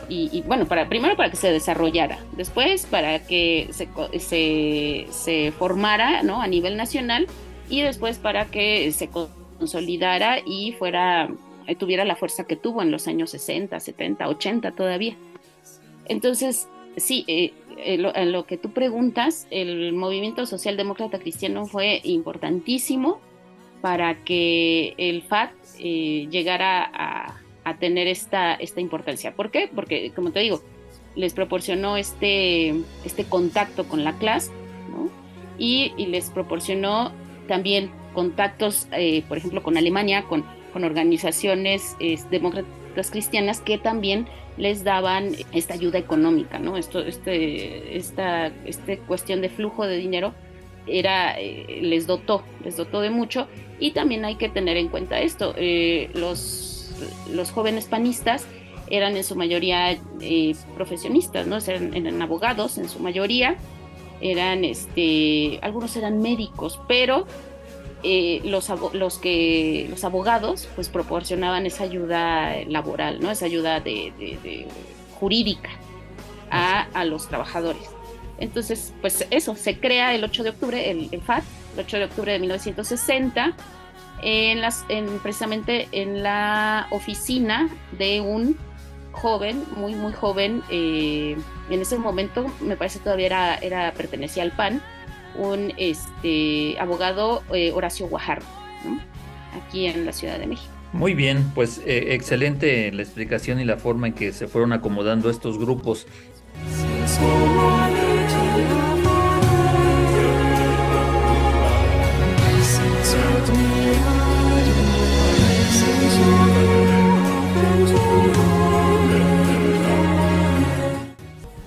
y, 0.09 0.43
bueno, 0.45 0.65
para, 0.65 0.89
primero 0.89 1.15
para 1.15 1.29
que 1.29 1.37
se 1.37 1.51
desarrollara, 1.51 2.19
después 2.33 2.85
para 2.85 3.19
que 3.19 3.69
se, 3.71 3.87
se, 4.19 5.07
se 5.09 5.53
formara 5.53 6.21
¿no? 6.21 6.41
a 6.41 6.47
nivel 6.47 6.75
nacional 6.75 7.27
y 7.71 7.81
después 7.81 8.19
para 8.19 8.45
que 8.45 8.91
se 8.91 9.09
consolidara 9.09 10.39
y 10.45 10.73
fuera 10.73 11.29
eh, 11.67 11.75
tuviera 11.75 12.05
la 12.05 12.15
fuerza 12.15 12.45
que 12.45 12.55
tuvo 12.55 12.81
en 12.81 12.91
los 12.91 13.07
años 13.07 13.31
60, 13.31 13.79
70, 13.79 14.27
80 14.27 14.71
todavía. 14.71 15.15
Entonces, 16.05 16.67
sí, 16.97 17.23
eh, 17.27 17.53
en 17.77 18.31
lo 18.31 18.45
que 18.45 18.57
tú 18.57 18.71
preguntas, 18.71 19.47
el 19.49 19.93
movimiento 19.93 20.45
socialdemócrata 20.45 21.19
cristiano 21.19 21.65
fue 21.65 22.01
importantísimo 22.03 23.19
para 23.81 24.23
que 24.23 24.93
el 24.97 25.23
FAT 25.23 25.51
eh, 25.79 26.27
llegara 26.29 26.83
a, 26.83 27.39
a 27.63 27.77
tener 27.77 28.07
esta, 28.07 28.53
esta 28.55 28.81
importancia. 28.81 29.33
¿Por 29.33 29.51
qué? 29.51 29.69
Porque, 29.73 30.11
como 30.11 30.31
te 30.31 30.41
digo, 30.41 30.61
les 31.15 31.33
proporcionó 31.33 31.97
este, 31.97 32.69
este 33.03 33.25
contacto 33.25 33.85
con 33.87 34.03
la 34.03 34.17
clase, 34.17 34.51
¿no? 34.89 35.09
Y, 35.57 35.93
les 36.07 36.29
proporcionó 36.29 37.11
también 37.47 37.91
contactos, 38.13 38.87
eh, 38.91 39.23
por 39.27 39.37
ejemplo, 39.37 39.63
con 39.63 39.77
Alemania, 39.77 40.23
con, 40.23 40.45
con 40.73 40.83
organizaciones 40.83 41.95
demócratas 42.29 43.11
cristianas 43.11 43.61
que 43.61 43.77
también 43.77 44.27
les 44.57 44.83
daban 44.83 45.31
esta 45.53 45.73
ayuda 45.73 45.97
económica, 45.97 46.59
¿no? 46.59 46.77
Esto, 46.77 46.99
este, 46.99 47.97
esta, 47.97 48.47
este 48.65 48.97
cuestión 48.97 49.41
de 49.41 49.49
flujo 49.49 49.87
de 49.87 49.97
dinero 49.97 50.33
era, 50.87 51.39
eh, 51.39 51.79
les 51.81 52.05
dotó, 52.07 52.43
les 52.63 52.75
dotó 52.75 53.01
de 53.01 53.09
mucho 53.09 53.47
y 53.79 53.91
también 53.91 54.25
hay 54.25 54.35
que 54.35 54.49
tener 54.49 54.77
en 54.77 54.89
cuenta 54.89 55.21
esto, 55.21 55.53
eh, 55.57 56.09
los 56.13 56.71
los 57.31 57.51
jóvenes 57.51 57.85
panistas 57.85 58.45
eran 58.89 59.15
en 59.15 59.23
su 59.23 59.35
mayoría 59.35 59.91
eh, 60.19 60.55
profesionistas, 60.75 61.47
¿no? 61.47 61.57
Eran, 61.57 62.21
abogados 62.21 62.77
en 62.77 62.89
su 62.89 62.99
mayoría, 62.99 63.55
eran, 64.21 64.63
este, 64.63 65.59
algunos 65.61 65.95
eran 65.95 66.21
médicos, 66.21 66.79
pero 66.87 67.25
eh, 68.03 68.41
los, 68.45 68.69
los, 68.93 69.17
que, 69.19 69.87
los 69.89 70.03
abogados 70.03 70.67
pues 70.75 70.89
proporcionaban 70.89 71.65
esa 71.65 71.83
ayuda 71.83 72.63
laboral, 72.67 73.19
¿no? 73.19 73.31
esa 73.31 73.45
ayuda 73.45 73.79
de, 73.79 74.67
jurídica 75.19 75.69
a, 76.49 76.87
a, 76.93 77.05
los 77.05 77.27
trabajadores. 77.27 77.83
Entonces, 78.39 78.93
pues 79.01 79.27
eso, 79.29 79.55
se 79.55 79.79
crea 79.79 80.15
el 80.15 80.23
8 80.23 80.43
de 80.43 80.49
octubre, 80.49 80.89
el, 80.89 81.09
el 81.11 81.21
FAT, 81.21 81.43
el 81.75 81.81
8 81.81 81.97
de 81.97 82.05
octubre 82.05 82.31
de 82.31 82.39
1960, 82.39 83.55
en 84.23 84.61
las, 84.61 84.85
en, 84.89 85.19
precisamente 85.19 85.87
en 85.91 86.23
la 86.23 86.87
oficina 86.91 87.69
de 87.97 88.21
un 88.21 88.57
joven, 89.11 89.63
muy, 89.75 89.95
muy 89.95 90.13
joven, 90.13 90.63
eh, 90.69 91.37
en 91.69 91.81
ese 91.81 91.97
momento 91.97 92.51
me 92.61 92.75
parece 92.75 92.99
todavía 92.99 93.25
era, 93.25 93.55
era 93.57 93.91
pertenecía 93.93 94.43
al 94.43 94.51
PAN, 94.51 94.81
un 95.35 95.73
este, 95.77 96.77
abogado 96.79 97.43
eh, 97.53 97.71
Horacio 97.71 98.07
Guajardo, 98.07 98.45
aquí 99.55 99.87
en 99.87 100.05
la 100.05 100.13
Ciudad 100.13 100.39
de 100.39 100.47
México. 100.47 100.71
Muy 100.93 101.13
bien, 101.13 101.49
pues 101.55 101.81
eh, 101.85 102.13
excelente 102.13 102.91
la 102.91 103.01
explicación 103.01 103.59
y 103.59 103.65
la 103.65 103.77
forma 103.77 104.07
en 104.07 104.13
que 104.13 104.33
se 104.33 104.47
fueron 104.47 104.73
acomodando 104.73 105.29
estos 105.29 105.57
grupos. 105.57 106.05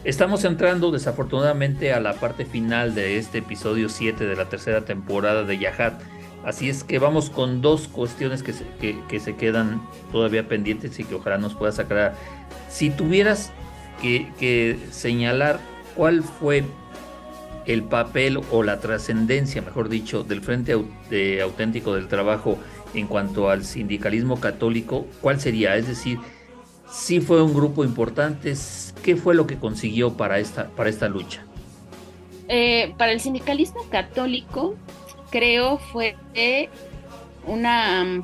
Estamos 0.05 0.45
entrando 0.45 0.91
desafortunadamente 0.91 1.95
a 1.95 1.99
la 1.99 2.13
parte 2.13 2.45
final 2.45 2.95
de 2.95 3.17
este 3.17 3.39
episodio 3.39 3.89
7 3.89 4.27
de 4.27 4.37
la 4.37 4.51
tercera 4.51 4.85
temporada 4.85 5.45
de 5.45 5.57
Yahat. 5.57 5.99
Así 6.45 6.69
es 6.69 6.85
que 6.85 6.99
vamos 6.99 7.31
con 7.31 7.63
dos 7.63 7.89
cuestiones 7.89 8.43
que 8.43 8.53
se, 8.53 8.67
que, 9.09 9.19
se 9.19 9.35
quedan 9.35 9.81
todavía 10.13 10.47
pendientes 10.47 11.01
y 11.01 11.05
que 11.05 11.15
ojalá 11.15 11.39
nos 11.39 11.55
puedas 11.55 11.79
aclarar. 11.79 12.15
Si 12.69 12.91
tuvieras 12.91 13.51
que, 14.03 14.79
señalar 14.91 15.59
cuál 15.97 16.23
fue 16.23 16.65
el 17.65 17.83
papel 17.83 18.41
o 18.51 18.63
la 18.63 18.81
trascendencia, 18.81 19.63
mejor 19.63 19.89
dicho, 19.89 20.23
del 20.23 20.43
Frente 20.43 20.75
Auténtico 21.43 21.95
del 21.95 22.09
Trabajo 22.09 22.59
en 22.93 23.07
cuanto 23.07 23.49
al 23.49 23.65
sindicalismo 23.65 24.39
católico, 24.39 25.07
¿cuál 25.23 25.41
sería? 25.41 25.77
Es 25.77 25.89
decir, 25.89 26.19
si 26.95 27.21
fue 27.21 27.43
un 27.43 27.53
grupo 27.53 27.85
importante, 27.85 28.55
¿qué 29.03 29.17
fue 29.17 29.35
lo 29.35 29.47
que 29.49 29.59
consiguió 29.59 30.17
para 30.17 30.39
esta, 30.39 30.69
para 30.69 30.89
esta 30.89 31.09
lucha? 31.09 31.45
Eh, 32.49 32.95
para 32.97 33.11
el 33.11 33.21
sindicalismo 33.21 33.83
católico, 33.91 34.77
creo 35.31 35.79
fue 35.79 36.17
una, 37.47 38.03
um, 38.03 38.23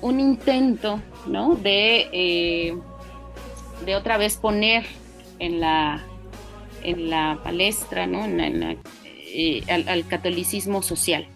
un 0.00 0.18
intento 0.18 1.00
¿no? 1.26 1.54
de, 1.54 2.08
eh, 2.12 2.76
de 3.86 3.94
otra 3.94 4.16
vez 4.16 4.36
poner 4.36 4.84
en 5.38 5.60
la, 5.60 6.04
en 6.82 7.08
la 7.08 7.38
palestra 7.44 8.08
¿no? 8.08 8.26
Eh, 9.04 9.62
al, 9.68 10.06
catolicismo 10.08 10.82
social. 10.82 11.28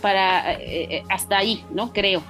Para, 0.00 0.58
hasta 1.08 1.38
ahí, 1.38 1.64
¿no? 1.70 1.92
Creo. 1.92 2.22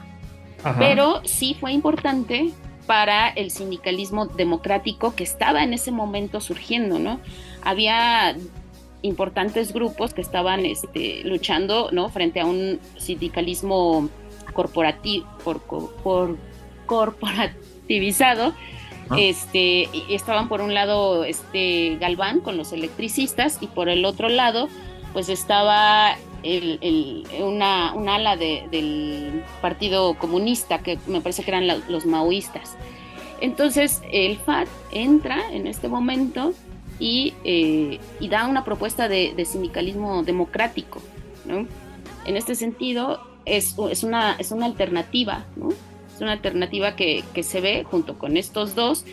Pero 0.79 1.21
sí 1.25 1.57
fue 1.59 1.73
importante 1.73 2.53
para 2.87 3.29
el 3.29 3.51
sindicalismo 3.51 4.27
democrático 4.27 5.15
que 5.15 5.25
estaba 5.25 5.63
en 5.63 5.73
ese 5.75 5.91
momento 5.91 6.41
surgiendo, 6.41 6.99
¿no? 6.99 7.21
Había 7.63 8.37
importantes 9.03 9.73
grupos 9.73 10.15
que 10.15 10.23
estaban 10.23 10.65
este, 10.65 11.23
luchando, 11.25 11.91
¿no? 11.93 12.09
Frente 12.09 12.41
a 12.41 12.47
un 12.47 12.81
sindicalismo 12.97 14.09
corporativo, 14.55 15.27
por, 15.45 16.39
corporativizado, 16.87 18.55
ah. 19.11 19.17
este, 19.19 19.89
estaban 20.09 20.49
por 20.49 20.61
un 20.61 20.75
lado 20.75 21.25
este 21.25 21.97
Galván 22.01 22.41
con 22.41 22.57
los 22.57 22.73
electricistas 22.73 23.59
y 23.61 23.67
por 23.67 23.89
el 23.89 24.05
otro 24.05 24.29
lado 24.29 24.69
pues 25.13 25.29
estaba 25.29 26.17
el, 26.45 27.27
una, 27.41 27.93
ala 27.93 28.37
del 28.37 29.43
Partido 29.61 30.15
Comunista, 30.15 30.79
que 30.79 30.99
me 31.07 31.21
parece 31.21 31.43
que 31.43 31.51
eran 31.51 31.67
los 31.89 32.07
maoístas. 32.07 32.77
Entonces 33.41 34.03
el 34.13 34.39
FAT 34.39 34.69
entra 34.93 35.53
en 35.53 35.67
este 35.67 35.89
momento 35.89 36.53
y, 36.99 37.35
eh, 37.45 37.99
da 38.29 38.47
una 38.47 38.65
propuesta 38.65 39.09
de, 39.09 39.45
sindicalismo 39.45 40.23
democrático. 40.23 41.01
En 41.47 42.37
este 42.37 42.55
sentido, 42.55 43.21
es, 43.45 43.77
es, 43.91 44.03
una, 44.05 44.37
es 44.39 44.51
una 44.51 44.67
alternativa, 44.67 45.45
es 46.15 46.21
una 46.21 46.33
alternativa 46.33 46.97
que, 46.97 47.23
que 47.35 47.43
se 47.43 47.61
ve 47.61 47.85
junto 47.85 48.19
con 48.19 48.37
estos 48.37 48.75
dos, 48.75 49.05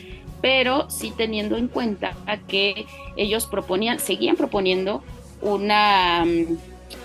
pero 0.42 0.90
sí 0.90 1.14
teniendo 1.16 1.58
en 1.58 1.68
cuenta 1.68 2.16
que 2.48 2.86
ellos 3.18 3.46
proponían, 3.46 4.00
seguían 4.00 4.36
proponiendo 4.36 5.04
una 5.42 6.26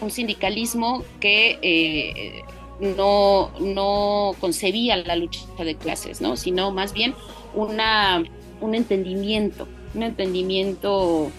un 0.00 0.10
sindicalismo 0.10 1.04
que 1.20 1.58
eh, 1.62 2.42
no, 2.80 3.50
no 3.60 4.34
concebía 4.40 4.96
la 4.96 5.16
lucha 5.16 5.40
de 5.58 5.76
clases, 5.76 6.20
¿no? 6.20 6.36
sino 6.36 6.70
más 6.70 6.92
bien 6.92 7.14
una, 7.54 8.22
un 8.60 8.74
entendimiento, 8.74 9.66
un 9.94 10.02
entendimiento, 10.02 11.30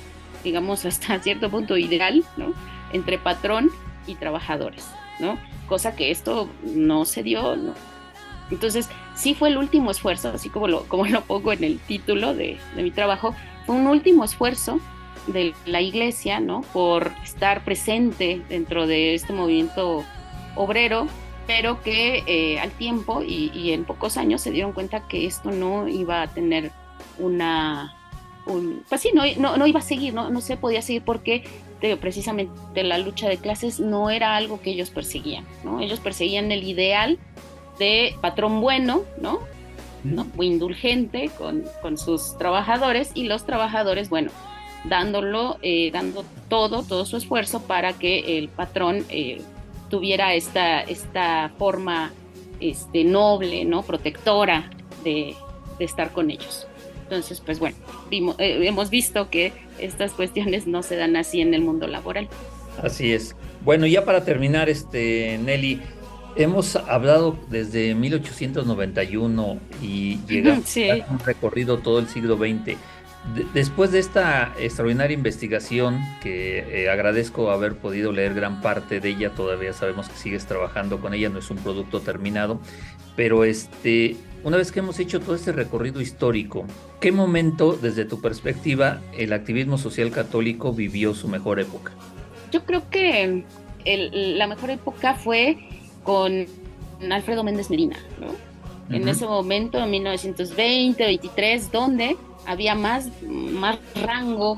digamos, 0.44 0.86
hasta 0.86 1.20
cierto 1.20 1.50
punto 1.50 1.78
ideal, 1.78 2.24
¿no? 2.38 2.54
entre 2.94 3.18
patrón 3.18 3.70
y 4.08 4.16
trabajadores, 4.16 4.88
¿no? 5.20 5.38
cosa 5.68 5.96
que 5.96 6.12
esto 6.12 6.50
no 6.64 7.06
se 7.06 7.24
dio. 7.24 7.58
Entonces, 8.50 8.90
sí 9.16 9.36
fue 9.36 9.50
el 9.50 9.58
último 9.58 9.92
esfuerzo, 9.92 10.30
así 10.30 10.50
como 10.50 10.68
lo, 10.68 10.84
como 10.88 11.06
lo 11.06 11.22
pongo 11.22 11.52
en 11.52 11.64
el 11.64 11.80
título 11.80 12.34
de, 12.34 12.58
de 12.76 12.84
mi 12.84 12.92
trabajo, 12.92 13.36
fue 13.66 13.76
un 13.76 13.88
último 13.88 14.24
esfuerzo 14.24 14.80
de 15.28 15.54
la 15.66 15.82
iglesia, 15.82 16.40
¿no? 16.40 16.62
Por 16.74 17.12
estar 17.24 17.64
presente 17.64 18.42
dentro 18.50 18.88
de 18.88 19.14
este 19.14 19.34
movimiento 19.34 20.04
obrero, 20.56 21.08
pero 21.46 21.82
que 21.82 22.24
eh, 22.28 22.60
al 22.60 22.72
tiempo 22.72 23.22
y, 23.24 23.72
en 23.72 23.86
pocos 23.86 24.18
años 24.18 24.42
se 24.42 24.52
dieron 24.52 24.74
cuenta 24.74 25.08
que 25.08 25.26
esto 25.26 25.52
no 25.52 25.88
iba 25.88 26.22
a 26.22 26.28
tener 26.28 26.72
una... 27.20 27.96
pues 28.90 29.02
sí, 29.02 29.12
no, 29.14 29.58
no, 29.58 29.68
iba 29.68 29.80
a 29.80 29.84
seguir, 29.84 30.14
no, 30.14 30.30
no 30.30 30.42
se 30.42 30.58
podía 30.58 30.82
seguir 30.82 31.04
porque 31.04 31.44
precisamente 32.02 32.84
la 32.84 32.98
lucha 32.98 33.30
de 33.30 33.38
clases 33.38 33.80
no 33.80 34.10
era 34.10 34.36
algo 34.36 34.60
que 34.62 34.72
ellos 34.72 34.90
perseguían, 34.90 35.46
¿no? 35.64 35.80
Ellos 35.80 36.00
perseguían 36.00 36.52
el 36.52 36.64
ideal 36.64 37.20
de 37.80 38.16
patrón 38.22 38.62
bueno, 38.62 39.04
¿no? 39.22 39.40
¿no? 40.04 40.26
Muy 40.36 40.48
indulgente 40.48 41.30
con, 41.38 41.64
con 41.82 41.98
sus 41.98 42.38
trabajadores 42.38 43.12
y 43.14 43.26
los 43.26 43.46
trabajadores, 43.46 44.10
bueno, 44.10 44.32
dándolo, 44.90 45.58
eh, 45.62 45.92
dando 45.92 46.24
todo, 46.50 46.84
todo 46.84 47.06
su 47.06 47.18
esfuerzo 47.18 47.62
para 47.62 47.94
que 47.94 48.38
el 48.38 48.50
patrón 48.50 49.06
eh, 49.10 49.42
tuviera 49.90 50.34
esta, 50.34 50.82
esta 50.82 51.52
forma 51.58 52.12
este, 52.60 53.04
noble, 53.04 53.66
¿no? 53.66 53.84
protectora 53.84 54.70
de, 55.04 55.36
estar 55.80 56.12
con 56.12 56.32
ellos. 56.32 56.68
Entonces, 57.04 57.40
pues 57.40 57.60
bueno, 57.60 57.78
eh, 58.12 58.60
hemos 58.64 58.90
visto 58.90 59.30
que 59.30 59.54
estas 59.80 60.12
cuestiones 60.14 60.66
no 60.66 60.82
se 60.82 60.96
dan 60.96 61.16
así 61.16 61.40
en 61.40 61.54
el 61.54 61.62
mundo 61.62 61.88
laboral. 61.88 62.28
Así 62.82 63.14
es. 63.14 63.36
Bueno, 63.64 63.86
ya 63.86 64.04
para 64.04 64.26
terminar, 64.26 64.70
este 64.70 65.40
Nelly, 65.44 65.80
hemos 66.36 66.76
hablado 66.76 67.38
desde 67.50 67.94
1891 67.94 69.60
y 69.82 70.20
llegamos 70.28 70.78
a 70.78 71.12
un 71.12 71.20
recorrido 71.20 71.78
todo 71.78 72.00
el 72.00 72.08
siglo 72.08 72.38
XX 72.38 72.78
después 73.54 73.92
de 73.92 74.00
esta 74.00 74.54
extraordinaria 74.60 75.14
investigación, 75.14 76.00
que 76.22 76.84
eh, 76.84 76.90
agradezco 76.90 77.52
haber 77.52 77.76
podido 77.76 78.12
leer 78.12 78.34
gran 78.34 78.62
parte 78.62 79.00
de 79.00 79.10
ella, 79.10 79.32
todavía 79.32 79.74
sabemos 79.74 80.10
que 80.10 80.18
sigues 80.18 80.46
trabajando 80.46 81.00
con 81.00 81.14
ella, 81.14 81.30
no 81.30 81.40
es 81.40 81.50
un 81.50 81.58
producto 81.58 82.00
terminado, 82.00 82.60
pero 83.16 83.44
este, 83.44 84.16
una 84.44 84.58
vez 84.58 84.72
que 84.72 84.80
hemos 84.80 85.00
hecho 85.00 85.20
todo 85.20 85.36
este 85.36 85.52
recorrido 85.52 86.02
histórico, 86.02 86.66
¿qué 87.00 87.12
momento, 87.12 87.78
desde 87.82 88.06
tu 88.06 88.22
perspectiva, 88.22 89.02
el 89.18 89.34
activismo 89.34 89.78
social 89.78 90.12
católico 90.12 90.72
vivió 90.72 91.14
su 91.14 91.28
mejor 91.28 91.60
época? 91.60 91.92
Yo 92.52 92.64
creo 92.64 92.90
que 92.90 93.44
la 93.86 94.48
mejor 94.48 94.70
época 94.70 95.16
fue 95.16 95.58
con 96.04 96.46
Alfredo 97.12 97.44
Méndez 97.44 97.70
Medina, 97.70 97.98
¿no? 98.20 98.48
En 98.90 99.06
ese 99.06 99.26
momento, 99.26 99.80
en 99.80 99.92
1920, 99.92 101.04
23, 101.04 101.72
donde 101.74 102.16
había 102.48 102.74
más, 102.74 103.10
más 103.24 103.78
rango 103.96 104.58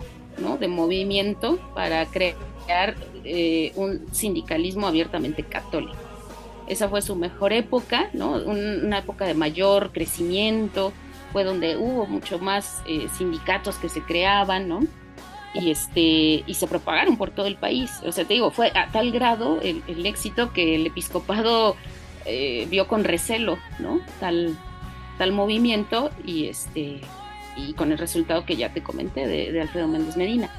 de 0.60 0.70
movimiento 0.70 1.60
para 1.76 2.06
crear 2.06 2.96
eh, 3.26 3.74
un 3.76 4.06
sindicalismo 4.14 4.88
abiertamente 4.88 5.44
católico. 5.44 5.98
Esa 6.68 6.88
fue 6.88 7.02
su 7.02 7.16
mejor 7.16 7.52
época, 7.52 8.10
¿no? 8.14 8.34
una 8.34 9.00
época 9.00 9.26
de 9.26 9.34
mayor 9.34 9.92
crecimiento, 9.92 10.94
fue 11.34 11.44
donde 11.44 11.76
hubo 11.76 12.06
mucho 12.06 12.40
más 12.40 12.82
eh, 12.88 13.08
sindicatos 13.18 13.76
que 13.76 13.90
se 13.90 14.02
creaban, 14.02 14.70
¿no? 14.70 14.82
y 15.54 15.72
este 15.72 16.44
y 16.46 16.54
se 16.54 16.68
propagaron 16.68 17.18
por 17.18 17.32
todo 17.32 17.48
el 17.48 17.56
país. 17.56 17.92
O 18.06 18.12
sea, 18.12 18.24
te 18.26 18.36
digo, 18.36 18.52
fue 18.52 18.72
a 18.76 18.92
tal 18.92 19.12
grado 19.12 19.60
el, 19.62 20.06
éxito 20.06 20.54
que 20.54 20.76
el 20.76 20.86
episcopado 20.86 21.76
eh, 22.26 22.68
vio 22.70 22.88
con 22.88 23.04
recelo, 23.04 23.58
¿no? 23.80 24.00
Tal, 24.20 24.56
tal 25.18 25.32
movimiento 25.32 26.12
y 26.24 26.46
este 26.46 27.02
y 27.68 27.74
con 27.74 27.92
el 27.92 27.98
resultado 27.98 28.46
que 28.46 28.56
ya 28.56 28.74
te 28.74 28.82
comenté 28.82 29.28
de, 29.28 29.62
Alfredo 29.62 29.88
Méndez 29.88 30.18
Medina. 30.18 30.50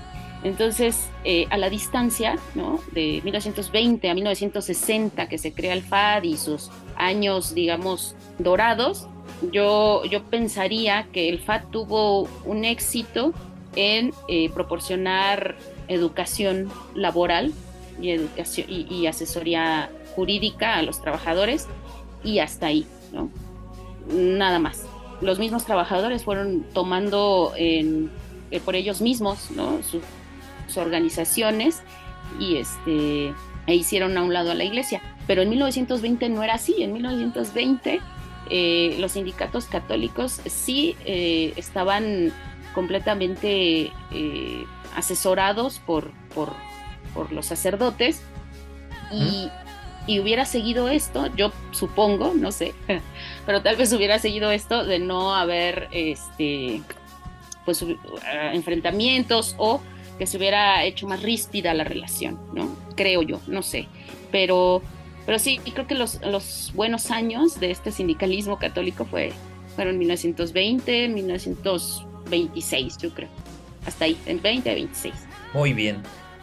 Entonces, 0.43 1.11
eh, 1.25 1.47
a 1.51 1.59
la 1.59 1.69
distancia, 1.69 2.39
¿no? 2.55 2.81
De 2.93 3.21
1920 3.23 4.09
a 4.09 4.15
1960 4.15 5.29
que 5.29 5.37
se 5.37 5.53
crea 5.53 5.75
el 5.75 5.83
FAD 5.83 6.23
y 6.23 6.37
sus 6.37 6.71
años, 6.97 7.55
digamos, 7.55 8.15
dorados, 8.39 9.07
yo, 9.53 10.05
yo 10.05 10.23
pensaría 10.25 11.07
que 11.13 11.29
el 11.29 11.41
FAD 11.41 11.65
tuvo 11.71 12.29
un 12.45 12.65
éxito 12.65 13.33
en 13.77 14.13
eh, 14.29 14.51
proporcionar 14.51 15.57
educación 15.89 16.71
laboral 16.95 17.53
y, 18.01 18.11
educación, 18.11 18.67
y, 18.69 19.07
asesoría 19.07 19.91
jurídica 20.15 20.77
a 20.77 20.83
los 20.83 21.01
trabajadores 21.01 21.67
y 22.25 22.39
hasta 22.39 22.67
ahí, 22.67 22.87
¿no? 23.13 23.31
Nada 24.09 24.59
más. 24.59 24.85
Los 25.21 25.39
mismos 25.39 25.65
trabajadores 25.65 26.25
fueron 26.25 26.65
tomando 26.73 27.53
en, 27.57 28.11
eh, 28.51 28.61
por 28.61 28.75
ellos 28.77 29.01
mismos. 29.01 29.51
Sus, 29.91 30.03
organizaciones 30.77 31.83
y 32.39 32.59
este, 32.59 33.35
e 33.67 33.75
hicieron 33.75 34.17
a 34.17 34.23
un 34.23 34.33
lado 34.33 34.53
a 34.53 34.55
la 34.55 34.63
iglesia. 34.63 35.03
Pero 35.27 35.43
en 35.43 35.51
1920 35.51 36.29
no 36.29 36.45
era 36.45 36.55
así. 36.55 36.85
En 36.85 36.93
1920 36.93 38.01
eh, 38.51 38.97
los 39.01 39.13
sindicatos 39.13 39.65
católicos 39.67 40.41
sí 40.47 40.95
estaban 41.05 42.33
completamente 42.75 43.93
eh, 44.13 44.65
asesorados 44.97 45.81
por, 45.81 46.11
por, 46.35 46.53
los 47.33 47.47
sacerdotes 47.47 48.23
y, 49.13 49.51
hubiera 50.19 50.45
seguido 50.45 50.89
esto, 50.89 51.29
yo 51.37 51.53
supongo, 51.71 52.33
no 52.35 52.53
sé, 52.53 52.75
pero 53.47 53.63
tal 53.63 53.77
vez 53.77 53.93
hubiera 53.93 54.19
seguido 54.19 54.51
esto 54.51 54.85
de 54.85 54.99
no 54.99 55.35
haber 55.35 55.89
este 55.93 56.83
pues 57.65 57.83
eh, 57.83 57.97
enfrentamientos 58.53 59.55
o 59.59 59.81
que 60.19 60.27
se 60.27 60.37
hubiera 60.37 60.85
hecho 60.85 61.07
más 61.07 61.23
ríspida 61.23 61.73
la 61.75 61.85
relación, 61.85 62.41
¿no? 62.53 62.77
Creo 62.97 63.23
yo, 63.23 63.41
no 63.47 63.63
sé. 63.63 63.89
Pero, 64.31 64.83
pero 65.25 65.39
sí, 65.39 65.61
creo 65.73 65.87
que 65.87 65.95
los, 65.95 66.21
los 66.23 66.73
buenos 66.75 67.11
años 67.11 67.59
de 67.61 67.71
este 67.71 67.91
sindicalismo 67.91 68.59
católico 68.59 69.05
fue, 69.05 69.33
fueron 69.77 69.99
1920, 69.99 71.09
1900 71.09 72.07
26, 72.31 72.99
yo 72.99 73.11
creo. 73.11 73.29
Hasta 73.87 74.07
ahí, 74.07 74.17
en 74.27 74.41
20 74.41 74.71
a 74.71 74.75
26. 74.75 75.15
Muy 75.53 75.73
bien. 75.73 76.03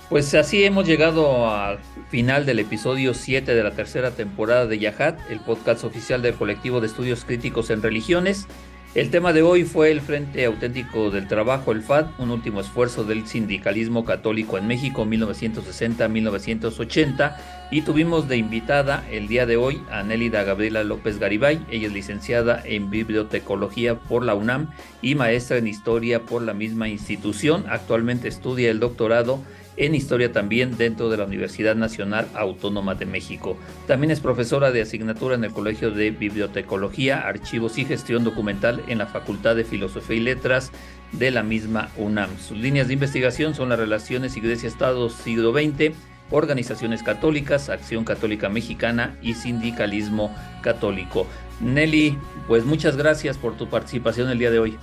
Pues 0.10 0.34
así 0.36 0.64
hemos 0.64 0.88
llegado 0.88 1.52
al 1.52 1.80
final 2.10 2.46
del 2.46 2.60
episodio 2.60 3.14
7 3.14 3.54
de 3.54 3.62
la 3.62 3.72
tercera 3.72 4.12
temporada 4.12 4.66
de 4.66 4.80
Yahat, 4.80 5.20
el 5.30 5.42
podcast 5.42 5.84
oficial 5.84 6.22
del 6.22 6.36
colectivo 6.36 6.80
de 6.80 6.88
estudios 6.88 7.26
críticos 7.26 7.70
en 7.72 7.82
religiones. 7.82 8.48
El 8.96 9.12
tema 9.12 9.34
de 9.34 9.42
hoy 9.42 9.66
fue 9.66 9.92
el 9.92 10.00
Frente 10.00 10.46
Auténtico 10.46 11.12
del 11.12 11.28
Trabajo, 11.28 11.74
el 11.74 11.82
FAD, 11.82 12.06
un 12.20 12.32
último 12.32 12.62
esfuerzo 12.62 13.04
del 13.04 13.28
sindicalismo 13.28 14.06
católico 14.06 14.58
en 14.58 14.66
México 14.66 15.06
1960-1980 15.06 17.36
y 17.70 17.82
tuvimos 17.82 18.30
de 18.30 18.38
invitada 18.38 19.04
el 19.12 19.28
día 19.28 19.46
de 19.46 19.58
hoy 19.58 19.82
a 19.92 20.04
Nélida 20.04 20.44
Gabriela 20.44 20.86
López 20.86 21.20
Garibay, 21.20 21.60
ella 21.70 21.88
es 21.88 21.94
licenciada 21.94 22.62
en 22.64 22.90
bibliotecología 22.90 24.00
por 24.00 24.24
la 24.24 24.36
UNAM 24.36 24.70
y 25.02 25.16
maestra 25.16 25.58
en 25.58 25.68
historia 25.68 26.22
por 26.22 26.42
la 26.42 26.54
misma 26.54 26.88
institución, 26.88 27.66
actualmente 27.68 28.30
estudia 28.30 28.72
el 28.72 28.80
doctorado 28.80 29.42
en 29.78 29.96
historia 29.96 30.32
también 30.32 30.76
dentro 30.76 31.10
de 31.10 31.18
la 31.18 31.26
Universidad 31.26 31.76
Nacional 31.76 32.28
Autónoma 32.34 32.96
de 32.96 33.06
México. 33.06 33.58
También 33.86 34.12
es 34.12 34.20
profesora 34.20 34.72
de 34.72 34.82
asignatura 34.82 35.36
en 35.36 35.44
el 35.44 35.54
Colegio 35.54 35.92
de 35.92 36.12
Bibliotecología, 36.12 37.20
Archivos 37.28 37.78
y 37.78 37.86
Gestión 37.86 38.24
Documental 38.24 38.84
en 38.88 38.98
la 38.98 39.06
Facultad 39.06 39.56
de 39.56 39.64
Filosofía 39.64 40.18
y 40.18 40.22
Letras 40.22 40.72
de 41.12 41.32
la 41.32 41.44
misma 41.44 41.90
UNAM. 41.96 42.30
Sus 42.40 42.58
líneas 42.58 42.88
de 42.88 42.94
investigación 42.94 43.56
son 43.56 43.70
las 43.70 43.80
relaciones 43.80 44.36
Iglesia-Estado 44.36 45.10
siglo 45.10 45.54
XX, 45.54 45.96
organizaciones 46.32 47.04
católicas, 47.04 47.70
Acción 47.70 48.04
Católica 48.04 48.50
Mexicana 48.50 49.16
y 49.22 49.36
Sindicalismo 49.36 50.36
Católico. 50.62 51.28
Nelly, 51.62 52.18
pues 52.48 52.66
muchas 52.66 52.98
gracias 52.98 53.38
por 53.38 53.56
tu 53.56 53.70
participación 53.70 54.30
el 54.30 54.40
día 54.40 54.52
de 54.52 54.60
hoy. 54.60 54.78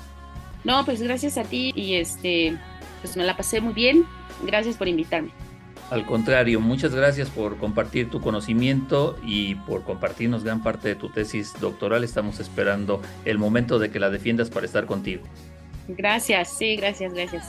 No, 0.63 0.85
pues 0.85 1.03
gracias 1.03 1.37
a 1.37 1.43
ti 1.45 1.73
y 1.75 1.97
este, 1.97 2.57
pues 3.03 3.17
me 3.17 3.25
la 3.25 3.37
pasé 3.37 3.61
muy 3.61 3.75
bien 3.75 4.07
Gracias 4.43 4.77
por 4.77 4.89
invitarme. 4.89 5.31
Al 5.91 6.07
contrario, 6.07 6.61
muchas 6.61 6.95
gracias 6.95 7.29
por 7.29 7.59
compartir 7.59 8.09
tu 8.09 8.21
conocimiento 8.21 9.19
y 9.25 9.55
por 9.55 9.83
compartirnos 9.83 10.43
gran 10.43 10.63
parte 10.63 10.89
de 10.89 10.95
tu 10.95 11.11
tesis 11.11 11.53
doctoral. 11.61 12.05
Estamos 12.05 12.41
esperando 12.41 13.03
el 13.25 13.39
momento 13.39 13.79
de 13.79 13.91
que 13.91 14.01
la 14.01 14.11
defiendas 14.11 14.51
para 14.51 14.67
estar 14.67 14.87
contigo. 14.87 15.23
Gracias, 15.89 16.57
sí, 16.57 16.77
gracias, 16.77 17.13
gracias. 17.13 17.45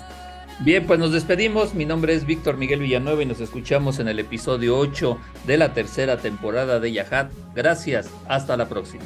Bien, 0.59 0.85
pues 0.85 0.99
nos 0.99 1.11
despedimos. 1.11 1.73
Mi 1.73 1.85
nombre 1.85 2.13
es 2.13 2.25
Víctor 2.25 2.57
Miguel 2.57 2.79
Villanueva 2.79 3.21
y 3.23 3.25
nos 3.25 3.41
escuchamos 3.41 3.99
en 3.99 4.07
el 4.07 4.19
episodio 4.19 4.77
8 4.77 5.17
de 5.45 5.57
la 5.57 5.73
tercera 5.73 6.17
temporada 6.17 6.79
de 6.79 6.91
Yahat. 6.91 7.31
Gracias, 7.53 8.09
hasta 8.27 8.55
la 8.55 8.67
próxima. 8.67 9.03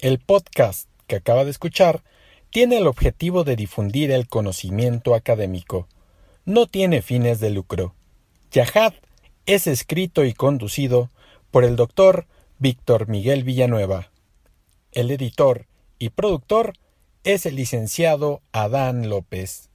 El 0.00 0.18
podcast 0.18 0.88
que 1.08 1.16
acaba 1.16 1.44
de 1.44 1.50
escuchar 1.50 2.02
tiene 2.48 2.78
el 2.78 2.86
objetivo 2.86 3.44
de 3.44 3.54
difundir 3.54 4.10
el 4.10 4.28
conocimiento 4.28 5.14
académico. 5.14 5.88
No 6.46 6.66
tiene 6.66 7.02
fines 7.02 7.38
de 7.38 7.50
lucro. 7.50 7.94
Yahad 8.50 8.94
es 9.44 9.66
escrito 9.66 10.24
y 10.24 10.32
conducido 10.32 11.10
por 11.50 11.64
el 11.64 11.76
doctor 11.76 12.26
Víctor 12.58 13.08
Miguel 13.08 13.44
Villanueva. 13.44 14.10
El 14.92 15.10
editor 15.10 15.66
y 15.98 16.08
productor 16.08 16.72
es 17.22 17.44
el 17.44 17.56
licenciado 17.56 18.40
Adán 18.52 19.10
López. 19.10 19.69